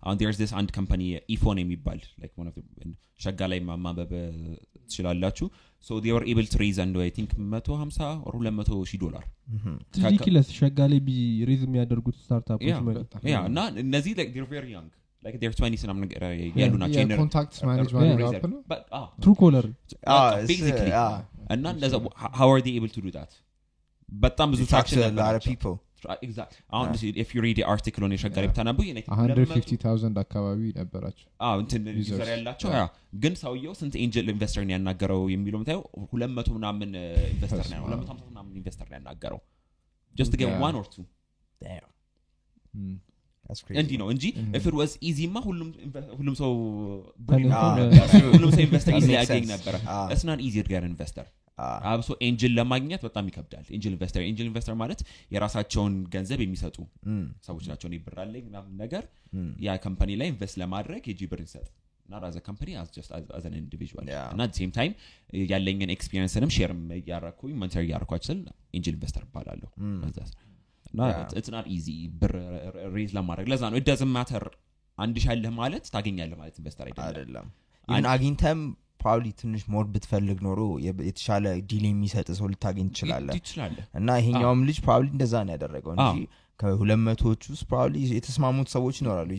[0.05, 1.01] አሁን there's this አንድ company
[1.35, 2.95] ኢፎን የሚባል like one of the-
[3.25, 4.11] ሸጋ ላይ ማንበብ
[4.85, 5.47] ትችላላችሁ።
[5.85, 9.23] So they were able to raise and I think 150 or 200 ሺህ ዶላር
[10.01, 10.99] ሪዲኪለስ ሸጋ ላይ
[11.49, 12.81] ሪዝ የሚያደርጉት ስታርታፖች
[13.43, 14.89] እና እነዚህ like they're very young.
[15.23, 16.21] Like they're 20 ምናምን ነገር
[16.61, 17.97] ያሉ ናቸው የነ- የኮንታክት ማኔጅ Yeah.
[17.99, 18.59] ማድረግ አፕ ነው?
[18.71, 19.65] But, ah, ትሩ ኮለር
[20.51, 20.93] basically
[21.51, 21.93] እና እንደዛ
[22.39, 23.31] how are they able to do that?
[24.09, 25.77] በጣም ብዙ traction ነበራቸው። ፒፕል
[26.25, 26.53] Exact.
[26.75, 26.87] አሁን
[27.23, 31.27] if you read the article on የሸጋ ላይ ብታነቡ you know, 150000 አካባቢ ነበራቸው
[31.61, 31.83] እንትን.
[31.99, 32.69] ዩዘር ያላቸው
[33.23, 35.83] ግን ሰውየው ስንት ኤንጀል ኢንቨስተር ነው ያናገረው የሚለው ምታየው
[36.13, 36.89] ሁለት መቶ ምናምን
[37.33, 39.41] investor ነው ሁለት መቶ ሀምሳ ምናምን investor ነው ያናገረው።
[40.15, 40.55] just get.
[40.63, 41.05] one or two
[43.79, 44.25] እንዲህ ነው እንጂ
[44.57, 45.69] if it was easy ማ ሁሉም
[46.41, 46.51] ሰው
[48.33, 49.45] ሁሉም ሰው investor easy ያገኝ.
[49.53, 50.05] ነበረ Ah.
[50.13, 50.61] it's not easy
[51.87, 54.99] አብሶ angel ለማግኘት በጣም ይከብዳል angel investor angel investor ማለት
[55.35, 56.77] የራሳቸውን ገንዘብ የሚሰጡ
[57.47, 59.03] ሰዎች ናቸው እኔ ብር አለኝ ምናምን ነገር
[59.65, 61.67] ያ company ላይ invest ለማድረግ የጂ ብር ይሰጥ
[62.05, 62.69] እና as a company
[63.35, 64.07] as an individual.
[64.33, 64.93] እና same time
[65.51, 68.39] ያለኝን experience ንም share ም እያረኩኝ mentor እያረኳች ስል
[68.77, 69.69] angel investor እባላለሁ
[70.03, 70.39] በዛ ስር።
[70.85, 71.19] እና Yeah.
[71.33, 71.87] it's not easy
[72.21, 72.33] ብር
[72.95, 74.45] raise ለማድረግ ለዛ ነው it doesn't matter
[74.97, 77.47] አንድ ሻለህ ማለት ታገኛለህ ማለት investor አይደለም
[78.11, 78.59] አግኝተም
[79.01, 80.59] probably ትንሽ more ብትፈልግ ኖሮ
[81.07, 83.35] የተሻለ deal የሚሰጥ ሰው ልታገኝ ትችላለህ።
[83.99, 86.17] እና ይሄኛውም ልጅ probably እንደዛ ነው ያደረገው እንጂ
[86.59, 89.29] ከሁለት መቶዎች ውስጥ probably የተስማሙት ሰዎች ይኖራሉ.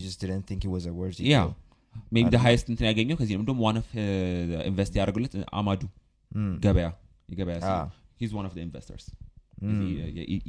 [2.14, 3.88] ሜቢ ሃይስት እንትን ያገኘው ከዚህ ደግሞ ዋን ኦፍ
[4.68, 5.82] ኢንቨስት ያደርጉለት አማዱ
[6.64, 6.88] ገበያ
[7.28, 7.56] የገበያ
[8.46, 9.06] ኦፍ ኢንቨስተርስ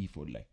[0.04, 0.53] ኢፎን ላይ Wow.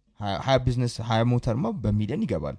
[0.21, 2.55] ሀያ- ቢዝነስ ሀያ ሞተርማ በሚሊዮን ይገባል።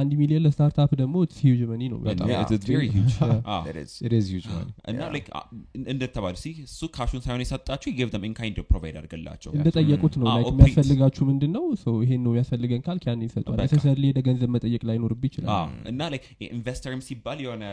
[0.00, 3.14] አንድ ሚሊዮን ለስታርታፕ ደግሞ ሂውጅ መኒ ነው በጣም። Yeah, it's- it's very huge።
[3.48, 4.72] አዎ። That is- It is huge money.
[4.90, 5.00] እና
[5.92, 10.50] እንደተባለ ሲ እሱ ካሹን ሳይሆን የሰጣችሁ ደም ኢንካይንድ ፕሮቫይድ አድርግላቸው እንደጠየቁት ነው operate.
[10.52, 15.22] የሚያስፈልጋችሁ ምንድን ነው ሰው ይሄን ነው የሚያስፈልገን ካልክ ያን ይሰጧል ነሰሰርሊ ሄደ ገንዘብ መጠየቅ ላይኖርብ
[15.28, 16.00] ይችላል። አዎ። እና
[16.50, 17.64] ኢንቨስተርም ሲባል የሆነ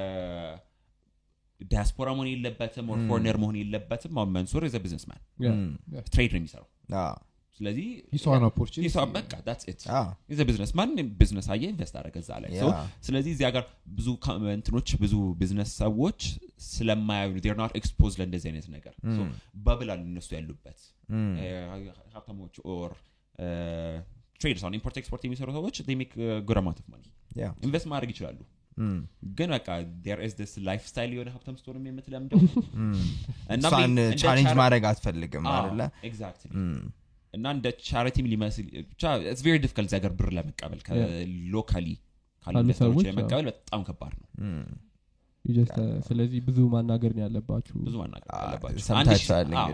[1.62, 5.56] ዲያስፖራ መሆን የለበትም ኦር ፎሬነር መሆን የለበትም። አሁን መንሱር ዘ ቢዝነስማን Yeah.
[6.10, 6.68] ትሬድ ነው የሚሰራው.
[7.00, 7.14] አዎ።
[7.60, 7.88] ስለዚህ
[10.32, 10.90] ዘ ቢዝነስማን
[11.20, 12.50] ቢዝነስ አየ ኢንቨስት አደረገ እዛ ላይ.
[13.08, 13.64] ስለዚህ እዚያ ጋር
[13.98, 14.08] ብዙ
[14.56, 16.20] እንትኖች ብዙ ቢዝነስ ሰዎች
[16.70, 18.94] ስለማያዩ ር ናት ኤክስፖዝ ለእንደዚህ አይነት ነገር
[19.66, 20.82] በብል አሉ እነሱ ያሉበት
[21.12, 21.34] Mm.
[21.40, 21.48] እ፣
[22.14, 22.92] ሀብታሞች ኦር
[24.40, 26.12] ትሬድስ አሁን ኢምፖርት ኤክስፖርት የሚሰሩ ሰዎች ሜክ
[26.56, 27.04] አማውንት ኦፍ ማኒ.
[27.66, 28.40] ኢንቨስት ማድረግ ይችላሉ
[28.78, 28.96] Mm.
[29.36, 29.68] ግን በቃ
[30.14, 32.40] ር ስ ስ ላይፍ ስታይል የሆነ ሀብታም ስትሆንም የምትለምደው
[34.24, 36.82] ቻሌንጅ ማድረግ አትፈልግም አደለ exactly። Mm.
[37.36, 39.04] እና እንደ charity ም ሊመስል ብቻ
[39.38, 40.80] it's very difficult እዚህ ሀገር ብር ለመቀበል
[41.56, 41.88] locally
[42.46, 44.30] ካሉ investor ኦች ለመቀበል በጣም ከባድ ነው
[46.08, 47.74] ስለዚህ ብዙ ማናገር ነው ያለባችሁ.
[47.82, 48.30] ብዙ ማናገር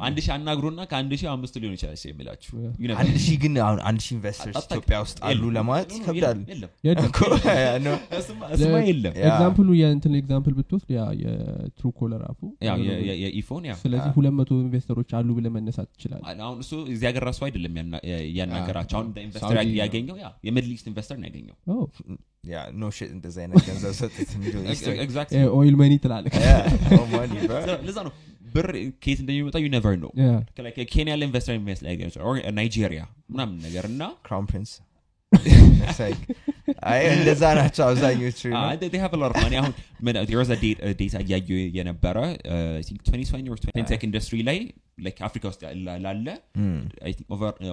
[0.02, 2.54] አንድ ሺህ- አናግሮና ከአንድ ሺህ አምስቱ ሊሆን ይችላል የሚላችሁ
[2.96, 6.72] አንድ know። ሺህ ግን አሁን አንድ ሺህ investors ኢትዮጵያ ውስጥ አሉ ለማለት የለም፣ ይከብዳል። የለም።
[9.22, 12.40] example ኡ የእንትን example ብትወስድ ያ የ Truecaller app ኡ
[13.22, 17.42] የኢፎን ያው ስለዚህ ሁለት መቶ ኢንቨስተሮች አሉ ብለ መነሳት ትችላል አሁን እሱ እዚህ ሀገር ራሱ
[17.48, 18.04] አይደለም ያና-
[18.38, 21.58] ያናገራቸው። አሁን ኢንቨስተር ያገኘው ያ የሚድል ኢስት ኢንቨስተር ነው ያገኘው።
[22.76, 23.92] ኖ ሽት እንደዚ አይነት ገንዘብ
[25.04, 25.42] Exactly.
[25.62, 27.60] ኦይል መኒ ትላለህ Yeah, no money, bro.
[27.88, 28.14] ለዛ ነው
[28.56, 28.68] ብር
[29.04, 30.40] ከየት እንደሚመጣ ዩ ነቨር ነው Yeah.
[30.94, 31.94] ኬንያ ላይ ኢንቨስተር ኢንቨስት ላይ
[32.60, 33.04] ናይጄሪያ
[33.34, 34.74] ምናምን ነገር እና Crown Prince.
[35.84, 36.24] It's like,
[36.90, 38.64] አይ እንደዛ ናቸው አብዛኞቹ you know?
[39.04, 39.14] have
[39.62, 39.74] አሁን
[40.50, 40.56] the
[41.00, 42.18] data እያየ የነበረ
[43.92, 44.58] tech industry ላይ
[45.06, 46.28] like አፍሪካ ውስጥ ያለ- ላለ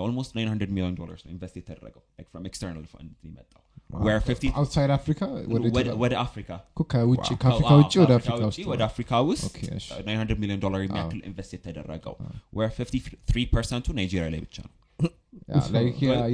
[0.04, 5.26] almost 900 million dollars ነው invest የተደረገው from external fund የመጣው where 50 outside Africa?
[5.26, 6.50] ወደ ወደ- ኢትዮጵያ- ወደ አፍሪካ
[6.86, 7.36] ከውጭ Wow.
[7.42, 11.52] ከአፍሪካ ውጭ ወደ አፍሪካ ውጭ ወደ አፍሪካ ውስጥ okay፣ እሺ። 900 ሚሊዮን ዶላር የሚያክል invest
[11.56, 12.14] የተደረገው
[12.52, 14.74] where 53 ፐርሰንቱ ናይጄሪያ ላይ ብቻ ነው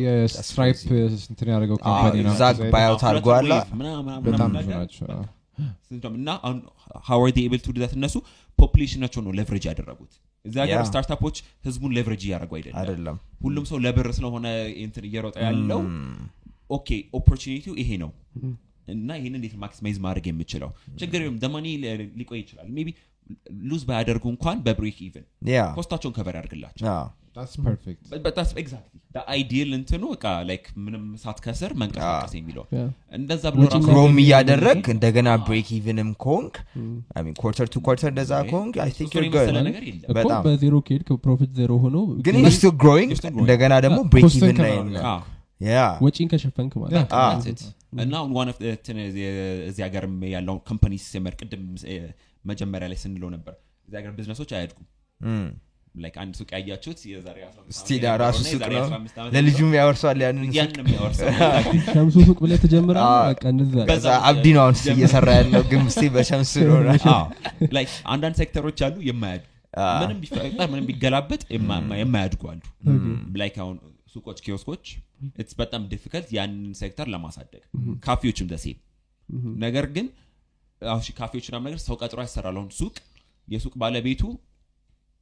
[0.02, 0.80] የ Stripe
[1.30, 2.42] እንትን ያደረገው company ነው እዛ
[2.74, 3.52] buyout አድርጓል
[4.26, 5.06] በጣም ብዙ ናቸው
[6.14, 6.30] እና
[7.68, 7.92] do that?
[7.98, 8.14] እነሱ
[8.58, 10.12] population ኣቸው ነው leverage ያደረጉት
[10.44, 10.80] እዚህ ሀገር.
[10.88, 11.36] startup ኦች
[11.66, 14.46] ህዝቡን leverage እያደረጉ አይደለም ሁሉም ሰው ለብር ስለሆነ
[14.84, 15.80] እንትን እየሮጠ ያለው
[16.70, 16.88] okay
[17.18, 18.10] opportunity ው ይሄ ነው
[18.88, 20.70] እና ይህን እንዴት maximize ማድረግ የምችለው?
[21.00, 21.66] ችግር የለም the money
[22.18, 22.88] ሊቆይ ይችላል። maybe
[23.68, 25.26] lose ባያደርጉ እንኳን በ break even
[25.76, 26.86] ኮስታቸውን ከቨር ያደርግላቸው።
[29.30, 32.88] አይዲል እንትኑ በቃ ላይክ ምንም ሳትከስር መንቀሳቀስ የሚለው Yeah.
[33.18, 36.54] እንደዛ ብሎ ግሮም እያደረግ እንደገና ብሬክ ኢቭንም ኮንክ
[37.42, 38.74] ኮርተር ቱ ኮርተር እንደዛ ኮንክ
[40.46, 41.96] በዜሮ ከሄድ ፕሮፊት ዜሮ ሆኖ
[42.26, 43.10] ግን still growing.
[43.34, 44.74] እንደገና ደግሞ ብሬክ ኢቭን ላይ
[46.04, 47.26] ወጪን ከሸፈንክ ማለት Ah.
[48.02, 48.56] እና አሁን ዋን ኦፍ
[49.66, 51.96] እዚህ ሀገር ያለው ካምፓኒ ሲመር ቅድም እ፣
[52.44, 53.54] መጀመሪያ ላይ ስንለው ነበር።
[53.88, 54.86] እዚህ ሀገር ቢዝነሶች አያድጉም.
[55.94, 60.18] like አንድ ሱቅ ያያችሁት የዛሬ 15 ዓመት still ራሱ ሱቅ ነው። 15 ዓመት ለልጁም ያወርሷል
[60.24, 61.28] ያንን የነበረው ሱቅ.
[61.94, 62.16] ሸምሱ
[63.04, 63.20] Ah.
[63.52, 65.82] በዛ ከዛ አብዲ ነው አሁን እየሰራ ያለው ግን
[67.12, 67.24] አዎ።
[67.76, 69.46] Like አንዳንድ ሴክተሮች አሉ የማያድጉ።
[69.78, 69.94] Ah.
[70.02, 72.60] ምንም ቢፈጠር ምንም ቢገላበጥ የማ- የማያድጉ አሉ።
[73.38, 73.76] like አሁን
[74.14, 74.84] ሱቆች ኪዮስኮች
[75.38, 77.62] it's በጣም difficult ያንን ሴክተር ለማሳደግ።
[78.06, 78.78] ካፌዎችም ደሴም
[79.64, 80.06] ነገር ግን
[81.18, 82.96] ካፌዎች ምናምን ነገር ሰው ቀጥሮ ያሰራል። አሁን ሱቅ
[83.48, 84.22] የሱቅ ባለቤቱ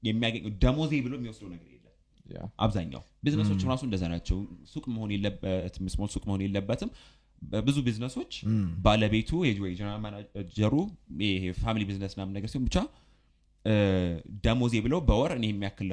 [0.03, 2.49] የሚያገኘው ደሞዜ ብሎ የሚወስደው ነገር የለም.
[2.65, 4.39] አብዛኛው ቢዝነሶች ራሱ እንደዛ ናቸው።
[4.73, 6.91] ሱቅ መሆን የለበትም small ሱቅ መሆን የለበትም።
[7.43, 8.33] በብዙ ቢዝነሶች
[8.85, 10.75] ባለቤቱ የ general manager
[11.63, 12.77] ኡ family business ምናምን ነገር ሲሆን ብቻ
[14.45, 15.91] ደሞዜ ብለው በወር እኔ የሚያክል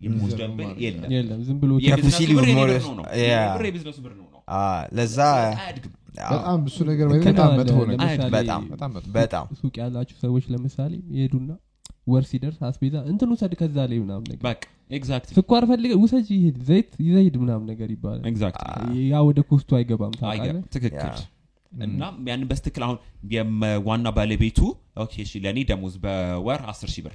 [0.00, 0.78] የምወስደው ብሎ ማለት
[1.12, 2.18] የለም። ዝም ብሎ የቢዝነሱ
[4.04, 4.26] ብር ነው።
[4.98, 5.18] ለዛ
[6.26, 7.06] በጣም እሱ ነገር
[8.32, 8.62] በጣም
[8.96, 11.50] መጥፎ ሱቅ ያላችሁ ሰዎች ለምሳሌ ይሄዱና
[12.12, 16.56] ወር ሲደርስ አስቤዛ እንትን ውሰድ ከዛ ላይ ምናምን ነገር በቃ exact ስኳር ፈልገህ ውሰድ ይሄድ
[16.68, 18.22] ዘይት ይዘህ ሂድ ምናምን ነገር ይባላል።
[19.04, 20.62] ያ ወደ cost ኡ አይገባም ታውቃለህ?
[20.74, 21.18] ትክክል
[21.72, 22.98] እና ያን በትክክል አሁን
[23.88, 24.58] ዋና ባለቤቱ
[25.04, 27.14] okay እሺ ለእኔ ደሞዝ በወር አስር ሺህ ብር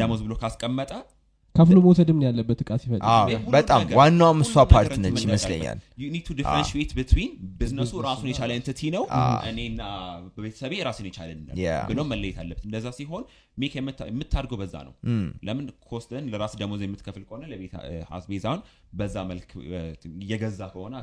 [0.00, 0.90] ደሞዝ ብሎ ካስቀመጠ
[1.54, 3.02] ከፍሎ መውሰድም ነው ያለበት እቃ ሲፈልግ።
[3.54, 8.50] በጣም ዋናውም እሷ part ነች ይመስለኛል። You need to differentiate between business ኡ ራሱን የቻለ
[8.56, 9.04] entity ነው።
[9.50, 9.82] እኔና
[10.36, 11.30] በቤተሰቤ ራሱን የቻለ.
[11.90, 13.24] ብሎ መለየት አለበት እንደዛ ሲሆን
[13.58, 14.94] make የምታ- የምታድገው በዛ ነው።
[15.48, 17.74] ለምን cost ን ለራስ ደሞዝ የምትከፍል ከሆነ ለቤት
[18.16, 19.50] አስቤዛውን በዛ መልክ
[20.22, 20.94] እየገዛ ከሆነ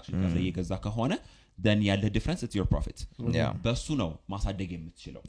[0.42, 1.14] እየገዛ ከሆነ
[1.58, 3.00] then ያለ difference it's your profit
[3.64, 5.22] በሱ ነው ማሳደግ የምትችለው.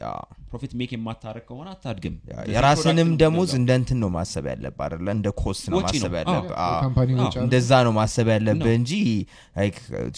[0.50, 2.14] ፕሮፊት ሜክ የማታረግ ከሆነ አታድግም.
[2.54, 5.08] የራስንም ደሞዝ እንደ እንትን ነው ማሰብ ያለብህ አይደለ?
[5.16, 6.32] እንደ ኮስት ነው ማሰብ አለ።
[7.44, 8.92] እንደዛ ነው ማሰብ ያለብህ ነው። እንጂ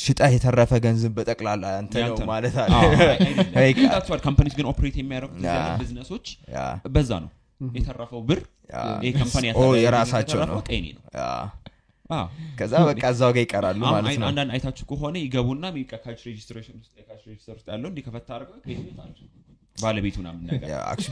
[0.04, 2.72] ሽጠህ የተረፈ ገንዘብ በጠቅላላ አንተ ነው ማለት አለ
[4.26, 6.26] ካምፓኒስ ግን ኦፕሬት የሚያደርጉት ያ። ቢዝነሶች
[6.96, 7.30] በዛ ነው።
[7.60, 8.40] የተረፈው ብር
[8.72, 10.56] ያ ይህ ካምፓኒ ኦ የራሳቸው ነው.
[10.70, 11.02] ቀይኔ ነው
[12.58, 15.64] ከዛ በቃ እዛው ጋር ይቀራሉ ማለት ነው አንዳንድ አይታችሁ ከሆነ ይገቡና
[16.04, 18.58] ካሽ ሬጅስትሬሽን ውስጥ የካሽ ሬጅስተር ውስጥ ያለው እንዲከፈት አድርገው?
[19.76, 20.68] ባለቤቱ ምናምን ነገር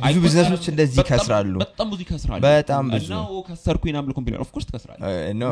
[0.06, 3.08] ብዙ ቢዝነሶች እንደዚህ ይከስራሉ። በጣም ብዙ ይከስራሉ። በጣም ብዙ።
[3.48, 4.66] ከሰርኩ ናም ኮምፒኒ ኦፍኮርስ
[5.34, 5.48] no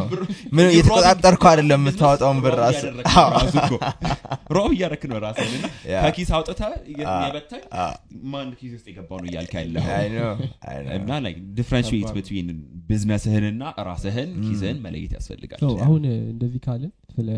[0.56, 2.80] ምን እየተቆጣጠርከው አይደለም የምታወጣውን ብር ራስ
[4.56, 5.18] ሮብ እያረክ ነው
[5.92, 7.86] ያ። ከኪስ አውጥተህ የበተን አ።
[8.32, 9.82] ማን ኪስ ውስጥ የገባው ነው እያልክ ያለው?
[9.96, 10.30] I know,
[10.66, 10.94] I know.
[10.98, 11.11] እና
[11.58, 12.48] ዲፍረንሽት ብትዊን
[12.90, 17.28] ቢዝነስህንና ራስህን ኪስህን መለየት ያስፈልጋል። አሁን እንደዚህ ካልን ስለ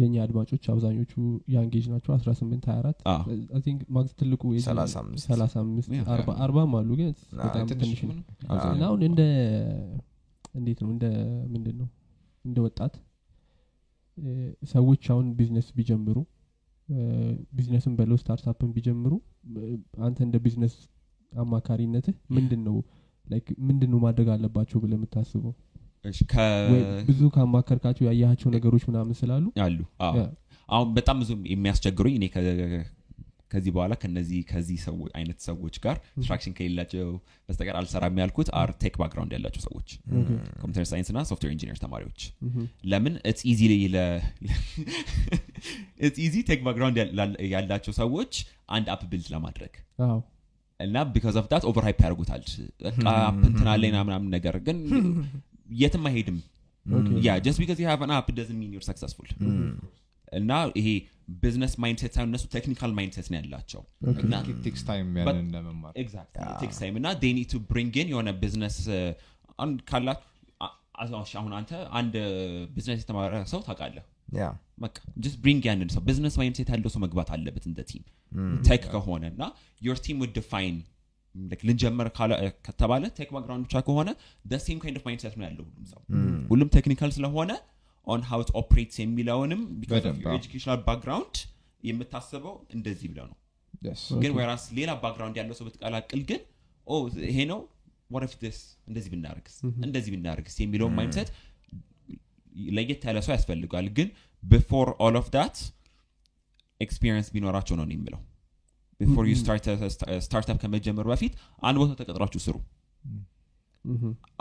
[0.00, 1.12] የእኛ አድማጮች አብዛኞቹ
[1.54, 6.04] young age ናቸው። 18 24 አዎ። I think max ትልቁ የዚህ 35 35 Yeah.
[6.14, 7.08] አርባ- አርባም አሉ ግን
[7.40, 8.16] በጣም ትንሽ ነው።
[8.70, 9.22] እና አሁን እንደ
[10.54, 10.90] እንዴት ነው?
[10.92, 11.06] እንደ
[11.52, 11.88] ምንድን ነው?
[12.44, 12.94] እንደ ወጣት
[14.70, 16.16] ሰዎች አሁን ቢዝነስ ቢጀምሩ
[17.54, 19.12] ቢዝነስን በለው startup ን ቢጀምሩ
[20.06, 20.74] አንተ እንደ ቢዝነስ
[21.32, 22.76] አማካሪነትህ ምንድን ነው?
[23.26, 25.52] like ምንድን ነው ማድረግ አለባቸው ብለህ የምታስበው
[27.08, 29.44] ብዙ ካማከርካቸው ያያቸው ነገሮች ምናምን ስላሉ?
[29.64, 29.78] አሉ።
[30.68, 32.26] አሁን በጣም ብዙ የሚያስቸግሩኝ እኔ
[33.52, 34.76] ከዚህ በኋላ ከነዚህ ከዚህ
[35.14, 37.06] አይነት ሰዎች ጋር instruction ከሌላቸው
[37.48, 40.28] በስተቀር አልሰራም ያልኩት are tech background ያላቸው ሰዎች okay፣
[40.60, 42.20] computer science እና software engineer ተማሪዎች።
[42.92, 43.14] ለምን?
[43.28, 43.42] it's
[46.20, 46.98] easy tech background
[47.54, 48.32] ያላቸው ሰዎች
[48.76, 49.74] አንድ app build ለማድረግ
[50.80, 52.44] እና because of that over hype ያደርጉታል።
[52.84, 53.04] በቃ
[53.48, 54.78] እንትን አለኝ ምናምን ነገር ግን
[55.70, 56.38] የትም አይሄድም።
[56.86, 59.28] okay፣ ያ just because you have an app doesn't mean you're successful
[60.32, 60.88] እና ይሄ
[61.42, 63.82] business mindset ሳይሆን እነሱ technical mindset ነው ያላቸው.
[64.04, 65.92] okay፣ እና takes time ያንን ለመማር.
[66.62, 68.76] takes time እና they need to bring in የሆነ ቢዝነስ
[69.58, 70.20] አንድ ካላት
[70.60, 72.14] አ- አ- አሁን አንተ አንድ
[72.74, 74.04] ቢዝነስ የተማረ ሰው ታውቃለህ?
[74.34, 74.44] ያ
[74.78, 76.02] በቃ ጀስት ብሪንግ ያንን ሰው.
[76.06, 78.02] ቢዝነስ ማይንድሴት ያለው ሰው መግባት አለበት እንደ ቲም
[78.66, 79.42] ቴክ ከሆነ እና
[79.82, 80.76] ዮር ቲም ውድ ዲፋይን
[81.68, 82.08] ልንጀምር
[82.66, 84.08] ከተባለ ቴክ ባክግራውንድ ብቻ ከሆነ
[84.66, 86.00] ሴም ካይንድ ኦፍ ማይንድሴት ነው ያለው ሁሉም ሰው።
[86.52, 87.50] ሁሉም ቴክኒካል ስለሆነ
[88.06, 89.60] ኦን ት ኦፕሬትስ የሚለውንም
[90.36, 91.36] ኤጁኬሽናል ባክግራውንድ
[91.82, 93.36] የምታስበው እንደዚህ ብለው ነው.
[94.22, 96.40] ግን ወይራስ ሌላ ባክግራውንድ ያለው ሰው ብትቀላቅል ግን
[97.28, 97.60] ይሄ ነው?
[98.10, 98.58] what if this?
[98.88, 99.54] እንደዚህ ብናርግስ
[99.86, 101.28] እንደዚህ ብናርግስ የሚለውን mindset
[102.76, 104.08] ለየት ያለ ሰው ያስፈልጋል ግን
[104.42, 105.56] before all of that
[106.80, 108.20] experience ቢኖራቸው ነው የምለው
[109.00, 109.34] before you
[110.20, 112.56] startup ከመጀመሩ በፊት አንድ ቦታ ተቀጥሯችሁ ስሩ።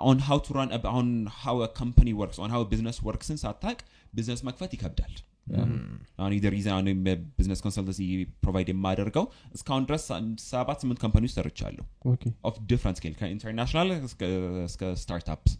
[0.03, 3.77] on how to run on how company works on how business works ን ሳታቅ
[4.13, 5.13] ቢዝነስ መክፈት ይከብዳል።
[6.19, 6.87] አሁን either reason አሁን
[7.37, 8.01] business consultancy
[8.43, 10.03] provide የማደርገው እስካሁን ድረስ
[10.45, 13.89] ሰባት ስምንት company ዎች ሰርቻለሁ። okay፣ of different scale ከ international
[14.67, 15.53] እስከ startups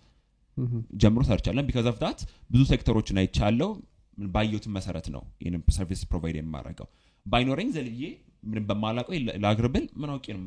[0.57, 2.19] ምሁም፣ ጀምሮ ሰርቻለሁ because of that
[2.49, 3.71] ብዙ ሴክተሮችን አይቻለው
[4.17, 6.87] ባየሁትን መሰረት ነው ይህንም service provide የማደርገው።
[7.25, 8.03] ባይኖረኝ ዘልዬ
[8.43, 9.15] ምንም በማላውቀው
[9.45, 10.41] ላግርብል ምን አውቄ ነው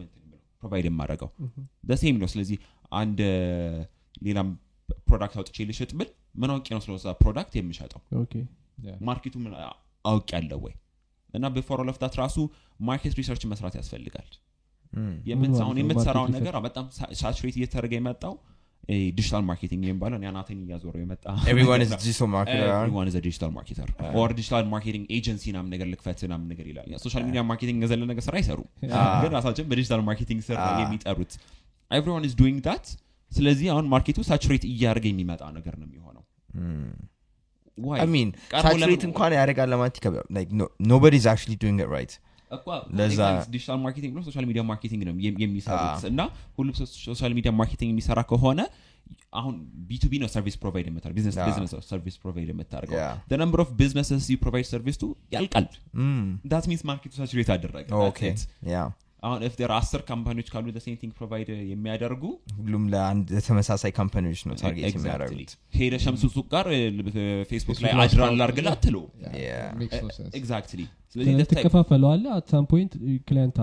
[0.63, 1.29] provide የማደርገው።
[1.89, 2.59] the same ነው። ስለዚህ
[2.95, 3.21] አንድ
[4.27, 4.49] ሌላም
[5.09, 8.01] product አውጥቼ ልሽጥ ብል ምን አውቄ ነው ስለዛ product የምሸጠው?
[9.09, 9.53] market ኡ ምን
[10.05, 10.75] አውቅ ያለው ወይ?
[11.35, 12.37] እና before all of that ራሱ
[12.81, 14.31] market research መስራት ያስፈልጋል?
[15.81, 16.87] የምትሰራውን ነገር በጣም
[17.21, 18.35] saturate እየተደረገ የመጣው
[19.17, 22.81] digital marketing የሚባለው አናቴን እያዞረው የመጣ everyone is digital marketer around.
[22.81, 23.89] everyone is digital marketer
[24.21, 28.25] or digital marketing agency ምናምን ነገር ልክፈት ምናምን ነገር ይላል። social media marketing የዘለ ነገር
[28.27, 28.61] ስራ አይሰሩ
[29.23, 31.33] ግን ራሳችን በ digital marketing ስር ነው የሚጠሩት
[31.91, 32.87] everyone is doing that
[33.33, 36.25] ስለዚህ አሁን market ኡ saturate እያደረገ የሚመጣ ነገር ነው የሚሆነው።
[37.79, 37.99] Why?
[37.99, 41.89] I mean, ቀድሞ saturate ለምን- እንኳን ያደርጋል ለማለት ይከብዳል። Like no, nobody's actually doing it
[41.95, 42.13] right.
[42.15, 42.32] እኮ
[42.99, 43.19] ለዛ-
[43.53, 45.81] digital marketing ነው social media marketing ነው የሚሰሩት
[46.11, 46.21] እና
[46.59, 46.75] ሁሉም
[47.09, 48.61] social media marketing የሚሰራ ከሆነ
[49.33, 49.55] አሁን
[49.89, 51.17] B2B ነው service provide የምታደርገው
[51.49, 52.99] business service provide የምታደርገው.
[53.41, 55.67] number of businesses you provide service to ያልቃል.
[56.53, 57.89] that means market ኡ saturate አደረገ
[59.23, 62.23] አሁን if there are አስር company ዎች ካሉ same thing provide የሚያደርጉ
[62.59, 64.95] ሁሉም ለአንድ ለተመሳሳይ company ዎች ነው target.
[64.97, 66.67] የሚያደርጉት ሄደ ሸምሱ ሱቅ ጋር
[67.51, 68.97] ፌስቡክ ላይ አስታውቅ- ላርግላ አትሎ
[69.43, 69.69] Yeah.
[69.81, 70.33] Makes no sense.
[70.41, 70.81] ኤግዛክትሊ
[71.15, 72.93] ስለዚህ ትከፋፈለዋለ አት ሳም ፖይንት
[73.27, 73.57] ክላይንት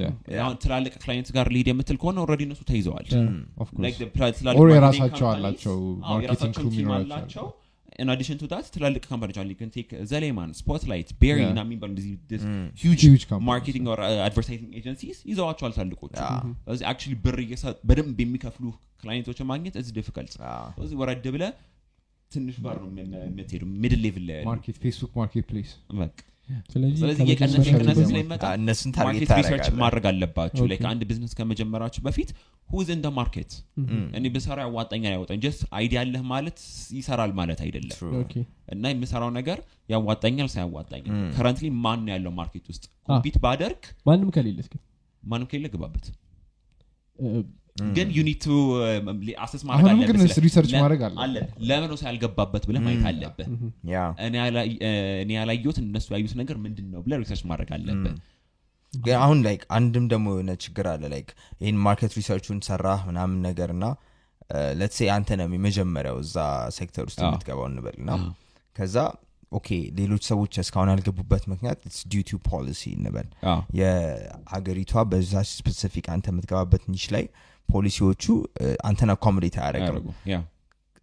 [0.00, 0.40] Yeah.
[0.44, 3.06] አሁን ትላልቅ ክላይንት ጋር ሊድ የምትል ከሆነ ኦልሬዲ እነሱ ተይዘዋል
[3.56, 3.84] Of course.
[3.86, 5.76] Like the pla- ትላልቅ Or marketing የራሳቸው አላቸው፣
[6.70, 7.46] የሚኖራቸው አላቸው
[7.98, 11.38] in addition to that ትላልቅ ካምፓኒዎች አሉ ቴክ ዘሌማን ስፖትላይት ቤሪ.
[11.46, 11.92] እና የሚባሉ
[12.82, 13.02] ሂውጅ.
[13.48, 16.12] ማርኬቲንግ ኦር አድቨርታይዚንግ ኤጀንሲስ ይዘዋቸዋል ትላልቆቹ
[16.64, 17.38] ስለዚህ actually ብር
[17.88, 18.66] በደንብ የሚከፍሉ
[19.02, 20.34] client ኦችን ማግኘት is difficult.
[20.76, 21.44] ስለዚህ ወረድ ብለ
[22.30, 26.16] ትንሽ ባር ነው የም- የምትሄዱ middle level ላይ market Facebook Marketplace በቃ።
[26.72, 27.00] ስለዚህ
[28.08, 32.30] ስለሚመጣ አ፣ እነሱን target market research ታደርጋለህ። ማድረግ አለባችሁ። like አንድ ቢዝነስ ከመጀመራችሁ በፊት
[32.68, 33.52] who's in the market
[34.16, 36.58] እኔ ብሰራ ያዋጣኛል ያወጣኝ just idea አለህ ማለት
[36.96, 37.98] ይሰራል ማለት አይደለም።
[38.74, 39.58] እና የምሰራው ነገር
[39.88, 42.84] ያዋጣኛል ሳያዋጣኛል። currently ማን ነው ያለው market ውስጥ?
[43.08, 44.82] compete ባደርግ ማንም ከሌለስ ግን
[45.22, 46.06] ማንም ከሌለ ግባበት
[47.96, 48.44] ግን you need to
[49.42, 51.36] assess ማድረግ ግን research ማድረግ አለ።
[51.68, 53.48] ለምን ነው ያልገባበት ብለህ ማየት አለብህ።
[54.26, 54.66] እኔ ያላ-
[55.22, 58.14] እኔ ያላየሁት እነሱ ያዩት ነገር ምንድን ነው ብለህ research ማድረግ አለብህ።
[58.92, 61.30] ግን አሁን like አንድም ደግሞ የሆነ ችግር አለ like
[61.60, 63.84] ይህን market research ኡን ሰራህ ምናምን ነገር እና
[64.78, 66.36] let's say አንተ ነው የመጀመሪያው እዛ
[66.76, 68.26] ሴክተር ውስጥ የምትገባው እንበል እና አዎ።
[68.76, 68.96] ከዛ
[69.52, 71.80] okay ሌሎች ሰዎች እስካሁን ያልገቡበት ምክንያት
[72.12, 77.24] ዲዩ ፖሊሲ እንበል። አዎ። የሀገሪቷ በዛ ስፔሲፊክ አንተ የምትገባበት ኒች ላይ
[77.68, 78.24] ፖሊሲዎቹ
[78.88, 79.10] አንተን
[79.64, 80.38] አያደርጉ ያ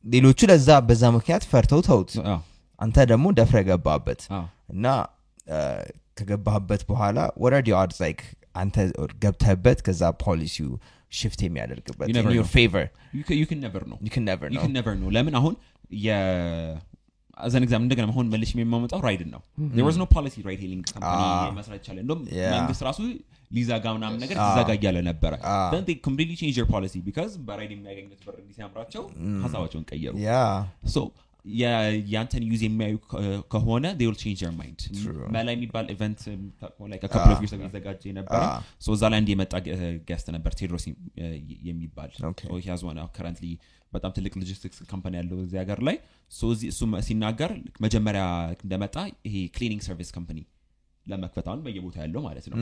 [0.05, 2.11] ሌሎቹ ለዛ በዛ ምክንያት ፈርተው ተውት
[2.81, 4.21] አንተ ደግሞ ደፍረ ገባበት
[4.73, 4.85] እና
[6.19, 8.19] ከገባህበት በኋላ ወረድ አድስ ላይክ
[8.61, 8.75] አንተ
[9.23, 10.71] ገብተህበት ከዛ ፖሊሲው
[11.19, 12.55] ሽፍት የሚያደርግበት You never in your know.
[12.57, 12.83] favor
[13.19, 13.97] You can- you can never know.
[14.05, 15.09] you can never You know can never know.
[15.15, 15.53] ለምን አሁን
[16.05, 19.41] የአዘን ኤግዛም እንደገና አሁን መልሽ የሚያመጣው ራይድን ነው
[19.77, 20.83] there was no policy ride hailing.
[20.95, 21.21] company
[21.59, 22.05] መስራት ይቻላል
[22.39, 22.51] Yeah.
[22.55, 22.99] መንግስት ራሱ
[23.53, 24.37] ሊዘጋ ምናምን ነገር.
[24.45, 25.33] ሊዘጋ እያለ ነበረ።
[26.07, 29.03] completely changed their policy because በ RIDE የሚያገኙት ብር እንዲህ ሲያምራቸው
[29.45, 30.13] ሀሳባቸውን ቀየሩ።
[32.11, 32.95] ያንተን use የሚያዩ
[33.53, 33.85] ከሆነ
[34.21, 34.79] change their mind.
[34.99, 35.25] True.
[35.35, 36.21] መላ የሚባል event
[37.57, 38.03] የተዘጋጀ
[38.37, 38.59] Ah.
[38.85, 39.53] so እዛ ላይ አንድ የመጣ
[40.09, 40.85] guest ነበር ቴድሮስ
[41.69, 42.11] የሚባል
[42.89, 43.47] one currently
[43.93, 45.97] በጣም ትልቅ logistics company ያለው እዚህ ሀገር ላይ
[46.71, 47.51] እሱ ሲናገር
[47.85, 48.23] መጀመሪያ
[48.65, 48.95] እንደመጣ
[49.27, 50.39] ይሄ cleaning service company
[51.07, 52.57] ለመክፈት አሁን በየቦታ ያለው ማለት ነው።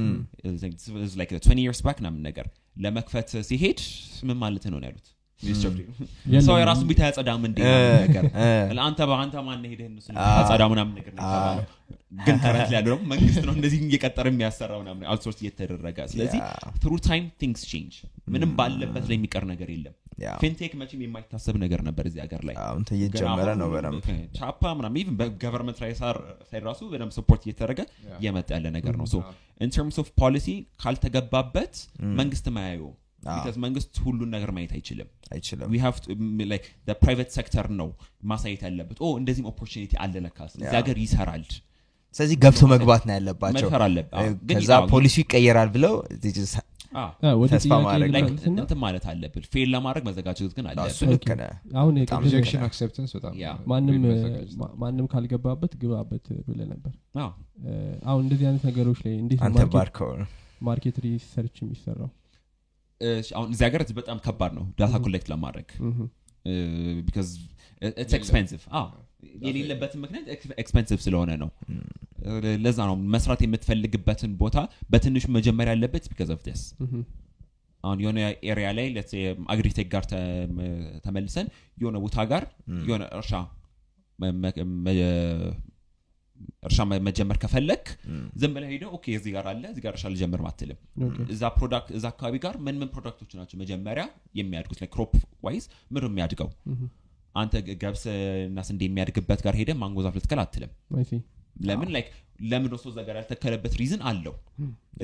[0.46, 2.48] 20 years back ምናምን ነገር
[2.78, 3.80] ለመክፈት ሲሄድ
[4.30, 5.08] ምን ማለት ነው ያሉት
[6.48, 7.60] ሰው የራሱን ቤት አያጸዳም እንዴ?
[8.06, 8.24] ነገር
[8.78, 9.88] ለአንተ በአንተ ማን ሄደህ
[10.34, 11.14] አጸዳ ምናምን ነገር
[12.20, 16.40] ግን currently ያለው ደግሞ መንግስት ነው እንደዚህ እየቀጠረ የሚያሰራው ምናምን outsource እየተደረገ። ስለዚህ.
[16.84, 17.96] through time things change
[18.34, 19.96] ምንም ባለበት ላይ የሚቀር ነገር የለም.
[20.42, 24.08] fintech መቼም የማይታሰብ ነገር ነበር እዚህ ሀገር ላይ። አሁን እየጀመረ ነው በደንብ።
[24.38, 25.92] ቻፓ ምናምን even በ government ላይ
[26.64, 27.82] ራሱ በደንብ support እየተደረገ
[28.20, 29.08] እየመጣ ያለ ነገር ነው።
[29.62, 30.48] in terms of ፖሊሲ
[30.84, 31.74] ካልተገባበት
[32.20, 32.92] መንግስት ማያየው
[33.24, 35.10] because መንግስት ሁሉን ነገር ማየት አይችልም.
[35.34, 35.68] አይችልም.
[35.72, 37.90] We have to mm, like the private sector ነው
[38.32, 38.98] ማሳየት ያለበት.
[39.02, 41.46] oh እንደዚህም opportunity አለ ለካስ እዚህ ሀገር ይሰራል።
[42.16, 43.68] ስለዚህ ገብቶ መግባት ነው ያለባቸው.
[44.52, 45.94] ከዛ ፖሊሲው ይቀየራል ብለው
[47.52, 48.10] ተስፋ ማድረግ
[48.82, 52.64] ማለት አለብን። fail ለማድረግ መዘጋጀት ግን አዎ፣ አለብን። እሱ ልክ ነህ አሁን በጣም የቅድም rejection
[52.68, 56.94] acceptance በጣም ያ። ማንም very መዘጋጀት። ማ- ማንም ካልገባበት ግባበት ብለ ነበር።
[58.06, 59.40] አሁን እንደዚህ አይነት ነገሮች ላይ እንዴት
[60.62, 62.10] market- research የሚሰራው
[63.36, 65.70] አሁን እዚህ ሀገር በጣም ከባድ ነው data collect ለማድረግ።
[67.06, 67.30] because
[67.98, 68.62] it's expensive
[69.46, 70.26] የሌለበትን ምክንያት
[70.64, 71.50] expensive ስለሆነ ነው።
[72.64, 74.58] ለዛ ነው መስራት የምትፈልግበትን ቦታ
[74.92, 77.04] በትንሹ መጀመር ያለበት because of ስ ምሁም።
[77.84, 78.20] አሁን የሆነ
[78.50, 78.88] area ላይ
[79.54, 80.04] agritech ጋር
[81.06, 81.48] ተመልሰን
[81.78, 82.44] የሆነ ቦታ ጋር
[82.88, 83.32] የሆነ እርሻ
[86.68, 86.78] እርሻ
[87.08, 87.84] መጀመር ከፈለግ
[88.42, 91.90] ዝም ብለህ ሄደህ okay እዚህ ጋር አለ እዚህ ጋር እርሻ ልጀምር አትልም። okay። እዛ product
[91.98, 94.06] እዛ አካባቢ ጋር ምን ምን product ኦች ናቸው መጀመሪያ
[94.36, 94.80] የሚያድጉት?
[94.84, 95.14] like crop
[95.48, 96.50] wise ምን ነው የሚያድገው?
[97.36, 97.54] አንተ
[97.84, 98.04] ገብስ
[98.50, 100.72] እና ስንዴ የሚያድግበት ጋር ሄደህ ማንጎ ዛፍ ልትከል አትልም።
[101.64, 101.90] ለምን?
[101.96, 102.10] like
[102.44, 104.36] ለምን ወስዶ እዛ ጋር ያልተከለበት reason አለው.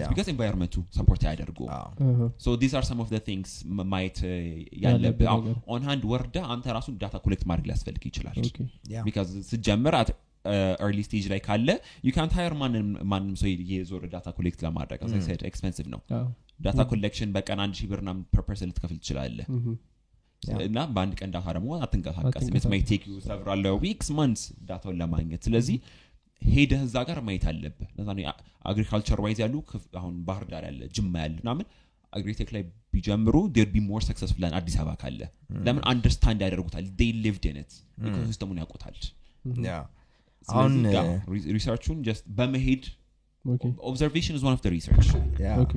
[0.02, 3.54] because environment ኡ support ያደርጋል። አዎ። እህ። so these are some of things
[3.92, 4.38] ማየት uh,
[4.84, 5.28] ያለብህ
[5.74, 8.38] on hand ወርደህ አንተ ራስህን data collect ማድረግ ሊያስፈልግ ይችላል.
[9.08, 9.96] because ስትጀምር
[10.84, 11.70] early stage ላይ ካለ
[12.08, 12.54] ዩ ካንት ሃየር
[13.12, 16.02] ማንም ሰው የዞር data collect ለማድረግ ሳይድ expensive ነው.
[16.18, 16.26] አዎ።
[16.60, 19.48] data collection በቀን አንድ ሺህ ብር ምናምን per person ልትከፍል ትችላለህ.
[19.56, 19.76] ምሁም።
[20.66, 22.54] እና በአንድ ቀን data ደግሞ አትንቀሳቀስም.
[22.74, 25.42] might take you several weeks, months data ውን ለማግኘት.
[25.48, 25.78] ስለዚህ
[26.42, 28.24] ሄደህ እዛ ጋር ማየት አለብህ። ለዛ ነው
[28.72, 29.56] agriculture wise ያሉ
[30.02, 31.66] አሁን ባህር ዳር ያለ ጅማ ያለ ምናምን
[32.14, 32.64] agritech ላይ
[32.94, 35.22] ቢጀምሩ they'll be more successful than አዲስ አበባ ካለ።
[35.66, 35.82] ለምን?
[35.92, 36.86] understand ያደርጉታል.
[37.00, 37.72] they lived in it
[38.10, 38.98] ecosystem ኡን ያውቁታል.
[39.66, 39.84] Yeah.
[40.48, 42.84] አሁን ስለዚህ research ኡን just በመሄድ
[43.46, 45.10] okay። observation is one of research
[45.42, 45.58] yeah.
[45.64, 45.74] okay።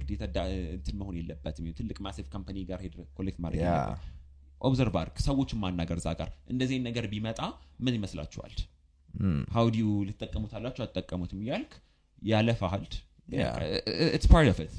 [0.00, 0.44] ግዴታ ዳ-
[0.74, 3.74] እንትን መሆን የለበትም ትልቅ massive company ጋር ሄደህ collect ማድረግ Yeah.
[3.78, 4.16] የለበትም
[4.60, 7.40] observe አድርግ ሰዎችን ማናገር እዛ ጋር እንደዚህ አይነት ነገር ቢመጣ
[7.80, 8.54] ምን ይመስላችኋል
[9.20, 9.38] Mm.
[9.54, 11.72] how do you ትጠቀሙታላችሁ አትጠቀሙትም እያልክ
[12.22, 12.84] ያለፋሃል
[13.28, 13.56] Yeah.
[14.14, 14.74] it's part of it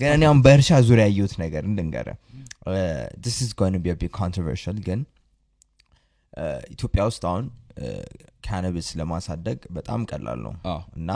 [0.00, 2.08] ግን እኔ አሁን በእርሻ ዙሪያ ያየሁት ነገር ልንገርህ
[3.24, 5.00] this is gonna be be controversial ግን
[6.36, 7.44] uh, ኢትዮጵያ ውስጥ አሁን
[8.46, 10.54] ካነብስ ለማሳደግ በጣም ቀላል ነው።
[10.96, 11.10] እና?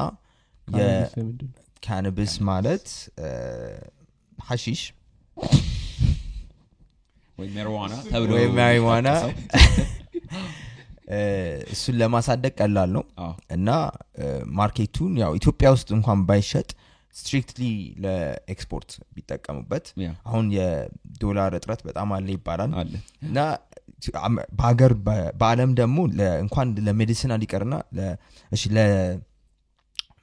[0.68, 2.86] የካነብስ ማለት
[3.20, 3.76] uh,
[4.38, 4.80] ሐሺሽ
[7.38, 9.08] ወይ ሜሪዋና ተብሎ ወይ ማሪዋና
[11.72, 13.02] እሱን ለማሳደግ ቀላል ነው።
[13.50, 13.68] እና
[14.58, 16.68] market ኡን ያው ኢትዮጵያ ውስጥ እንኳን ባይሸጥ
[17.14, 17.64] strictly
[18.04, 19.86] ለ export ቢጠቀሙበት
[20.26, 22.72] አሁን የዶላር እጥረት በጣም አለ ይባላል።
[23.22, 23.38] እና
[24.56, 24.92] በሀገር
[25.40, 25.96] በአለም ደግሞ
[26.40, 28.14] እንኳን ለ medicinal ይቀርና ለ-
[28.52, 28.80] እሺ ለ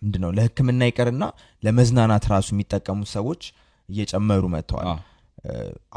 [0.03, 1.23] ምንድነው ለህክምና ይቀርና
[1.63, 3.43] ለመዝናናት ራሱ የሚጠቀሙት ሰዎች
[3.89, 4.87] እየጨመሩ መጥተዋል።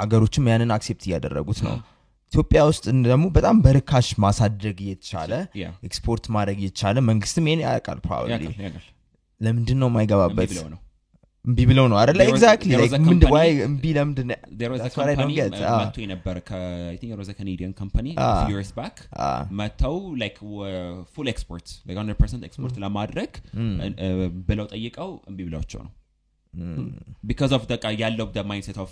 [0.03, 1.75] አገሮችም ያንን accept እያደረጉት ነው።
[2.33, 5.33] ኢትዮጵያ ውስጥ ደግሞ በጣም በርካሽ ማሳደግ እየተቻለ
[5.89, 8.33] ኤክስፖርት ማድረግ እየተቻለ መንግስትም ይሄን ያውቃል probably
[9.41, 10.51] ለምንድን ነው የማይገባበት
[11.47, 14.27] እምቢ ብለው ነው አይደለ There was- exactly there was a ምንድን company- why እምቢ ለምንድን
[14.31, 15.53] ነው- there was a That's what I don't company get.
[15.59, 15.77] uh, Ah.
[15.81, 16.61] መጥቶ የነበረ ከ-
[16.95, 18.33] I think it was a Canadian company a Ah.
[18.41, 18.97] few years back
[19.27, 19.41] Ah.
[19.61, 20.81] መጥተው like were
[21.15, 24.09] full export like 100% export ለማድረግ እ፣
[24.51, 25.93] ብለው ጠይቀው እምቢ ብለዋቸው ነው
[27.27, 28.91] because of the ያለው the mindset of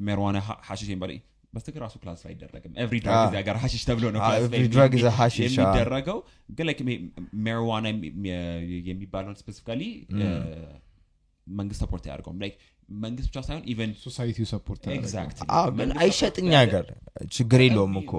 [0.00, 1.20] marijuana ሀሽሽ የሚባለው
[1.52, 3.26] በስተግር ራሱ class ላይ አይደረግም every drug Ah.
[3.26, 5.58] እዚህ ሀገር ሀሽሽ ተብሎ ነው Ah, class ላይ every drug is a የሚ- hashish, ah.
[5.58, 6.18] የሚደረገው
[6.56, 6.80] ግን like
[7.46, 7.90] marijuana
[8.90, 9.82] የሚባለውን specifically
[11.46, 12.56] መንግስት support አያደርገውም። Like
[12.88, 14.82] መንግስት ብቻ ሳይሆን even society ው support
[15.78, 16.84] ግን አይሸጥ እኛ ሀገር
[17.36, 18.12] ችግር የለውም እኮ።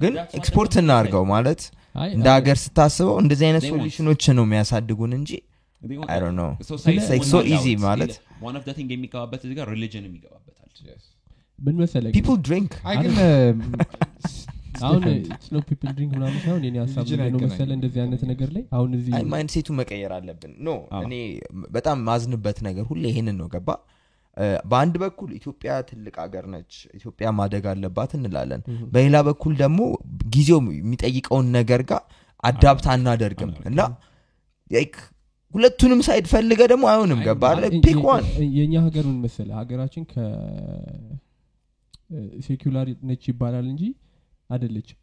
[0.00, 1.60] ግን ኤክስፖርት እናርገው ማለት
[2.14, 5.30] እንደ ሀገር ስታስበው እንደዚህ አይነት solution ኦች ነው የሚያሳድጉን እንጂ
[7.50, 7.80] easy it.
[7.84, 10.68] ማለት- one of the thing የሚገባበት እዚህ ጋር religion ም ይገባበታል
[11.58, 12.10] ምን መሰለህ?
[12.16, 12.72] people drink
[14.80, 15.02] አሁን
[15.44, 17.04] ስኖ people drink ምናምን ሳይሆን የኔ ሀሳብ
[17.34, 18.62] ነው መሰለህ እንደዚህ አይነት ነገር ላይ?
[18.76, 20.70] አሁን እዚህ mind set ኡ መቀየር አለብን። no
[21.00, 21.14] እኔ
[21.76, 23.68] በጣም የማዝንበት ነገር ሁሌ ይሄንን ነው። ገባ
[24.70, 28.60] በአንድ በኩል ኢትዮጵያ ትልቅ ሀገር ነች ኢትዮጵያ ማደግ አለባት እንላለን።
[28.92, 29.80] በሌላ በኩል ደግሞ
[30.34, 32.02] ጊዜው የሚጠይቀውን ነገር ጋር
[32.44, 33.80] adapt አናደርግም። እና
[35.54, 37.44] ሁለቱንም side ፈልገ ደግሞ አይሆንም። ገባ
[37.84, 38.24] pick one
[38.56, 39.54] የእኛ ሀገር ምን መሰለህ?
[39.60, 40.14] ሀገራችን ከ
[42.46, 43.82] secular ነች ይባላል እንጂ
[44.50, 44.98] አይደለችም።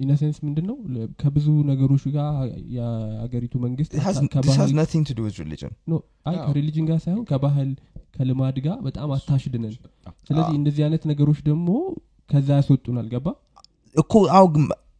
[0.00, 0.76] in a sense ምንድን ነው
[1.20, 2.32] ከብዙ ነገሮች ጋር
[2.74, 3.92] የሀገሪቱ መንግስት
[6.46, 7.70] ከ religion ጋር ሳይሆን ከባህል
[8.16, 9.74] ከልማድ ጋር በጣም attached ነን።
[10.28, 11.68] ስለዚህ እንደዚህ አይነት ነገሮች ደግሞ
[12.30, 13.26] ከዛ ያስወጡናል። ገባ?
[13.96, 14.46] እኮ አው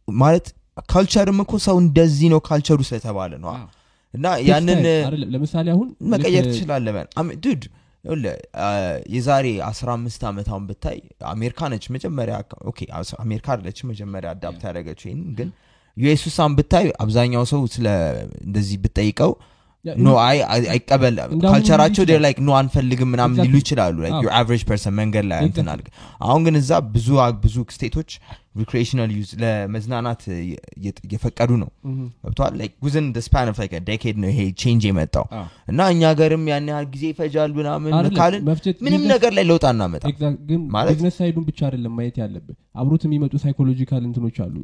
[0.07, 0.47] ማለት
[0.89, 3.67] culture ም እኮ ሰው እንደዚህ ነው culture ኡ ስለተባለ ነው። አዎ።
[4.13, 4.81] እና ያንን
[5.33, 6.87] ለምሳሌ አሁን መቀየር ትችላለህ
[7.43, 7.63] dude
[9.13, 10.97] የዛሬ 15 ዓመት አሁን ብታይ
[11.31, 12.35] አሜሪካ ነች መጀመሪያ
[13.23, 15.49] አሜሪካ አለች መጀመሪያ adapt ያደረገችው ይህን ግን
[15.97, 17.87] ዩኤስ ውሳን ብታይ አብዛኛው ሰው ስለ
[18.43, 19.31] እንደዚህ ብጠይቀው
[20.01, 23.55] no አይ አይ- አይቀበል culture ኣቸው ይችላል። like no አንፈልግም ምናምን ሊሉ.
[23.61, 25.67] ይችላሉ አዎ። average person መንገድ ላይ እንትን
[26.23, 27.07] አሁን ግን እዛ ብዙ
[27.43, 28.11] ብዙ state ኦች
[28.55, 30.59] recreational use ለመዝናናት እየ-
[31.05, 31.69] እየፈቀዱ ነው።
[32.23, 32.53] ገብተዋል
[32.85, 35.25] within span of decade ነው ይሄ change የመጣው።
[35.67, 38.43] እና እኛ ሀገርም ያን ያህል ጊዜ ይፈጃል ምናምን ካልን
[38.85, 40.03] ምንም ነገር ላይ ለውጥ አናመጣ
[40.91, 44.55] business side ኡን ብቻ አይደለም ማየት ያለብን አብሮት የሚመጡ psychological እንትኖች አሉ?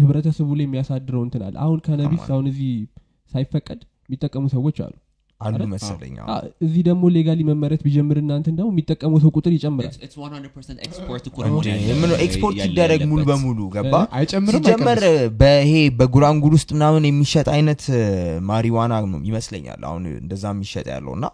[0.00, 2.26] ህብረተሰቡ ላይ የሚያሳድረው እንትን አለ። አሁን ከነቢስ.
[2.30, 2.70] አሁን እዚህ
[3.32, 4.94] ሳይፈቀድ የሚጠቀሙ ሰዎች አሉ
[5.44, 5.68] አሉ አይደል?
[5.72, 6.14] መሰለኝ።
[6.64, 10.82] እዚህ ደግሞ legally መመረት ቢጀምር እና እንትን ደግሞ የሚጠቀመው ሰው ቁጥር ይጨምራል። It's- it's 100%
[10.86, 13.94] export እኮ እንዴ፣ መሆን ያለ- ምን ኤክስፖርት ይደረግ ሙሉ በሙሉ ገባ?
[14.50, 15.02] ሲጀመር
[15.40, 17.84] በይሄ በጉራንጉር ውስጥ ምናምን የሚሸጥ አይነት
[18.48, 18.92] ማሪዋና
[19.28, 21.26] ይመስለኛል። አሁን እንደዛ የሚሸጥ ያለው እና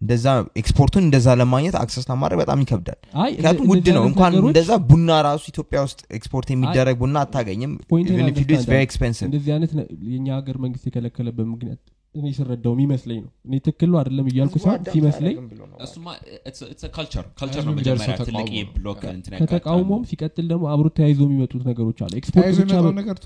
[0.00, 0.26] እንደዛ
[0.60, 5.78] ኤክስፖርቱን እንደዛ ለማግኘት access ለማድረግ በጣም ይከብዳል። ምክንያቱም ውድ ነው። እንኳን እንደዛ ቡና ራሱ ኢትዮጵያ
[5.86, 9.26] ውስጥ ኤክስፖርት የሚደረግ ቡና አታገኝም። ፖይንትን Even if you do, it's understand very አለ። expensive.
[9.28, 11.80] እንደዚህ አይነት ነ- የእኛ ሀገር መንግስት የከለከለበት ምክንያት
[12.14, 15.34] እኔ ስረዳው የሚመስለኝ ነው። እኔ ትክክል ነው አይደለም እያልኩ ሳይሆን ሲመስለኝ
[19.40, 23.16] ከተቃውሞም ሲቀጥል ደግሞ አብሮ ተያይዞ የሚመጡት ነገሮች አሉ። ኤክስፖርት ብቻ ነገር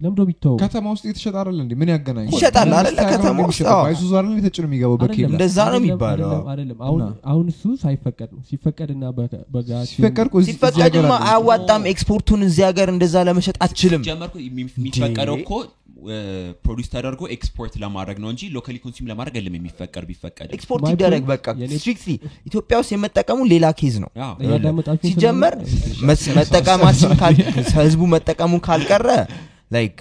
[0.00, 1.72] ለምዶ ቢተው ከተማ ውስጥ የተሸጠ አይደለ እንዴ?
[1.80, 2.26] ምን ያገናኝ?
[2.32, 2.98] ይሸጣል አይደለ?
[3.12, 3.64] ከተማ ውስጥ?
[3.72, 6.78] አዎ። በአይሱዙ አይደለ የተጭኖ የሚገባው በኬላ እንደዛ ነው የሚባለው። አይደለም
[7.26, 9.82] አሁን እሱ ሳይፈቀድ ነው። ሲፈቀድ እና በጋ-
[10.48, 13.56] ሲፈቀድማ አያዋጣም ኤክስፖርቱን እዚህ ሀገር እንደዛ ለመሸጥ
[14.08, 15.52] ጀመርኩ የሚፈቀደው እኮ
[16.64, 21.46] produce ተደርጎ ኤክስፖርት ለማድረግ ነው እንጂ locally consume ለማድረግ አይደለም የሚፈቀድ ቢፈቀድ ኤክስፖርት ይደረግ በቃ
[21.74, 22.12] strictly
[22.48, 24.10] ኢትዮጵያ ውስጥ የመጠቀሙ ሌላ case ነው።
[25.08, 25.54] ሲጀመር
[26.38, 27.12] መጠቀማችን
[27.78, 29.08] ህዝቡ መጠቀሙ ካልቀረ
[29.70, 29.96] like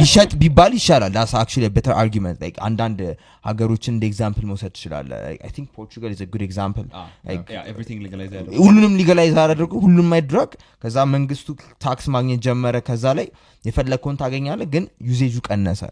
[0.00, 2.98] ይሸጥ ቢባል ይሻላል። that's actually better argument like አንዳንድ
[3.44, 6.86] ሀገሮችን እንደ example መውሰድ ትችላለህ I think Portugal is good example
[8.60, 10.50] ሁሉንም legalize አደረጉ ሁሉም አይድረግ።
[10.84, 11.48] ከዛ መንግስቱ
[11.84, 13.28] ታክስ ማግኘት ጀመረ። ከዛ ላይ
[13.64, 15.82] የፈለግከውን ታገኛለህ ግን ዩዜጁ ቀነሰ።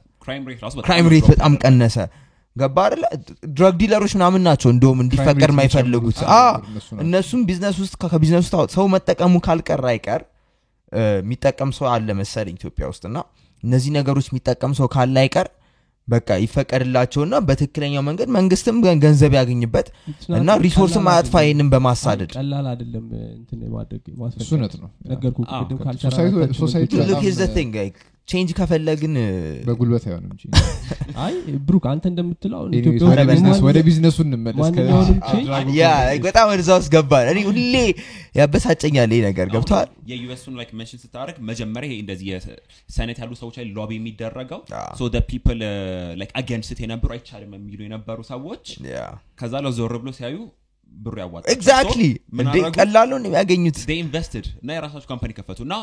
[0.85, 1.97] crime rate በጣም ቀነሰ።
[2.57, 3.05] ገባ አደለ
[3.55, 6.19] ድረግ dealer ኦች ምናምን ናቸው እንደውም እንዲፈቀድ ማይፈልጉት
[7.05, 10.23] እነሱም ቢዝነስ ውስጥ ከቢዝነስ ውስጥ ሰው መጠቀሙ ካልቀረ አይቀር
[11.17, 13.19] የሚጠቀም ሰው አለ መሰለኝ ኢትዮጵያ ውስጥ እና
[13.63, 15.49] እነዚህ ነገሮች የሚጠቀም ሰው ካለ አይቀር
[16.09, 19.87] በቃ ይፈቀድላቸውና በትክክለኛው መንገድ መንግስትም ገንዘብ ያገኝበት
[20.39, 23.07] እና resource ም አያጥፋ ይህንን በማሳደድ ቀላል አይደለም።
[23.75, 24.03] ማድረግ
[24.83, 25.79] ነው። ነገርኩ ቅድም
[28.29, 29.15] change ከፈለግን
[29.67, 30.43] በጉልበት አይሆንም እንጂ
[31.25, 31.35] አይ
[31.67, 32.61] ብሩክ አንተ እንደምትለው
[33.67, 37.41] ወደ ቢዝነሱ እንመለስ ማንኛውንም ከ- change- drag on ያ conversation። በጣም ወደዛ ውስጥ ገባል እኔ
[37.49, 37.75] ሁሌ
[38.39, 43.57] ያበሳጨኛል ይህ ነገር ገብተዋል የዩኤሱን like mention ስታደርግ መጀመሪያ ይሄ እንደዚህ የ senate ያሉ ሰዎች
[43.61, 45.61] ላይ lobby የሚደረገው አዎ። so people
[46.21, 48.67] like against የነበሩ አይቻልም የሚሉ የነበሩ ሰዎች
[49.39, 50.37] ከዛ ለው ዞር ብሎ ሲያዩ
[50.97, 52.03] ብሩ ያዋጣል። exactly
[52.43, 52.57] እንዴ?
[52.77, 55.75] ቀላሉ ነው የሚያገኙት። They invested እና የራሳቸው company ከፈቱ እና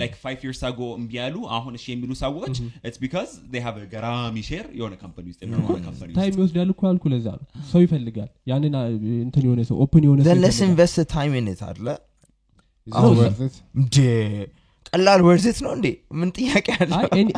[0.00, 3.88] like five years ago እምቢ ያሉ አሁን እሺ የሚሉ ሰዎች it's because they have a
[3.94, 7.82] ገራሚ share የሆነ company ውስጥ የሆነ company time ውስጥ ይወስዳል እኮ ያልኩ ለዛ ነው። ሰው
[7.86, 8.76] ይፈልጋል። ያንን
[9.22, 11.86] እንትን የሆነ ሰው open የሆነ ሰው then let's ይፈልጋል። invest time in it አለ?
[12.86, 13.56] Is it አሁን- worth it?
[13.80, 13.96] እንዴ
[14.92, 15.86] ቀላል worth it ነው እንዴ?
[16.20, 16.92] ምን ጥያቄ አለ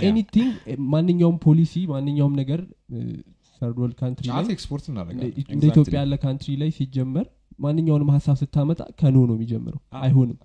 [0.09, 0.53] anything
[0.93, 2.61] ማንኛውም ፖሊሲ ማንኛውም ነገር
[3.63, 4.85] third world country ኤክስፖርት
[5.55, 7.27] እንደ ኢትዮጵያ ያለ country ላይ ሲጀመር
[7.65, 10.39] ማንኛውንም ሀሳብ ስታመጣ ከ no ነው የሚጀምረው። አይሆንም።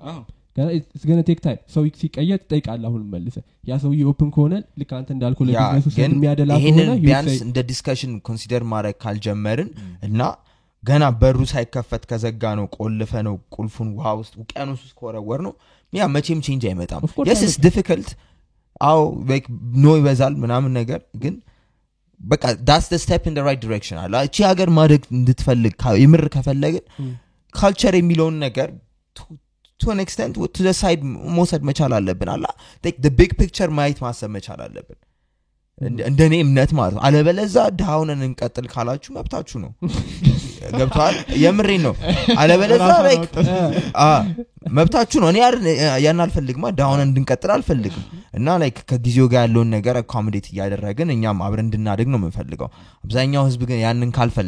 [1.05, 5.39] gonna take time ሰው ሲቀየር ትጠይቃለህ አሁን መልሰ ያ ሰውዬ open ከሆነ ልክ አንተ እንዳልኩ
[5.47, 6.53] ለቢዝነሱ ሰው የሚያደላ
[7.03, 9.69] ቢያንስ እንደ discussion consider ማድረግ ካልጀመርን
[10.07, 10.21] እና
[10.83, 15.53] ገና በሩ ሳይከፈት ከዘጋ ነው ቆልፈ ነው ቁልፉን ውሃ ውስጥ ውቅያኖስ ውስጥ ከወረወር ነው።
[15.93, 18.09] ያ መቼም change አይመጣም። Of course yes ስ አይመጣም። difficult
[18.81, 18.99] አዎ
[19.83, 21.35] no ይበዛል ምናምን ነገር ግን
[22.21, 26.85] በቃ that's the step in right direction አለ። እቺ ሀገር ማደግ እንድትፈልግ የምር ከፈለግን.
[27.55, 28.69] culture የሚለውን ነገር
[29.79, 31.01] to an extent to side
[31.35, 32.45] መውሰድ መቻል አለብን አላ
[33.17, 34.99] big picture ማየት ማሰብ መቻል አለብን።
[35.81, 39.71] እንደ- እንደኔ እምነት ማለት ነው። አለበለዛ ድሃውንን እንቀጥል ካላችሁ መብታችሁ ነው
[40.73, 41.93] ገብተዋል የምሬን ነው።
[42.39, 42.83] አለበለዛ
[44.01, 44.09] አ፣
[44.77, 45.37] መብታችሁ ነው። እኔ
[46.05, 51.65] ያን አልፈልግማ ድሃውን እንድንቀጥል አልፈልግም። እና like ከጊዜው ጋር ያለውን ነገር accommodate እያደረግን እኛም አብረን
[51.65, 52.69] እንድናደግ ነው የምንፈልገው።
[53.03, 54.45] አብዛኛው ህዝብ ግን ያንን ካልፈለገ